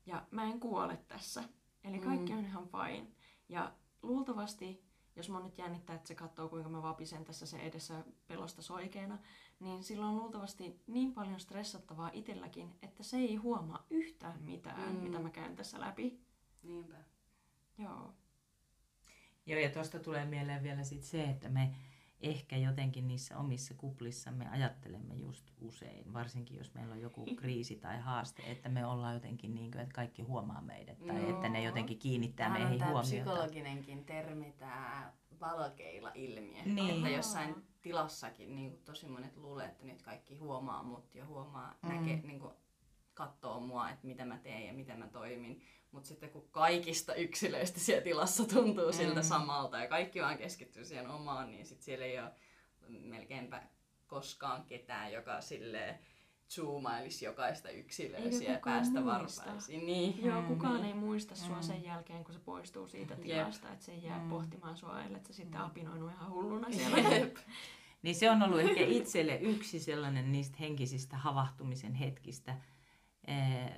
ja 0.05 0.27
mä 0.31 0.43
en 0.43 0.59
kuole 0.59 0.97
tässä. 1.07 1.43
Eli 1.83 1.97
mm. 1.97 2.03
kaikki 2.03 2.31
mm. 2.31 2.37
on 2.37 2.45
ihan 2.45 2.67
fine. 2.67 3.07
Ja 3.49 3.73
luultavasti, 4.01 4.85
jos 5.15 5.29
mä 5.29 5.39
nyt 5.39 5.57
jännittää, 5.57 5.95
että 5.95 6.07
se 6.07 6.15
katsoo 6.15 6.49
kuinka 6.49 6.69
mä 6.69 6.81
vapisen 6.81 7.25
tässä 7.25 7.45
se 7.45 7.57
edessä 7.57 8.03
pelosta 8.27 8.61
soikeena, 8.61 9.19
niin 9.59 9.83
sillä 9.83 10.05
on 10.05 10.15
luultavasti 10.15 10.81
niin 10.87 11.13
paljon 11.13 11.39
stressattavaa 11.39 12.09
itselläkin, 12.13 12.75
että 12.81 13.03
se 13.03 13.17
ei 13.17 13.35
huomaa 13.35 13.85
yhtään 13.89 14.43
mitään, 14.43 14.95
mm. 14.95 15.01
mitä 15.01 15.19
mä 15.19 15.29
käyn 15.29 15.55
tässä 15.55 15.79
läpi. 15.79 16.19
Niinpä. 16.63 16.95
Joo. 17.77 18.13
Joo, 19.45 19.59
ja 19.59 19.69
tuosta 19.69 19.99
tulee 19.99 20.25
mieleen 20.25 20.63
vielä 20.63 20.83
sit 20.83 21.03
se, 21.03 21.23
että 21.23 21.49
me 21.49 21.75
ehkä 22.21 22.57
jotenkin 22.57 23.07
niissä 23.07 23.37
omissa 23.37 23.73
kuplissamme 23.73 24.49
ajattelemme 24.49 25.13
just 25.13 25.51
usein, 25.61 26.13
varsinkin 26.13 26.57
jos 26.57 26.73
meillä 26.73 26.93
on 26.93 27.01
joku 27.01 27.25
kriisi 27.35 27.75
tai 27.75 27.99
haaste, 27.99 28.43
että 28.51 28.69
me 28.69 28.85
ollaan 28.85 29.13
jotenkin 29.13 29.55
niin 29.55 29.71
kuin, 29.71 29.81
että 29.81 29.93
kaikki 29.93 30.21
huomaa 30.21 30.61
meidät 30.61 31.05
tai 31.07 31.21
no. 31.21 31.29
että 31.29 31.49
ne 31.49 31.63
jotenkin 31.63 31.99
kiinnittää 31.99 32.49
meihin 32.49 32.85
huomiota. 32.85 33.01
psykologinenkin 33.01 34.05
termi, 34.05 34.53
tämä 34.57 35.13
valokeila-ilmiö, 35.41 36.63
niin. 36.65 36.95
että 36.95 37.09
jossain 37.09 37.55
tilassakin 37.81 38.55
niin 38.55 38.69
kuin 38.71 38.83
tosi 38.83 39.07
monet 39.07 39.37
luulee, 39.37 39.67
että 39.67 39.85
nyt 39.85 40.01
kaikki 40.01 40.35
huomaa 40.35 40.83
mut 40.83 41.15
ja 41.15 41.25
huomaa, 41.25 41.75
mm. 41.81 41.89
näkee, 41.89 42.21
niin 42.23 42.39
kuin, 42.39 42.53
katsoo 43.13 43.59
mua, 43.59 43.89
että 43.89 44.07
mitä 44.07 44.25
mä 44.25 44.37
teen 44.37 44.67
ja 44.67 44.73
miten 44.73 44.99
mä 44.99 45.07
toimin. 45.07 45.61
Mutta 45.91 46.07
sitten 46.07 46.29
kun 46.29 46.47
kaikista 46.51 47.13
yksilöistä 47.15 47.79
siellä 47.79 48.03
tilassa 48.03 48.45
tuntuu 48.45 48.85
mm. 48.87 48.93
siltä 48.93 49.21
samalta 49.21 49.77
ja 49.79 49.87
kaikki 49.87 50.21
vaan 50.21 50.37
keskittyy 50.37 50.85
siihen 50.85 51.09
omaan, 51.09 51.51
niin 51.51 51.65
sitten 51.65 51.85
siellä 51.85 52.05
ei 52.05 52.19
ole 52.19 52.31
melkeinpä 52.89 53.63
koskaan 54.07 54.63
ketään, 54.63 55.11
joka 55.11 55.41
sille 55.41 55.99
zoomailisi 56.49 57.25
jokaista 57.25 57.69
yksilöä 57.69 58.31
siellä 58.31 58.59
päästä 58.65 59.05
varpaisiin. 59.05 59.85
Niin. 59.85 60.25
Joo, 60.25 60.41
Mm, 60.41 60.47
kukaan 60.47 60.75
niin. 60.75 60.85
ei 60.85 60.93
muista 60.93 61.35
sua 61.35 61.55
Mm. 61.55 61.61
sen 61.61 61.83
jälkeen, 61.83 62.23
kun 62.23 62.33
se 62.33 62.39
poistuu 62.39 62.87
siitä 62.87 63.13
Jep. 63.13 63.21
tilasta, 63.23 63.71
että 63.73 63.85
se 63.85 63.95
jää 63.95 64.19
Mm. 64.19 64.29
pohtimaan 64.29 64.77
sua, 64.77 65.03
ellei 65.03 65.21
se 65.23 65.33
sitten 65.33 65.61
apinoinut 65.61 66.11
ihan 66.11 66.31
hulluna 66.31 66.67
siellä. 66.71 66.97
Jep. 66.97 67.37
Niin 68.03 68.15
se 68.15 68.29
on 68.31 68.43
ollut 68.43 68.59
ehkä 68.59 68.79
itselle 68.85 69.35
yksi 69.35 69.79
sellainen 69.79 70.31
niistä 70.31 70.57
henkisistä 70.59 71.17
havahtumisen 71.17 71.93
hetkistä, 71.93 72.55
eh, 73.27 73.71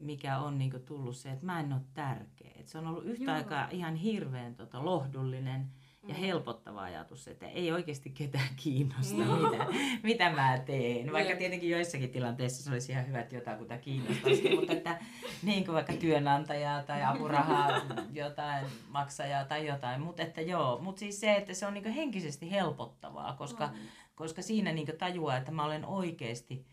mikä 0.00 0.38
on 0.38 0.58
niinku 0.58 0.78
tullut 0.78 1.16
se, 1.16 1.30
että 1.30 1.46
mä 1.46 1.60
en 1.60 1.72
ole 1.72 1.80
tärkeä. 1.94 2.50
Et 2.56 2.68
se 2.68 2.78
on 2.78 2.86
ollut 2.86 3.04
yhtä 3.04 3.24
Joo. 3.24 3.34
aikaa 3.34 3.68
ihan 3.70 3.96
hirveän 3.96 4.54
tota, 4.54 4.84
lohdullinen 4.84 5.66
ja 6.08 6.14
Mm. 6.14 6.20
helpottava 6.20 6.82
ajatus, 6.82 7.28
että 7.28 7.46
ei 7.46 7.72
oikeasti 7.72 8.10
ketään 8.10 8.48
kiinnosta, 8.56 9.16
Mm. 9.16 9.50
mitä, 9.50 9.66
mitä 10.02 10.30
mä 10.30 10.58
teen. 10.66 11.12
Vaikka 11.12 11.36
tietenkin 11.36 11.70
joissakin 11.70 12.10
tilanteissa 12.10 12.62
se 12.62 12.70
olisi 12.70 12.92
ihan 12.92 13.06
hyvä, 13.06 13.20
että 13.20 13.34
jotakuta 13.34 13.78
kiinnostaisi, 13.78 14.56
mutta 14.56 14.72
että 14.72 14.98
niin 15.42 15.64
kuin 15.64 15.74
vaikka 15.74 15.92
työnantajaa 15.92 16.82
tai 16.82 17.04
apurahaa, 17.04 17.68
jotain 18.12 18.66
maksajaa 18.88 19.44
tai 19.44 19.66
jotain. 19.66 20.00
Mutta 20.00 20.22
että 20.22 20.40
joo, 20.40 20.78
mutta 20.82 20.98
siis 21.00 21.20
se, 21.20 21.34
että 21.36 21.54
se 21.54 21.66
on 21.66 21.74
niin 21.74 21.88
henkisesti 21.92 22.50
helpottavaa, 22.50 23.32
koska, 23.32 23.64
On. 23.64 23.70
koska 24.14 24.42
siinä 24.42 24.72
niin 24.72 24.88
tajuaa, 24.98 25.36
että 25.36 25.52
mä 25.52 25.64
olen 25.64 25.84
oikeasti 25.86 26.64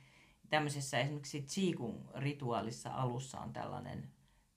tämmöisessä 0.49 0.99
esimerkiksi 0.99 1.41
Tsikun 1.41 2.09
rituaalissa 2.15 2.89
alussa 2.89 3.39
on 3.39 3.53
tällainen 3.53 4.11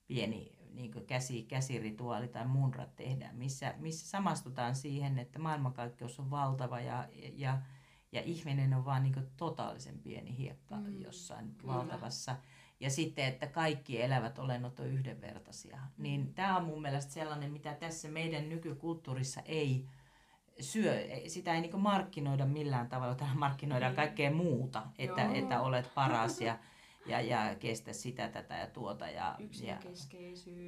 pieni 0.07 0.59
niin 0.74 1.07
käsi, 1.07 1.43
käsirituaali 1.43 2.28
tai 2.28 2.47
munrat 2.47 2.97
tehdään, 2.97 3.36
missä, 3.36 3.74
missä 3.78 4.09
samastutaan 4.09 4.74
siihen, 4.74 5.18
että 5.18 5.39
maailmankaikkeus 5.39 6.20
on 6.20 6.30
valtava 6.30 6.80
ja, 6.80 7.09
ja, 7.34 7.59
ja 8.12 8.22
ihminen 8.22 8.74
on 8.74 8.84
vaan 8.84 9.03
niin 9.03 9.26
totaalisen 9.36 9.99
pieni 9.99 10.39
hiekka 10.39 10.76
Mm, 10.76 10.86
mm, 10.86 11.01
jossain 11.01 11.55
kyllä. 11.55 11.74
valtavassa. 11.74 12.36
Ja 12.80 12.91
sitten, 12.91 13.24
että 13.24 13.47
kaikki 13.47 14.03
elävät 14.03 14.39
olennot 14.39 14.80
on 14.80 14.86
yhdenvertaisia. 14.86 15.78
Niin 15.99 16.34
tämä 16.34 16.57
on 16.57 16.64
mun 16.64 16.82
mielestä 16.82 17.12
sellainen, 17.12 17.53
mitä 17.53 17.74
tässä 17.74 18.09
meidän 18.09 18.49
nykykulttuurissa 18.49 19.41
ei 19.41 19.89
syö, 20.61 20.94
sitä 21.26 21.54
ei 21.54 21.61
niinku 21.61 21.78
markkinoida 21.78 22.46
millään 22.46 22.88
tavalla, 22.88 23.14
täällä 23.14 23.34
markkinoidaan 23.34 23.90
Niin. 23.92 23.96
kaikkea 23.96 24.30
muuta, 24.30 24.82
että, 24.98 25.22
Joo. 25.22 25.34
että 25.34 25.61
olet 25.61 25.94
paras 25.94 26.40
ja, 26.40 26.59
ja, 27.06 27.20
ja 27.20 27.54
kestä 27.61 27.92
sitä, 27.92 28.28
tätä 28.28 28.54
ja 28.54 28.66
tuota. 28.66 29.09
Ja, 29.09 29.36
ja, 29.62 29.76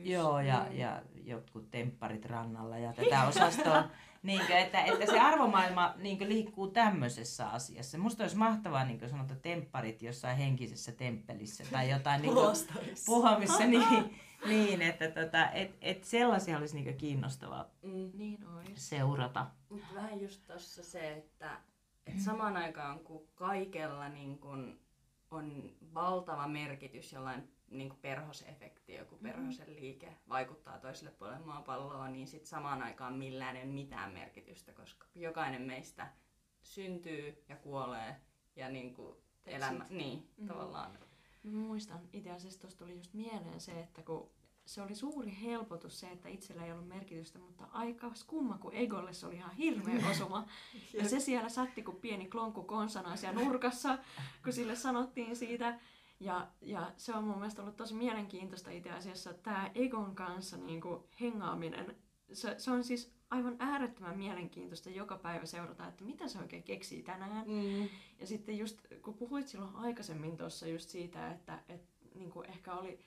joo, 0.05 0.41
ja, 0.41 0.67
Mm. 0.71 0.77
ja 0.79 1.03
jotkut 1.25 1.71
tempparit 1.71 2.25
rannalla 2.25 2.79
ja 2.79 2.93
tätä 2.93 3.27
osastoa. 3.29 3.85
Niinkö, 4.23 4.59
että, 4.59 4.85
että 4.85 5.07
se 5.07 5.21
arvomaailma 5.21 5.95
niinkö, 5.97 6.29
liikkuu 6.29 6.69
tämmöisessä 6.69 7.49
asiassa. 7.49 7.99
Musta 7.99 8.25
olisi 8.25 8.37
mahtavaa 8.37 8.85
niin 8.85 9.11
sanota 9.11 9.35
tempparit 9.35 10.03
jossain 10.03 10.37
henkisessä 10.37 10.93
temppelissä 10.93 11.65
tai 11.73 11.91
jotain 11.91 12.23
niin 12.23 12.35
Puostarissa. 12.35 13.07
puhumissa 13.07 13.67
niin, 13.67 14.21
niin, 14.47 14.83
että 14.83 15.11
tota, 15.11 15.51
et, 15.51 15.71
et 15.81 16.05
sellaisia 16.05 16.59
olisi 16.59 16.75
niin 16.81 16.97
kiinnostavaa 16.97 17.71
Mm. 17.83 18.11
Niin 18.15 18.47
ois. 18.49 18.89
seurata. 18.89 19.47
Mut 19.69 19.83
vähän 19.95 20.21
just 20.21 20.47
tossa 20.47 20.83
se, 20.85 21.13
että, 21.13 21.61
että 22.07 22.23
samaan 22.23 22.57
aikaan 22.57 22.99
kun 23.01 23.29
kaikella 23.35 24.09
niin 24.09 24.39
kun 24.39 24.81
on 25.31 25.75
valtava 25.95 26.49
merkitys 26.49 27.13
jollain 27.13 27.53
niin 27.71 27.89
kuin 27.89 28.01
perhosefekti, 28.01 28.95
joku 28.95 29.17
perhosen 29.23 29.75
liike 29.75 30.17
vaikuttaa 30.29 30.79
toiselle 30.79 31.11
puolelle 31.11 31.47
maapalloa, 31.47 32.09
niin 32.09 32.27
sit 32.27 32.47
samaan 32.47 32.83
aikaan 32.83 33.15
millään 33.15 33.57
ei 33.57 33.63
ole 33.65 33.73
mitään 33.73 34.13
merkitystä, 34.13 34.73
koska 34.73 35.07
jokainen 35.15 35.63
meistä 35.63 36.07
syntyy 36.63 37.45
ja 37.49 37.57
kuolee 37.57 38.17
ja 38.57 38.69
niin 38.69 38.95
kuin 38.95 39.17
elämä, 39.47 39.87
niin 39.91 40.29
Mm. 40.37 40.47
tavallaan. 40.47 40.99
Mä 41.43 41.59
muistan, 41.59 42.09
itse 42.13 42.31
asiassa 42.31 42.61
tuosta 42.61 42.79
tuli 42.79 42.97
just 42.97 43.15
mieleen 43.15 43.61
se, 43.61 43.81
että 43.81 44.03
kun 44.03 44.31
se 44.67 44.83
oli 44.83 44.95
suuri 44.95 45.39
helpotus 45.43 46.01
se, 46.01 46.11
että 46.11 46.29
itsellä 46.29 46.65
ei 46.65 46.73
ollut 46.73 46.89
merkitystä, 46.89 47.39
mutta 47.39 47.65
aika 47.73 48.15
skumma, 48.15 48.59
kun 48.59 48.75
Egolle 48.75 49.13
se 49.13 49.27
oli 49.27 49.35
ihan 49.35 49.55
hirveä 49.55 50.09
osuma. 50.11 50.49
Ja 50.95 51.09
se 51.09 51.21
siellä 51.21 51.49
satti 51.49 51.83
kuin 51.83 51.97
pieni 51.97 52.29
klonkku 52.29 52.63
konsana 52.63 53.17
siellä 53.17 53.45
nurkassa, 53.45 53.99
kun 54.45 54.53
sille 54.53 54.77
sanottiin 54.77 55.37
siitä. 55.37 55.79
Ja, 56.21 56.49
ja 56.61 56.93
se 56.97 57.15
on 57.15 57.25
mun 57.25 57.39
mielestä 57.39 57.63
ollut 57.63 57.77
tosi 57.77 57.95
mielenkiintoista 57.95 58.71
itse 58.71 58.91
asiassa, 58.91 59.35
tämä 59.35 59.71
Egon 59.75 60.15
kanssa 60.15 60.57
niin 60.57 60.81
kuin 60.81 61.05
hengaaminen, 61.21 61.97
se, 62.33 62.55
se 62.59 62.71
on 62.71 62.85
siis 62.85 63.20
aivan 63.31 63.57
äärettömän 63.59 64.19
mielenkiintoista 64.19 64.91
joka 64.91 65.17
päivä 65.19 65.47
seurata, 65.47 65.87
että 65.87 66.05
mitä 66.05 66.29
se 66.29 66.39
oikein 66.39 66.63
keksii 66.63 67.03
tänään. 67.03 67.45
Mm. 67.47 67.89
Ja 68.21 68.27
sitten 68.27 68.59
just, 68.59 68.79
kun 69.03 69.15
puhuit 69.15 69.49
silloin 69.49 69.77
aikaisemmin 69.77 70.37
tuossa 70.37 70.67
just 70.69 70.89
siitä, 70.91 71.31
että 71.31 71.59
et, 71.69 71.83
niin 72.15 72.31
kuin 72.31 72.47
ehkä 72.51 72.75
oli 72.75 72.99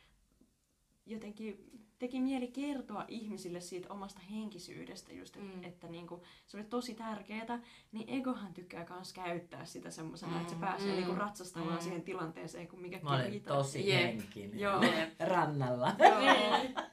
jotenkin 1.05 1.69
teki 1.99 2.19
mieli 2.21 2.47
kertoa 2.47 3.05
ihmisille 3.07 3.61
siitä 3.61 3.93
omasta 3.93 4.21
henkisyydestä 4.31 5.13
just, 5.13 5.35
että, 5.35 5.47
Mm. 5.49 5.55
mm. 5.57 5.63
että 5.63 5.87
niin 5.87 6.07
kuin, 6.07 6.21
se 6.47 6.57
oli 6.57 6.63
tosi 6.65 6.93
tärkeää, 6.93 7.59
niin 7.91 8.09
Egohan 8.09 8.53
tykkää 8.53 8.85
myös 8.89 9.13
käyttää 9.13 9.65
sitä 9.65 9.89
semmoisena, 9.91 10.31
mm. 10.31 10.37
että 10.37 10.49
se 10.49 10.55
Mm, 10.55 10.61
pääsee 10.61 10.89
mm, 10.89 10.95
niin 10.95 11.05
kuin 11.05 11.17
ratsastamaan 11.17 11.73
mm. 11.75 11.81
siihen 11.81 12.01
tilanteeseen, 12.01 12.67
kun 12.67 12.81
mikä 12.81 12.99
Mä 13.03 13.09
olen 13.09 13.29
riitaa. 13.29 13.57
tosi 13.57 13.89
Jep. 13.89 14.01
henkinen. 14.01 14.59
Joo. 14.59 14.81
Rannalla. 15.29 15.95
Joo. 15.99 16.83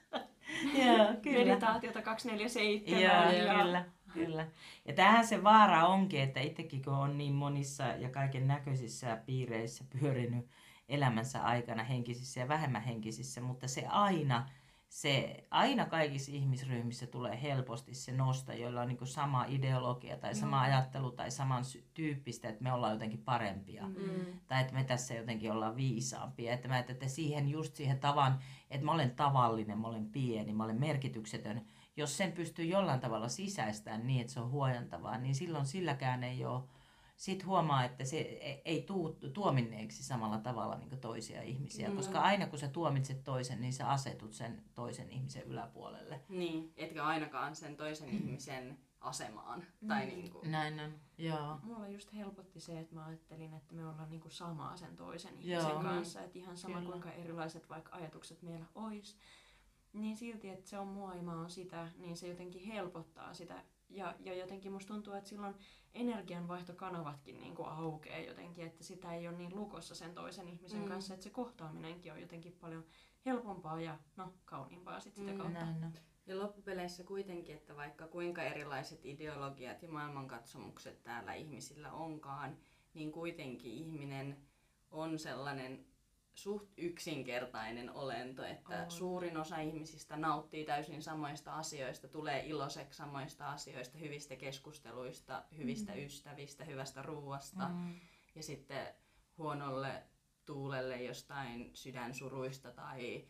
Joo, 0.63 1.07
kyllä. 1.23 1.39
Meditaatiota 1.39 2.03
247. 2.03 3.03
Joo, 3.03 3.47
ja... 3.47 3.55
kyllä, 3.55 3.85
kyllä. 4.15 4.47
Ja 4.85 4.93
tähän 4.93 5.27
se 5.27 5.45
vaara 5.45 5.87
onkin, 5.87 6.21
että 6.21 6.41
itsekin 6.41 6.83
kun 6.85 6.93
on 6.93 7.19
niin 7.19 7.35
monissa 7.35 7.85
ja 7.85 8.09
kaiken 8.09 8.49
näköisissä 8.49 9.19
piireissä 9.27 9.85
pyörinyt 10.01 10.47
elämänsä 10.89 11.43
aikana 11.43 11.85
henkisissä 11.85 12.41
ja 12.41 12.49
vähemmän 12.49 12.83
henkisissä, 12.83 13.41
mutta 13.41 13.69
se 13.69 13.87
aina, 13.87 14.49
se 14.91 15.45
aina 15.51 15.87
kaikissa 15.87 16.33
ihmisryhmissä 16.33 17.07
tulee 17.07 17.43
helposti 17.43 17.95
se 17.95 18.13
nosta, 18.13 18.55
joilla 18.55 18.81
on 18.81 18.89
niin 18.89 19.07
sama 19.07 19.45
ideologia 19.49 20.17
tai 20.17 20.35
sama 20.35 20.57
Joo. 20.57 20.65
ajattelu 20.65 21.11
tai 21.11 21.31
saman 21.31 21.65
tyyppistä, 21.95 22.49
että 22.49 22.63
me 22.63 22.73
ollaan 22.73 22.93
jotenkin 22.93 23.23
parempia 23.23 23.87
Mm. 23.87 24.39
tai 24.47 24.61
että 24.61 24.75
me 24.75 24.85
tässä 24.85 25.15
jotenkin 25.15 25.53
ollaan 25.53 25.77
viisaampia. 25.77 26.53
Että 26.53 26.69
mä 26.69 26.79
että, 26.79 26.93
että 26.93 27.09
siihen 27.09 27.49
just 27.49 27.77
siihen 27.77 28.01
tavan, 28.01 28.39
että 28.71 28.85
mä 28.85 28.93
olen 28.93 29.11
tavallinen, 29.11 29.79
mä 29.79 29.89
olen 29.89 30.07
pieni, 30.07 30.53
mä 30.53 30.65
olen 30.65 30.81
merkityksetön. 30.81 31.63
Jos 31.97 32.17
sen 32.17 32.33
pystyy 32.33 32.65
jollain 32.65 33.01
tavalla 33.01 33.29
sisäistämään 33.29 34.07
niin, 34.07 34.21
että 34.21 34.33
se 34.33 34.41
on 34.41 34.51
huojentavaa, 34.51 35.19
niin 35.19 35.35
silloin 35.35 35.67
silläkään 35.67 36.25
ei 36.25 36.45
ole, 36.45 36.63
sit 37.21 37.47
huomaa, 37.47 37.85
että 37.85 38.05
se 38.05 38.17
ei- 38.19 38.63
ei 38.65 38.83
tuu 38.83 39.19
tuominneeksi 39.33 40.03
samalla 40.05 40.39
tavalla 40.39 40.77
niin 40.79 41.01
toisia 41.01 41.43
ihmisiä. 41.43 41.89
Mm. 41.89 41.97
Koska 41.97 42.21
aina 42.21 42.47
kun 42.47 42.59
sä 42.59 42.69
tuomitset 42.69 43.25
toisen, 43.25 43.61
niin 43.61 43.73
sä 43.73 43.89
asetut 43.89 44.33
sen 44.33 44.63
toisen 44.75 45.11
ihmisen 45.11 45.43
yläpuolelle. 45.43 46.21
Niin, 46.29 46.73
etkä 46.77 47.05
ainakaan 47.05 47.57
sen 47.57 47.77
toisen 47.77 48.09
ihmisen 48.09 48.79
asemaan. 49.01 49.63
Tai 49.89 50.07
Mm. 50.07 50.09
niin 50.13 50.31
kuin, 50.31 50.51
Näin 50.51 50.81
on, 50.81 50.95
joo. 51.19 51.59
Mulla 51.63 51.89
just 51.89 52.13
helpotti 52.15 52.61
se, 52.61 52.81
että 52.81 52.95
mä 52.95 53.05
ajattelin, 53.05 53.55
että 53.55 53.75
me 53.75 53.87
ollaan 53.87 54.11
niinku 54.11 54.31
samaa 54.31 54.77
sen 54.77 54.97
toisen 54.97 55.35
Joo. 55.41 55.61
ihmisen 55.63 55.83
kanssa. 55.83 56.23
Että 56.23 56.39
ihan 56.39 56.57
sama 56.57 56.77
Kyllä. 56.77 56.91
kuinka 56.91 57.13
erilaiset 57.13 57.69
vaikka 57.69 57.97
ajatukset 57.97 58.43
meillä 58.43 58.67
olisi. 58.75 59.17
Niin 59.93 60.17
silti, 60.17 60.49
että 60.49 60.71
se 60.71 60.79
on 60.79 60.89
mua 60.89 61.15
ja 61.15 61.23
mä 61.23 61.37
oon 61.41 61.51
sitä, 61.51 61.89
niin 61.97 62.17
se 62.17 62.29
jotenkin 62.29 62.63
helpottaa 62.67 63.35
sitä. 63.35 63.65
Ja, 63.89 64.15
ja 64.21 64.35
jotenkin 64.35 64.73
musta 64.73 64.95
tuntuu, 64.95 65.13
että 65.15 65.29
silloin 65.31 65.55
energianvaihtokanavatkin 65.95 67.41
niinku 67.41 67.63
aukeaa 67.65 68.19
jotenkin, 68.21 68.67
että 68.67 68.85
sitä 68.85 69.15
ei 69.15 69.29
ole 69.29 69.37
niin 69.37 69.57
lukossa 69.57 69.95
sen 69.95 70.15
toisen 70.15 70.49
ihmisen 70.49 70.81
Mm. 70.81 70.89
kanssa, 70.89 71.15
että 71.15 71.25
se 71.25 71.31
kohtaaminenkin 71.31 72.13
on 72.13 72.21
jotenkin 72.21 72.53
paljon 72.61 72.85
helpompaa 73.27 73.81
ja 73.81 73.99
no, 74.17 74.33
kauniimpaa 74.45 75.01
sit 75.01 75.15
sitä 75.17 75.33
Mm. 75.33 75.39
kautta. 75.39 75.65
Näin 75.65 75.85
on. 75.85 75.93
Ja 76.27 76.39
loppupeleissä 76.39 77.05
kuitenkin, 77.05 77.55
että 77.57 77.77
vaikka 77.77 78.07
kuinka 78.09 78.43
erilaiset 78.43 79.07
ideologiat 79.07 79.83
ja 79.83 79.89
maailmankatsomukset 79.89 81.03
täällä 81.03 81.35
ihmisillä 81.35 81.93
onkaan, 81.93 82.57
niin 82.95 83.13
kuitenkin 83.13 83.73
ihminen 83.73 84.37
on 84.91 85.19
sellainen 85.19 85.87
suht 86.35 86.73
yksinkertainen 86.77 87.93
olento, 87.93 88.45
että 88.45 88.83
On. 88.83 88.91
suurin 88.91 89.37
osa 89.37 89.57
ihmisistä 89.57 90.17
nauttii 90.17 90.65
täysin 90.65 91.03
samoista 91.03 91.55
asioista, 91.55 92.09
tulee 92.09 92.47
iloiseksi 92.47 92.97
samoista 92.97 93.53
asioista, 93.53 93.99
hyvistä 93.99 94.37
keskusteluista, 94.37 95.45
hyvistä 95.57 95.93
mm. 95.93 95.99
ystävistä, 95.99 96.65
hyvästä 96.65 97.03
ruuasta 97.03 97.69
Mm. 97.69 98.01
ja 98.35 98.43
sitten 98.43 98.87
huonolle 99.39 100.03
tuulelle 100.47 101.03
jostain 101.03 101.71
sydänsuruista 101.75 102.71
tai 102.71 103.25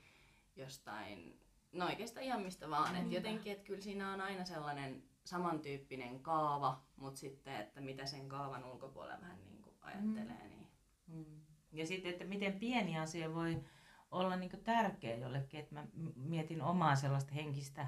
jostain, 0.57 1.41
no 1.73 1.87
oikeastaan 1.87 2.27
ihan 2.27 2.43
mistä 2.43 2.71
vaan. 2.71 2.87
Että 2.87 2.99
Niinpä. 2.99 3.17
jotenkin, 3.17 3.53
että 3.53 3.65
kyllä 3.65 3.81
siinä 3.81 4.13
on 4.13 4.21
aina 4.21 4.45
sellainen 4.45 5.03
samantyyppinen 5.25 6.21
kaava, 6.21 6.83
mutta 6.97 7.21
sitten, 7.21 7.57
että 7.57 7.81
mitä 7.81 8.07
sen 8.07 8.29
kaavan 8.29 8.65
ulkopuolella 8.65 9.21
vähän 9.21 9.45
niin 9.45 9.63
kuin 9.63 9.75
ajattelee. 9.81 10.49
Mm. 10.49 10.50
Ja 11.73 11.87
sitten, 11.87 12.13
että 12.13 12.25
miten 12.25 12.53
pieni 12.53 12.99
asia 12.99 13.35
voi 13.35 13.61
olla 14.11 14.37
niin 14.37 14.51
tärkeä 14.65 15.17
jollekin. 15.17 15.61
Että 15.61 15.75
mä 15.75 15.85
mietin 16.17 16.63
omaa 16.63 16.97
sellaista 16.97 17.35
henkistä 17.35 17.87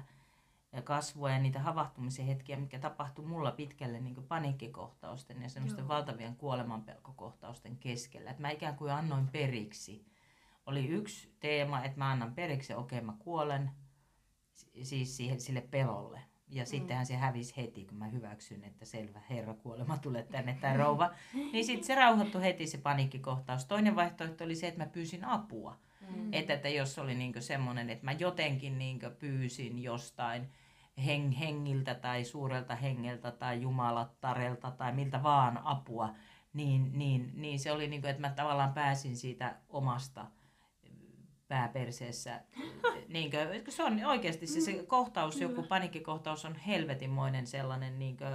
kasvua 0.83 1.31
ja 1.31 1.39
niitä 1.39 1.59
havahtumisen 1.59 2.25
hetkiä, 2.25 2.57
mitkä 2.57 2.79
tapahtui 2.79 3.25
mulla 3.25 3.51
pitkälle 3.51 3.99
niin 3.99 4.27
paniikkikohtausten 4.27 5.41
ja 5.41 5.49
semmoisten 5.49 5.81
Joo. 5.81 5.87
valtavien 5.87 6.35
kuolemanpelkokohtausten 6.35 7.77
keskellä. 7.77 8.29
Että 8.29 8.41
mä 8.41 8.49
ikään 8.49 8.75
kuin 8.75 8.91
annoin 8.91 9.27
periksi. 9.27 10.05
Oli 10.65 10.87
yksi 10.87 11.35
teema, 11.39 11.83
että 11.83 11.97
mä 11.97 12.11
annan 12.11 12.33
periksi 12.33 12.73
okei 12.73 12.99
okay, 12.99 13.05
mä 13.05 13.13
kuolen 13.19 13.71
siis 14.83 15.17
siihen, 15.17 15.41
sille 15.41 15.61
pelolle. 15.61 16.21
Ja 16.53 16.63
mm. 16.63 16.67
sittenhän 16.67 17.05
se 17.05 17.15
hävisi 17.15 17.57
heti, 17.57 17.85
kun 17.85 17.97
mä 17.97 18.07
hyväksyn, 18.07 18.63
että 18.63 18.85
selvä, 18.85 19.21
herra 19.29 19.53
kuolema, 19.53 19.97
tule 19.97 20.23
tänne 20.31 20.57
tai 20.61 20.77
rouva. 20.77 21.11
niin 21.33 21.65
sitten 21.65 21.83
se 21.83 21.95
rauhoittui 21.95 22.41
heti 22.41 22.67
se 22.67 22.77
paniikkikohtaus. 22.77 23.65
Toinen 23.65 23.95
vaihtoehto 23.95 24.43
oli 24.43 24.55
se, 24.55 24.67
että 24.67 24.83
mä 24.83 24.89
pyysin 24.89 25.25
apua. 25.25 25.77
Mm. 26.09 26.33
Että, 26.33 26.53
että 26.53 26.69
jos 26.69 26.99
oli 26.99 27.15
niin 27.15 27.33
semmoinen, 27.39 27.89
että 27.89 28.05
mä 28.05 28.11
jotenkin 28.11 28.77
niin 28.77 28.99
pyysin 29.19 29.83
jostain 29.83 30.49
heng, 31.05 31.39
hengiltä 31.39 31.95
tai 31.95 32.23
suurelta 32.23 32.75
hengeltä 32.75 33.31
tai 33.31 33.61
jumalattarelta 33.61 34.71
tai 34.71 34.93
miltä 34.93 35.23
vaan 35.23 35.59
apua, 35.63 36.15
niin, 36.53 36.91
niin, 36.93 37.31
niin 37.35 37.59
se 37.59 37.71
oli 37.71 37.87
niin 37.87 38.01
kuin, 38.01 38.11
että 38.11 38.21
mä 38.21 38.29
tavallaan 38.29 38.73
pääsin 38.73 39.15
siitä 39.15 39.55
omasta 39.69 40.27
pääperseessä. 41.47 42.41
Niin 43.07 43.31
kuin, 43.31 43.73
se 43.73 43.83
on 43.83 44.05
oikeasti 44.05 44.47
se, 44.47 44.61
se 44.61 44.83
kohtaus, 44.87 45.41
joku 45.41 45.63
panikkikohtaus 45.63 46.45
on 46.45 46.55
helvetinmoinen 46.55 47.47
sellainen, 47.47 47.99
niin 47.99 48.17
kuin, 48.17 48.33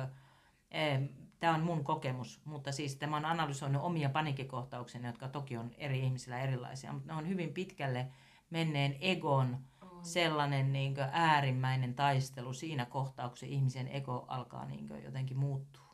eh, 0.71 1.01
tämä 1.41 1.55
on 1.55 1.61
mun 1.61 1.85
kokemus, 1.85 2.41
mutta 2.45 2.73
siis 2.73 2.97
tämä 2.97 3.17
on 3.17 3.25
analysoinut 3.25 3.83
omia 3.83 4.09
panikkikohtauksia, 4.09 5.07
jotka 5.07 5.29
toki 5.29 5.57
on 5.57 5.71
eri 5.79 6.01
ihmisillä 6.01 6.41
erilaisia, 6.41 6.93
mutta 6.93 7.13
ne 7.13 7.19
on 7.19 7.29
hyvin 7.29 7.55
pitkälle 7.55 8.09
menneen 8.51 8.97
egon 9.01 9.59
sellainen 10.03 10.73
niin 10.73 10.95
kuin, 10.95 11.07
äärimmäinen 11.13 11.95
taistelu 11.95 12.53
siinä 12.53 12.85
kohtauksessa 12.85 13.55
ihmisen 13.55 13.89
ego 13.89 14.25
alkaa 14.29 14.65
niin 14.65 14.89
kuin, 14.89 15.05
jotenkin 15.05 15.39
muuttua. 15.39 15.89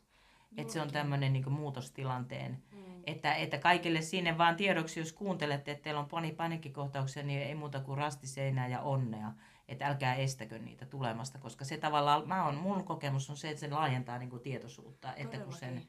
Että 0.57 0.73
se 0.73 0.81
on 0.81 0.91
tämmöinen 0.91 1.33
niin 1.33 1.51
muutostilanteen, 1.51 2.63
mm. 2.71 2.74
Että, 3.07 3.35
että 3.35 3.57
kaikille 3.57 4.01
sinne 4.01 4.37
vaan 4.37 4.55
tiedoksi, 4.55 4.99
jos 4.99 5.13
kuuntelette, 5.13 5.71
että 5.71 5.83
teillä 5.83 5.99
on 5.99 6.09
pani 6.09 6.31
panikkikohtauksia, 6.31 7.23
niin 7.23 7.41
ei 7.41 7.55
muuta 7.55 7.79
kuin 7.79 7.97
rastiseinää 7.97 8.67
ja 8.67 8.81
onnea. 8.81 9.33
Että 9.67 9.87
älkää 9.87 10.15
estäkö 10.15 10.59
niitä 10.59 10.85
tulemasta, 10.85 11.39
koska 11.39 11.65
se 11.65 11.77
tavallaan, 11.77 12.27
mä 12.27 12.45
on, 12.45 12.55
mun 12.55 12.83
kokemus 12.83 13.29
on 13.29 13.37
se, 13.37 13.49
että 13.49 13.59
se 13.59 13.69
laajentaa 13.69 14.17
niin 14.17 14.29
kuin 14.29 14.41
tietoisuutta, 14.41 15.15
että 15.15 15.37
kun 15.37 15.53
sen 15.53 15.81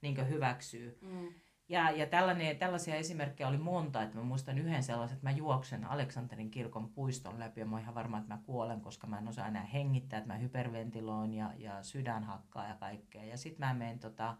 niin 0.00 0.14
kuin 0.14 0.28
hyväksyy. 0.28 0.98
Mm. 1.00 1.28
Ja, 1.68 1.90
ja 1.90 2.06
tällainen, 2.06 2.56
tällaisia 2.56 2.94
esimerkkejä 2.94 3.48
oli 3.48 3.58
monta, 3.58 4.02
että 4.02 4.18
mä 4.18 4.24
muistan 4.24 4.58
yhden 4.58 4.82
sellaisen, 4.82 5.14
että 5.16 5.26
mä 5.26 5.36
juoksen 5.36 5.84
Aleksanterin 5.84 6.50
kirkon 6.50 6.88
puiston 6.88 7.40
läpi 7.40 7.60
ja 7.60 7.66
mä 7.66 7.76
oon 7.76 7.82
ihan 7.82 7.94
varma, 7.94 8.18
että 8.18 8.34
mä 8.34 8.42
kuolen, 8.46 8.80
koska 8.80 9.06
mä 9.06 9.18
en 9.18 9.28
osaa 9.28 9.48
enää 9.48 9.64
hengittää, 9.64 10.18
että 10.18 10.32
mä 10.32 10.38
hyperventiloin 10.38 11.34
ja, 11.34 11.52
ja 11.56 11.82
sydän 11.82 12.24
hakkaa 12.24 12.68
ja 12.68 12.74
kaikkea. 12.74 13.24
Ja 13.24 13.36
sitten 13.36 13.66
mä 13.66 13.74
menen 13.74 13.98
tota, 13.98 14.36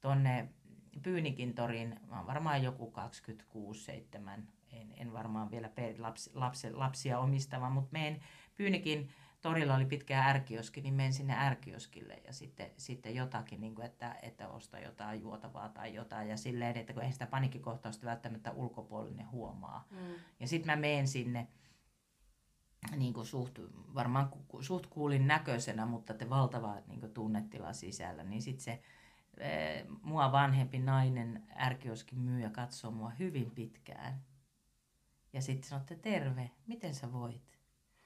tonne 0.00 0.48
Pyynikin 1.02 1.54
torin, 1.54 2.00
mä 2.08 2.16
oon 2.16 2.26
varmaan 2.26 2.62
joku 2.62 2.92
26-7, 4.36 4.40
en, 4.72 4.94
en 4.96 5.12
varmaan 5.12 5.50
vielä 5.50 5.70
lapsi, 5.98 6.30
lapsi, 6.34 6.72
lapsia 6.72 7.18
omistava, 7.18 7.70
mutta 7.70 7.92
menen 7.92 8.20
Pyynikin 8.56 9.10
torilla 9.40 9.74
oli 9.74 9.86
pitkä 9.86 10.24
ärkioski, 10.24 10.80
niin 10.80 10.94
menen 10.94 11.12
sinne 11.12 11.34
ärkioskille 11.38 12.22
ja 12.26 12.32
sitten, 12.32 12.70
sitten 12.76 13.14
jotakin, 13.14 13.60
niin 13.60 13.74
kuin, 13.74 13.86
että, 13.86 14.16
että 14.22 14.48
osta 14.48 14.78
jotain 14.78 15.20
juotavaa 15.20 15.68
tai 15.68 15.94
jotain. 15.94 16.28
Ja 16.28 16.36
silleen, 16.36 16.76
että 16.76 16.92
kun 16.92 17.02
ei 17.02 17.12
sitä 17.12 17.26
panikkikohtausta 17.26 18.06
välttämättä 18.06 18.52
ulkopuolinen 18.52 19.30
huomaa. 19.30 19.86
Mm. 19.90 20.14
Ja 20.40 20.48
sitten 20.48 20.72
mä 20.72 20.80
menen 20.80 21.08
sinne 21.08 21.48
niin 22.96 23.14
kuin 23.14 23.26
suht, 23.26 23.58
varmaan 23.94 24.30
suht 24.60 24.86
kuulin 24.86 25.26
näköisenä, 25.26 25.86
mutta 25.86 26.14
te 26.14 26.30
valtava 26.30 26.76
niin 26.86 27.00
kuin 27.00 27.12
tunnetila 27.12 27.72
sisällä, 27.72 28.24
niin 28.24 28.42
sitten 28.42 28.64
se 28.64 28.82
mua 30.02 30.32
vanhempi 30.32 30.78
nainen 30.78 31.42
ärkioskin 31.58 32.18
myyjä 32.18 32.50
katsoo 32.50 32.90
mua 32.90 33.10
hyvin 33.10 33.50
pitkään. 33.50 34.20
Ja 35.32 35.42
sitten 35.42 35.68
sanoo, 35.68 35.80
että 35.80 35.94
terve, 35.94 36.50
miten 36.66 36.94
sä 36.94 37.12
voit? 37.12 37.58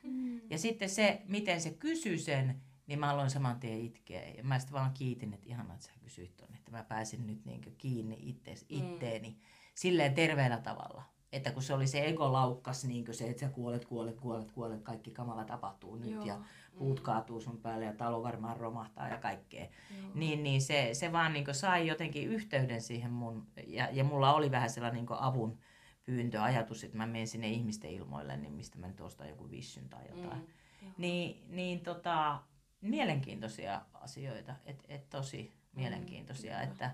Mm. 0.02 0.40
Ja 0.50 0.58
sitten 0.58 0.90
se, 0.90 1.22
miten 1.28 1.60
se 1.60 1.70
kysyi 1.70 2.18
sen, 2.18 2.62
niin 2.86 2.98
mä 2.98 3.10
aloin 3.10 3.30
saman 3.30 3.60
tien 3.60 3.80
itkeä. 3.80 4.28
Ja 4.28 4.44
mä 4.44 4.58
sitten 4.58 4.74
vaan 4.74 4.92
kiitin, 4.94 5.34
että 5.34 5.48
ihanaa, 5.48 5.74
että 5.74 5.86
sä 5.86 5.92
kysyit 6.00 6.36
ton, 6.36 6.54
että 6.54 6.70
mä 6.70 6.82
pääsin 6.82 7.26
nyt 7.26 7.44
niin 7.44 7.74
kiinni 7.78 8.18
ittees, 8.20 8.66
mm. 8.70 8.76
itteeni 8.76 9.30
mm. 9.30 9.36
silleen 9.74 10.14
terveellä 10.14 10.58
tavalla. 10.58 11.02
Että 11.32 11.52
kun 11.52 11.62
se 11.62 11.74
oli 11.74 11.86
se 11.86 12.06
ego 12.06 12.32
laukkas, 12.32 12.84
niin 12.84 13.14
se, 13.14 13.30
että 13.30 13.40
sä 13.40 13.48
kuolet, 13.48 13.84
kuolet, 13.84 14.20
kuolet, 14.20 14.52
kuolet, 14.52 14.82
kaikki 14.82 15.10
kamala 15.10 15.44
tapahtuu 15.44 15.96
nyt 15.96 16.10
Joo. 16.10 16.24
ja 16.24 16.40
puut 16.78 16.98
mm. 16.98 17.04
kaatuu 17.04 17.40
sun 17.40 17.58
päälle 17.58 17.84
ja 17.84 17.92
talo 17.92 18.22
varmaan 18.22 18.56
romahtaa 18.56 19.08
ja 19.08 19.18
kaikkea. 19.18 19.66
Niin, 20.14 20.42
niin 20.42 20.62
se, 20.62 20.88
se 20.92 21.12
vaan 21.12 21.32
niin 21.32 21.54
sai 21.54 21.86
jotenkin 21.86 22.28
yhteyden 22.28 22.82
siihen 22.82 23.10
mun, 23.10 23.46
ja, 23.66 23.88
ja 23.92 24.04
mulla 24.04 24.34
oli 24.34 24.50
vähän 24.50 24.70
sellainen 24.70 25.04
niin 25.04 25.18
avun, 25.20 25.58
pyyntö, 26.04 26.42
ajatus, 26.42 26.84
että 26.84 26.96
mä 26.96 27.06
menen 27.06 27.26
sinne 27.26 27.48
ihmisten 27.48 27.90
ilmoille, 27.90 28.36
niin 28.36 28.52
mistä 28.52 28.78
mä 28.78 28.88
nyt 28.88 29.00
ostan 29.00 29.28
joku 29.28 29.50
vissyn 29.50 29.88
tai 29.88 30.02
jotain. 30.08 30.40
Mm, 30.82 30.88
niin, 30.98 31.44
niin 31.48 31.80
tota, 31.80 32.42
mielenkiintoisia 32.80 33.82
asioita, 33.94 34.54
että 34.66 34.84
et 34.88 35.10
tosi 35.10 35.52
mielenkiintoisia, 35.72 36.56
mm, 36.56 36.62
että 36.62 36.90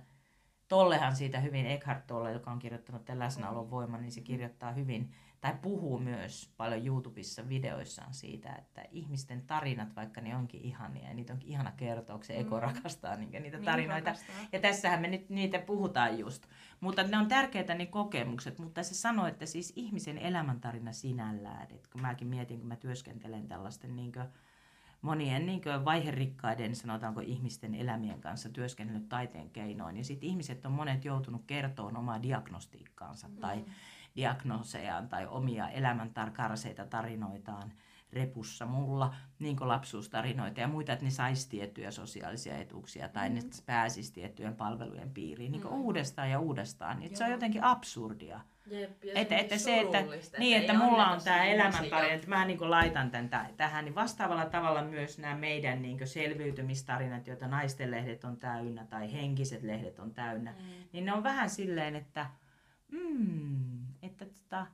Tollehan 0.69 1.17
siitä 1.17 1.41
hyvin, 1.41 1.67
Eckhart 1.67 2.07
Tolle, 2.07 2.33
joka 2.33 2.51
on 2.51 2.59
kirjoittanut 2.59 3.05
tämän 3.05 3.19
läsnäolon 3.19 3.71
voima, 3.71 3.99
niin 3.99 4.13
se 4.13 4.21
kirjoittaa 4.21 4.73
hyvin, 4.73 5.15
tai 5.41 5.55
puhuu 5.63 5.99
myös 5.99 6.53
paljon 6.57 6.87
YouTubessa 6.87 7.49
videoissaan 7.49 8.15
siitä, 8.15 8.53
että 8.53 8.85
ihmisten 8.91 9.43
tarinat, 9.47 9.97
vaikka 9.97 10.21
ne 10.21 10.37
onkin 10.37 10.61
ihania, 10.61 11.09
ja 11.09 11.15
niitä 11.15 11.33
onkin 11.33 11.49
ihana 11.49 11.73
kertoa, 11.73 12.23
se 12.23 12.37
Eko 12.37 12.57
mm. 12.57 12.63
rakastaa 12.63 13.17
niitä 13.17 13.41
niin 13.41 13.65
tarinoita. 13.65 14.11
Rakastaa. 14.11 14.35
Ja 14.53 14.61
tässähän 14.61 15.01
me 15.01 15.09
nyt 15.09 15.31
niitä 15.31 15.59
puhutaan 15.59 16.19
just. 16.19 16.47
Mutta 16.81 17.03
ne 17.03 17.19
on 17.19 17.29
tärkeitä 17.29 17.75
ne 17.75 17.87
kokemukset, 17.87 18.59
mutta 18.59 18.83
se 18.83 18.95
sanoo, 18.95 19.27
että 19.27 19.47
siis 19.47 19.73
ihmisen 19.77 20.19
elämäntarina 20.19 20.93
sinällään, 20.93 21.63
että 21.63 21.89
kun 21.93 22.03
mäkin 22.03 22.29
mietin, 22.29 22.59
kun 22.59 22.69
mä 22.69 22.77
työskentelen 22.77 23.49
tällaisten 23.49 23.97
niin 23.97 24.13
kuin, 24.13 24.25
monien 25.03 25.47
niin 25.47 25.63
kuin 25.63 25.85
vaiherikkaiden, 25.85 26.77
sanotaanko 26.77 27.21
ihmisten 27.21 27.75
elämien 27.75 28.21
kanssa 28.21 28.49
työskennellyt 28.49 29.09
taiteen 29.09 29.51
keinoin. 29.51 29.97
Ja 29.97 30.05
sitten 30.05 30.29
ihmiset 30.29 30.67
on 30.67 30.73
monet 30.73 31.05
joutunut 31.05 31.43
kertomaan 31.47 31.97
omaa 31.97 32.23
diagnostiikkaansa 32.23 33.29
mm. 33.29 33.37
tai 33.37 33.65
diagnosejaan 34.17 35.09
tai 35.09 35.27
omia 35.27 35.69
elämäntarkarseita 35.69 36.87
tarinoitaan 36.87 37.73
repussa 38.13 38.67
mulla, 38.67 39.15
niin 39.39 39.57
kuin 39.57 39.69
lapsuustarinoita 39.69 40.61
ja 40.61 40.69
muita, 40.69 40.93
että 40.93 41.05
ne 41.05 41.11
saisi 41.11 41.49
tiettyjä 41.49 41.91
sosiaalisia 41.91 42.59
etuuksia 42.59 43.09
tai 43.09 43.29
mm. 43.29 43.35
ne 43.35 43.41
pääsisi 43.67 44.13
tiettyjen 44.13 44.55
palvelujen 44.55 45.11
piiriin 45.11 45.53
niin 45.53 45.63
mm. 45.63 45.73
uudestaan 45.73 46.31
ja 46.31 46.41
uudestaan. 46.41 46.99
Niin 46.99 47.17
se 47.17 47.25
on 47.25 47.31
jotenkin 47.31 47.65
absurdia. 47.65 48.41
Jep, 48.67 48.91
että, 49.15 49.37
että 49.37 49.59
se, 49.59 49.81
että, 49.81 50.05
niin, 50.39 50.57
että 50.57 50.75
mulla 50.75 51.07
on 51.07 51.21
tämä 51.25 51.45
elämäntarina, 51.45 52.15
että 52.15 52.29
mä 52.29 52.45
niin 52.45 52.71
laitan 52.71 53.11
tämän 53.11 53.31
tähän, 53.57 53.85
niin 53.85 53.95
vastaavalla 53.95 54.47
tavalla 54.47 54.83
myös 54.83 55.19
nämä 55.19 55.35
meidän 55.35 55.83
niin 55.83 56.07
selviytymistarinat, 56.07 57.27
joita 57.27 57.49
naisten 57.49 57.91
lehdet 57.91 58.25
on 58.25 58.37
täynnä 58.37 58.85
tai 58.85 59.13
henkiset 59.13 59.63
lehdet 59.63 59.99
on 59.99 60.15
täynnä, 60.15 60.51
mm. 60.51 60.67
niin 60.93 61.05
ne 61.05 61.13
on 61.13 61.23
vähän 61.23 61.51
silleen, 61.51 61.97
että, 61.97 62.27
mm, 62.89 63.87
että 64.11 64.25
tota, 64.41 64.67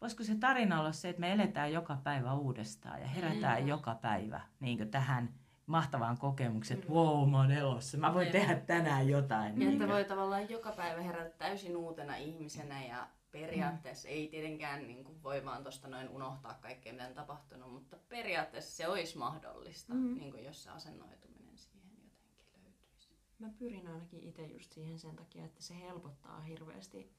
voisiko 0.00 0.24
se 0.24 0.34
tarina 0.34 0.80
olla 0.80 0.92
se, 0.92 1.08
että 1.08 1.20
me 1.20 1.32
eletään 1.32 1.72
joka 1.72 1.98
päivä 2.04 2.34
uudestaan 2.34 3.00
ja 3.00 3.06
herätään 3.06 3.62
mm. 3.62 3.68
joka 3.68 3.94
päivä 3.94 4.40
niin 4.60 4.90
tähän 4.90 5.34
mahtavaan 5.66 6.18
kokemukseen, 6.18 6.80
että 6.80 6.92
wow, 6.92 7.30
mä 7.30 7.36
oon 7.36 7.52
elossa, 7.52 7.98
mä 7.98 8.14
voin 8.14 8.32
tehdä 8.32 8.56
tänään 8.56 9.08
jotain. 9.08 9.62
Ja 9.62 9.70
että 9.70 9.88
voi 9.88 10.04
tavallaan 10.04 10.50
joka 10.50 10.72
päivä 10.72 11.02
herätä 11.02 11.30
täysin 11.30 11.76
uutena 11.76 12.16
ihmisenä 12.16 12.84
ja 12.84 13.08
periaatteessa 13.30 14.08
mm. 14.08 14.14
ei 14.14 14.28
tietenkään 14.28 14.86
niin 14.86 15.04
kuin 15.04 15.22
voi 15.22 15.44
vaan 15.44 15.62
tuosta 15.62 15.88
noin 15.88 16.08
unohtaa 16.08 16.54
kaikkea, 16.54 16.92
mitä 16.92 17.06
on 17.06 17.14
tapahtunut, 17.14 17.72
mutta 17.72 17.96
periaatteessa 18.08 18.76
se 18.76 18.88
olisi 18.88 19.18
mahdollista, 19.18 19.94
mm. 19.94 20.16
niin 20.16 20.30
kuin 20.30 20.44
jos 20.44 20.64
se 20.64 20.70
asennoituminen 20.70 21.58
siihen 21.58 21.90
jotenkin 22.34 22.62
löytyisi. 22.64 23.10
Mä 23.38 23.48
pyrin 23.58 23.88
ainakin 23.88 24.22
itse 24.22 24.46
just 24.46 24.72
siihen 24.72 24.98
sen 24.98 25.16
takia, 25.16 25.44
että 25.44 25.62
se 25.62 25.80
helpottaa 25.80 26.40
hirveästi 26.40 27.12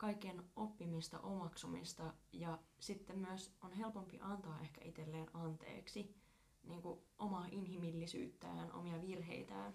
kaiken 0.00 0.42
oppimista, 0.56 1.20
omaksumista 1.20 2.14
ja 2.32 2.58
sitten 2.78 3.18
myös 3.18 3.54
on 3.62 3.72
helpompi 3.72 4.18
antaa 4.20 4.60
ehkä 4.60 4.80
itselleen 4.84 5.26
anteeksi 5.34 6.16
niin 6.62 6.82
kuin 6.82 7.00
omaa 7.18 7.46
inhimillisyyttään, 7.50 8.72
omia 8.72 9.00
virheitään. 9.02 9.74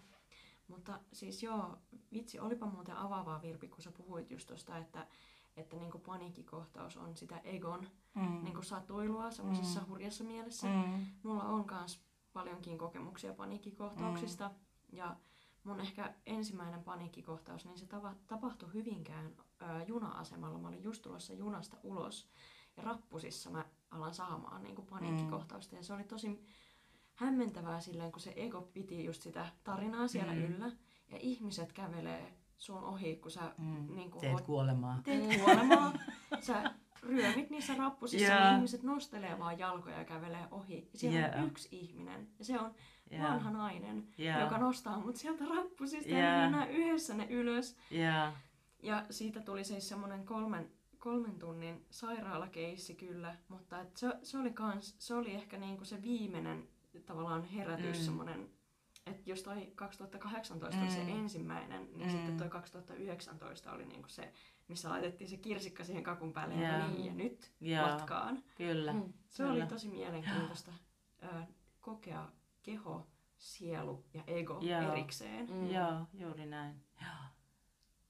Mutta 0.68 1.00
siis 1.14 1.44
joo, 1.44 1.78
vitsi, 2.14 2.40
olipa 2.40 2.66
muuten 2.66 2.98
avaavaa 2.98 3.42
Virpi, 3.42 3.68
kun 3.68 3.82
sä 3.82 3.92
puhuit 3.92 4.32
just 4.32 4.48
tosta, 4.48 4.78
että, 4.78 5.08
että 5.58 5.78
niin 5.78 5.92
paniikkikohtaus 6.06 6.98
on 6.98 7.16
sitä 7.16 7.38
egon 7.38 7.88
mm. 8.16 8.44
niin 8.44 8.64
satuilua 8.64 9.32
semmoisessa 9.32 9.80
mm. 9.80 9.88
hurjassa 9.88 10.24
mielessä. 10.24 10.68
Mm. 10.68 11.06
Mulla 11.24 11.44
on 11.44 11.66
myös 11.72 12.00
paljonkin 12.34 12.78
kokemuksia 12.78 13.34
paniikkikohtauksista 13.34 14.48
mm. 14.48 14.56
ja 14.98 15.16
mun 15.66 15.80
ehkä 15.80 16.14
ensimmäinen 16.26 16.84
paniikkikohtaus, 16.84 17.66
niin 17.66 17.78
se 17.78 17.86
tava, 17.86 18.16
tapahtui 18.28 18.74
Hyvinkään 18.74 19.32
ö, 19.62 19.66
juna-asemalla. 19.88 20.60
Mä 20.60 20.68
olin 20.68 20.84
just 20.84 21.02
tulossa 21.02 21.34
junasta 21.34 21.78
ulos 21.84 22.30
ja 22.78 22.84
rappusissa 22.84 23.50
mä 23.50 23.66
alan 23.92 24.14
saamaan 24.14 24.64
niin 24.64 24.76
kuin 24.76 24.88
paniikkikohtausta. 24.88 25.76
Ja 25.76 25.84
se 25.84 25.94
oli 25.94 26.04
tosi 26.04 26.46
hämmentävää 27.16 27.80
silleen, 27.80 28.12
kun 28.12 28.22
se 28.22 28.34
ego 28.36 28.62
piti 28.62 29.06
just 29.06 29.22
sitä 29.22 29.48
tarinaa 29.64 30.08
siellä 30.08 30.34
Mm. 30.34 30.42
yllä. 30.42 30.72
Ja 31.12 31.18
ihmiset 31.22 31.74
kävelee 31.74 32.34
sun 32.58 32.84
ohi, 32.84 33.16
kun 33.16 33.32
sä 33.32 33.54
Mm. 33.58 33.96
niin 33.96 34.12
kuin 34.12 34.22
Teet 34.22 34.42
kuolemaa. 34.42 35.02
teet 35.04 35.42
kuolemaa. 35.42 35.94
sä 36.42 36.74
ryömit 37.04 37.50
niissä 37.50 37.76
rappusissa, 37.76 38.28
Joo. 38.34 38.44
niin 38.44 38.56
ihmiset 38.56 38.84
nostelee 38.84 39.40
vaan 39.40 39.60
jalkoja 39.60 39.98
ja 39.98 40.06
kävelee 40.06 40.48
ohi. 40.52 40.90
Ja 40.94 41.00
siellä 41.00 41.20
Joo. 41.20 41.38
on 41.42 41.48
yksi 41.48 41.68
ihminen. 41.72 42.28
Ja 42.40 42.46
se 42.46 42.60
on 42.60 42.76
Joo. 43.12 43.24
vanha 43.24 43.52
nainen, 43.52 44.08
Joo. 44.18 44.40
joka 44.40 44.58
nostaa 44.58 45.00
mut 45.00 45.16
sieltä 45.16 45.46
rappusista 45.46 46.10
ja 46.12 46.20
Joo. 46.20 46.32
me 46.32 46.42
mennään 46.42 46.70
yhdessä 46.70 47.14
ne 47.14 47.28
ylös. 47.30 47.78
Joo. 47.92 48.34
Ja 48.84 49.06
siitä 49.10 49.40
tuli 49.42 49.64
siis 49.64 49.90
semmoinen 49.90 50.26
kolmen, 50.26 50.72
kolmen 50.98 51.40
tunnin 51.40 51.86
sairaalakeissi 51.90 52.96
kyllä, 52.96 53.36
mutta 53.48 53.82
et 53.82 53.98
se, 53.98 54.08
se, 54.24 54.38
oli 54.38 54.52
kans, 54.54 54.96
se 55.00 55.14
oli 55.14 55.32
ehkä 55.34 55.58
niinku 55.58 55.86
se 55.86 56.02
viimeinen 56.02 56.68
tavallaan 57.06 57.44
herätys, 57.44 57.86
Mm. 57.86 58.02
mm. 58.02 58.06
semmoinen, 58.06 58.50
että 59.06 59.30
jos 59.30 59.44
toi 59.44 59.72
2018 59.76 60.82
oli 60.82 60.92
se 60.92 61.04
Mm. 61.04 61.10
ensimmäinen, 61.10 61.88
niin 61.94 62.08
Mm. 62.08 62.12
sitten 62.12 62.38
toi 62.38 62.50
2019 62.50 63.72
oli 63.72 63.86
niinku 63.86 64.10
se, 64.10 64.34
missä 64.68 64.90
laitettiin 64.90 65.30
se 65.30 65.38
kirsikka 65.38 65.84
siihen 65.84 66.04
kakun 66.04 66.34
päälle 66.34 66.54
Joo. 66.56 66.64
ja 66.64 66.88
niin, 66.88 67.06
ja 67.06 67.14
nyt 67.14 67.52
Joo. 67.62 67.88
matkaan. 67.88 68.44
Kyllä. 68.58 68.94
Mm. 68.94 69.14
Se 69.30 69.44
Kyllä. 69.44 69.56
oli 69.56 69.68
tosi 69.68 69.90
mielenkiintoista 69.90 70.72
ö, 71.24 71.28
kokea 71.82 72.28
keho, 72.66 73.08
sielu 73.38 74.06
ja 74.14 74.24
ego 74.28 74.60
Joo. 74.62 74.92
erikseen. 74.92 75.48
Mm. 75.52 75.72
Joo, 75.72 76.08
juuri 76.14 76.46
näin. 76.46 76.76
Joo. 77.02 77.10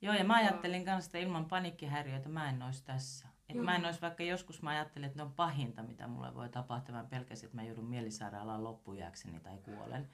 Joo, 0.02 0.14
ja 0.14 0.24
mä 0.24 0.34
ajattelin 0.34 0.86
kanssa, 0.86 1.08
että 1.08 1.18
ilman 1.18 1.46
paniikkihäiriöitä 1.46 2.30
mä 2.30 2.50
en 2.50 2.62
olisi 2.62 2.86
tässä. 2.86 3.28
Et 3.50 3.56
Joo. 3.56 3.66
mä 3.66 3.76
en 3.76 3.86
olisi, 3.86 4.02
vaikka 4.02 4.24
joskus 4.24 4.62
mä 4.62 4.70
ajattelin, 4.70 5.06
että 5.06 5.18
ne 5.20 5.24
on 5.24 5.34
pahinta, 5.34 5.84
mitä 5.84 6.08
mulle 6.08 6.36
voi 6.36 6.50
tapahtua. 6.50 6.96
Mä 6.96 7.04
pelkäsin, 7.04 7.46
että 7.46 7.58
mä 7.58 7.64
joudun 7.64 7.90
mielisairaalaan 7.90 8.64
loppujääkseni 8.64 9.40
tai 9.40 9.58
kuolen. 9.58 10.10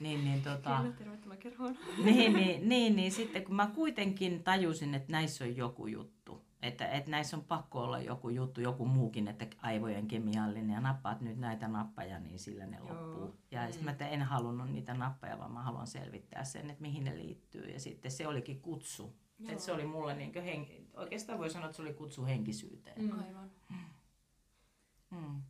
Niin, 0.00 0.24
niin, 0.24 0.42
tota, 0.42 0.78
Kyllä, 0.78 0.92
tervetuloa 0.92 1.36
kerhoon. 1.36 1.78
niin, 2.04 2.32
niin, 2.32 2.68
niin, 2.68 2.96
niin 2.96 3.12
sitten 3.12 3.44
kun 3.44 3.56
mä 3.56 3.66
kuitenkin 3.66 4.44
tajusin, 4.44 4.94
että 4.94 5.12
näissä 5.12 5.44
on 5.44 5.56
joku 5.56 5.86
juttu. 5.86 6.43
Että, 6.64 6.88
että 6.88 7.10
näissä 7.10 7.36
on 7.36 7.44
pakko 7.44 7.80
olla 7.82 7.98
joku 8.00 8.28
juttu, 8.28 8.60
joku 8.60 8.86
muukin, 8.86 9.28
että 9.28 9.46
aivojen 9.58 10.08
kemiallinen 10.08 10.70
ja 10.70 10.80
nappaat 10.80 11.20
nyt 11.20 11.38
näitä 11.38 11.68
nappaja, 11.68 12.20
niin 12.20 12.38
sillä 12.38 12.66
ne 12.66 12.76
Joo. 12.76 12.88
loppuu. 12.88 13.34
Ja 13.50 13.60
Mm. 13.60 13.66
sitten 13.66 13.84
mä 13.84 13.90
että 13.90 14.08
en 14.08 14.22
halunnut 14.22 14.70
niitä 14.70 14.94
nappaja, 14.94 15.38
vaan 15.38 15.52
mä 15.52 15.62
haluan 15.62 15.86
selvittää 15.86 16.44
sen, 16.44 16.70
että 16.70 16.82
mihin 16.82 17.04
ne 17.04 17.16
liittyy. 17.18 17.66
Ja 17.70 17.80
sitten 17.80 18.10
se 18.10 18.28
olikin 18.28 18.60
kutsu. 18.60 19.16
Että 19.48 19.62
se 19.62 19.72
oli 19.72 19.86
mulle 19.86 20.14
niin 20.14 20.42
hen... 20.42 20.66
oikeastaan 20.94 21.38
voi 21.38 21.50
sanoa, 21.50 21.66
että 21.66 21.76
se 21.76 21.82
oli 21.82 21.94
kutsu 21.94 22.24
henkisyyteen. 22.24 23.02
Mm. 23.02 23.18
Aivan. 23.18 23.50
Mm. 25.10 25.42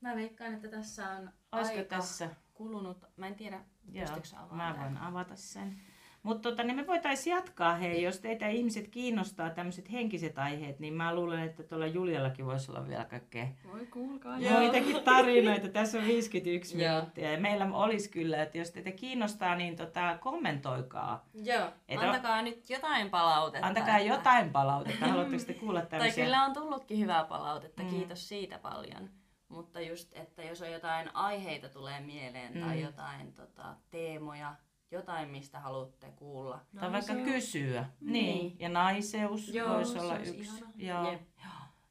Mä 0.00 0.16
veikkaan, 0.16 0.54
että 0.54 0.68
tässä 0.68 1.10
on 1.10 1.30
Olisiko 1.52 1.78
aika 1.78 1.96
tässä? 1.96 2.30
kulunut. 2.54 3.04
Mä 3.16 3.26
en 3.26 3.34
tiedä, 3.34 3.64
Joo, 3.92 4.06
mä 4.50 4.76
voin 4.80 4.96
avata 4.96 5.36
sen. 5.36 5.80
Mutta 6.22 6.50
tota, 6.50 6.62
niin 6.62 6.76
me 6.76 6.86
voitaisiin 6.86 7.36
jatkaa, 7.36 7.74
hei, 7.74 8.02
jos 8.02 8.18
teitä 8.20 8.48
ihmiset 8.48 8.88
kiinnostaa 8.88 9.50
tämmöiset 9.50 9.92
henkiset 9.92 10.38
aiheet, 10.38 10.78
niin 10.80 10.94
mä 10.94 11.14
luulen, 11.14 11.40
että 11.42 11.62
tuolla 11.62 11.86
Juliallakin 11.86 12.46
voisi 12.46 12.70
olla 12.70 12.88
vielä 12.88 13.04
kaikkea 13.04 13.46
Voi 13.72 13.86
kuulkaa. 13.86 14.38
Joo. 14.38 14.60
muitakin 14.60 15.02
tarinoita. 15.04 15.68
Tässä 15.68 15.98
on 15.98 16.04
51 16.06 16.82
Joo. 16.82 16.94
minuuttia 16.94 17.32
ja 17.32 17.40
meillä 17.40 17.68
olisi 17.72 18.10
kyllä, 18.10 18.42
että 18.42 18.58
jos 18.58 18.70
teitä 18.70 18.90
kiinnostaa, 18.92 19.54
niin 19.54 19.76
tota, 19.76 20.18
kommentoikaa. 20.20 21.26
Joo, 21.34 21.68
Et 21.88 22.00
antakaa 22.02 22.42
nyt 22.42 22.70
jotain 22.70 23.10
palautetta. 23.10 23.66
Antakaa 23.66 23.96
että- 23.98 24.08
jotain 24.14 24.50
palautetta. 24.50 25.06
Haluatteko 25.10 25.42
te 25.46 25.54
kuulla 25.54 25.80
Tai 25.80 25.88
tämmöisiä? 25.90 26.24
kyllä 26.24 26.44
on 26.44 26.52
tullutkin 26.52 26.98
hyvää 26.98 27.24
palautetta, 27.24 27.82
Mm. 27.82 27.88
kiitos 27.90 28.28
siitä 28.28 28.58
paljon. 28.58 29.10
Mutta 29.48 29.80
just, 29.80 30.16
että 30.16 30.42
jos 30.42 30.62
on 30.62 30.72
jotain 30.72 31.16
aiheita 31.16 31.68
tulee 31.68 32.00
mieleen 32.00 32.52
tai 32.60 32.76
Mm. 32.76 32.82
jotain 32.82 33.32
tota, 33.32 33.74
teemoja, 33.90 34.54
jotain 34.90 35.28
mistä 35.28 35.60
haluatte 35.60 36.12
kuulla. 36.16 36.60
Tai 36.80 36.92
vaikka 36.92 37.14
Naiseus. 37.14 37.34
kysyä. 37.34 37.86
Niin. 38.00 38.12
Niin. 38.12 38.56
Ja 38.58 38.68
naiseus 38.68 39.48
Joo, 39.48 39.74
voisi 39.74 39.98
olla 39.98 40.14
olisi 40.14 40.36
yksi. 40.38 40.56
ihana. 40.56 40.72
Joo. 40.76 41.10
Jep. 41.12 41.22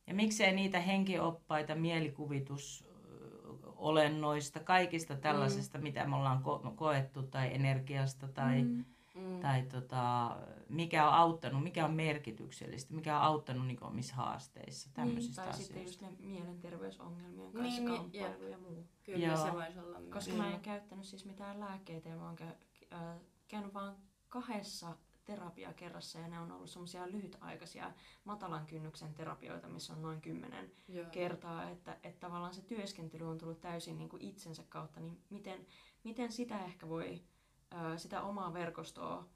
Ja 0.08 0.14
miksei 0.14 0.56
niitä 0.56 0.80
henkioppaita, 0.80 1.76
mielikuvitusolennoista, 1.76 4.60
kaikista 4.60 5.16
tällaisesta, 5.16 5.78
mm. 5.78 5.84
mitä 5.84 6.06
me 6.08 6.16
ollaan 6.16 6.43
ko- 6.43 6.72
koettu, 6.76 7.24
tai 7.24 7.56
energiasta, 7.56 8.28
tai, 8.28 8.64
mm. 8.64 8.86
Mm. 9.16 9.39
tai 9.39 9.62
tota, 9.64 10.38
mikä 10.70 11.08
on 11.08 11.14
auttanut, 11.14 11.64
mikä 11.64 11.86
on 11.86 11.93
merkityksellistä, 11.93 12.93
mikä 12.93 13.18
on 13.18 13.24
auttanut 13.24 13.68
niin 13.68 13.84
omissa 13.84 14.16
haasteissa, 14.16 14.88
Niin, 14.89 14.93
tämmöisistä 14.93 15.36
tai 15.41 15.50
asioista. 15.50 15.74
sitten 15.74 15.84
just 15.86 16.02
ne 16.02 16.08
mielenterveysongelmien 16.28 17.52
kanssa 17.54 17.82
Niin, 17.82 17.86
niin, 17.86 18.12
niin, 18.12 18.24
kamppailu 18.24 18.52
ja 18.52 18.58
muu. 18.58 18.86
Kyllä 19.04 19.28
Joo. 19.28 19.38
se 19.45 19.54
voisi 19.54 19.80
olla 19.80 20.00
myös. 20.00 20.14
Koska 20.14 20.34
mä 20.34 20.52
en 20.54 20.60
käyttänyt 20.60 21.06
siis 21.06 21.26
mitään 21.26 21.60
lääkkeitä 21.60 22.10
ja 22.10 22.16
mä 22.16 22.26
oon 22.26 22.36
käy, 22.36 22.52
äh, 22.94 23.16
käynyt 23.48 23.74
vaan 23.74 23.98
kahdessa 24.28 24.98
terapiakerrassa 25.26 26.20
ja 26.20 26.28
ne 26.28 26.40
on 26.40 26.52
ollut 26.52 26.70
semmoisia 26.70 27.12
lyhytaikaisia 27.12 27.92
matalan 28.24 28.66
kynnyksen 28.66 29.14
terapioita, 29.14 29.68
missä 29.68 29.94
on 29.94 30.02
noin 30.02 30.22
kymmenen 30.22 30.72
Joo. 30.88 31.06
kertaa, 31.12 31.70
että, 31.70 31.98
että 32.04 32.20
tavallaan 32.20 32.54
se 32.54 32.62
työskentely 32.62 33.30
on 33.30 33.38
tullut 33.38 33.62
täysin 33.62 33.98
niin 33.98 34.10
kuin 34.10 34.22
itsensä 34.22 34.64
kautta, 34.70 35.00
niin 35.00 35.22
miten, 35.30 35.66
miten 36.04 36.32
sitä 36.32 36.66
ehkä 36.66 36.90
voi, 36.90 37.24
ää, 37.72 37.98
sitä 37.98 38.22
omaa 38.22 38.54
verkostoa 38.54 39.30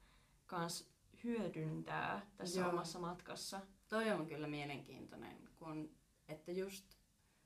kans 0.46 0.94
hyödyntää 1.24 2.26
tässä 2.36 2.60
Joo. 2.60 2.68
omassa 2.70 2.98
matkassa. 2.98 3.60
Toi 3.88 4.10
on 4.10 4.26
kyllä 4.26 4.46
mielenkiintoinen, 4.46 5.48
kun, 5.56 5.90
että 6.28 6.52
just, 6.52 6.93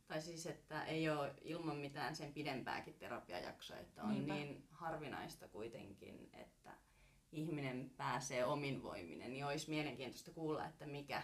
tai 0.09 0.23
siis, 0.23 0.47
että 0.47 0.85
ei 0.85 1.11
ole 1.11 1.35
ilman 1.43 1.77
mitään 1.77 2.17
sen 2.17 2.33
pidempääkin 2.33 2.95
terapiajaksoa, 2.95 3.77
että 3.77 4.03
on 4.03 4.11
Niinpä. 4.15 4.35
niin 4.35 4.67
harvinaista 4.71 5.49
kuitenkin, 5.49 6.31
että 6.33 6.71
ihminen 7.33 7.91
pääsee 7.97 8.45
omin 8.45 8.83
voiminen, 8.83 9.33
niin 9.33 9.47
olisi 9.47 9.71
mielenkiintoista 9.71 10.31
kuulla, 10.31 10.67
että 10.67 10.87
mikä 10.87 11.23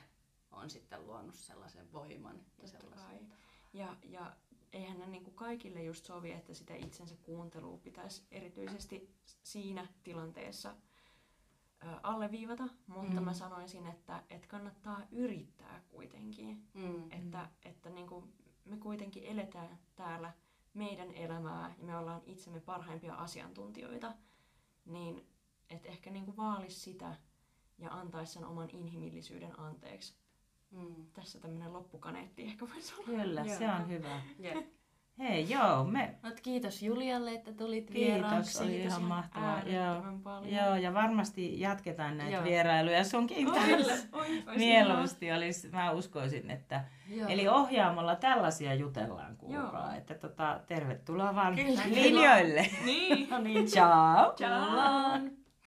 on 0.50 0.70
sitten 0.70 1.06
luonut 1.06 1.34
sellaisen 1.34 1.92
voiman 1.92 2.40
ja 2.62 2.68
sellaisen. 2.68 3.32
Ja, 3.72 3.96
ja 4.02 4.36
eihän 4.72 4.98
ne 4.98 5.06
niin 5.06 5.24
kuin 5.24 5.34
kaikille 5.34 5.82
just 5.82 6.04
sovi, 6.04 6.32
että 6.32 6.54
sitä 6.54 6.74
itsensä 6.74 7.14
kuuntelua 7.22 7.78
pitäisi 7.78 8.22
erityisesti 8.30 9.10
siinä 9.42 9.86
tilanteessa 10.04 10.76
alleviivata, 12.02 12.68
mutta 12.86 13.20
Mm. 13.20 13.24
mä 13.24 13.32
sanoisin, 13.34 13.86
että, 13.86 14.22
että 14.30 14.48
kannattaa 14.48 15.00
yrittää 15.12 15.82
kuitenkin. 15.90 16.68
Mm. 16.74 17.10
Että, 17.10 17.48
että 17.62 17.90
niin 17.90 18.06
kuin 18.06 18.32
me 18.64 18.76
kuitenkin 18.76 19.24
eletään 19.24 19.78
täällä 19.94 20.32
meidän 20.74 21.10
elämää 21.10 21.74
ja 21.78 21.84
me 21.84 21.96
ollaan 21.96 22.22
itsemme 22.26 22.60
parhaimpia 22.60 23.14
asiantuntijoita, 23.14 24.14
niin 24.84 25.26
että 25.70 25.88
ehkä 25.88 26.10
niin 26.10 26.24
kuin 26.24 26.36
vaalisi 26.36 26.80
sitä 26.80 27.16
ja 27.78 27.90
antaisi 27.90 28.32
sen 28.32 28.44
oman 28.44 28.70
inhimillisyyden 28.70 29.60
anteeksi. 29.60 30.14
Mm. 30.70 31.06
Tässä 31.12 31.40
tämmöinen 31.40 31.72
loppukaneetti 31.72 32.42
ehkä 32.42 32.66
voisi 32.74 32.94
olla. 32.94 33.22
Kyllä, 33.22 33.44
Joo. 33.44 33.58
se 33.58 33.70
on 33.70 33.88
hyvä. 33.88 34.22
Jep. 34.38 34.73
Hei, 35.18 35.46
joo, 35.50 35.84
me, 35.84 36.14
Mut 36.22 36.40
kiitos 36.40 36.82
Julialle, 36.82 37.32
että 37.32 37.52
tulit 37.52 37.90
Kiitos, 37.90 38.14
vieraaksi. 38.14 38.62
oli 38.62 38.72
Kiitos 38.72 38.92
ihan 38.92 39.02
mahtavaa. 39.02 39.48
äärettömän 39.54 40.20
paljon. 40.20 40.52
joo, 40.54 40.74
ja 40.76 40.94
varmasti 40.94 41.60
jatketaan 41.60 42.18
näitä 42.18 42.32
Joo. 42.36 42.44
vierailuja 42.44 43.04
sunkin 43.04 43.46
kanssa. 43.50 44.06
Mieluusti 44.56 45.32
olisi, 45.32 45.68
mä 45.68 45.90
uskoisin, 45.90 46.50
että... 46.50 46.84
Joo. 47.08 47.28
Eli 47.28 47.48
ohjaamolla 47.48 48.16
tällaisia 48.16 48.74
jutellaan, 48.74 49.36
kuulkaa. 49.36 49.86
Joo. 49.88 49.98
Että 49.98 50.14
tota, 50.14 50.60
tervetuloa 50.66 51.34
vaan 51.34 51.54
Kyllä. 51.56 51.80
linjoille. 51.90 52.66
Niin. 52.84 53.26
no 53.30 53.38
niin, 53.38 53.66
ciao! 53.66 54.32
Ciao. 54.36 54.66
Tullaan. 54.66 55.30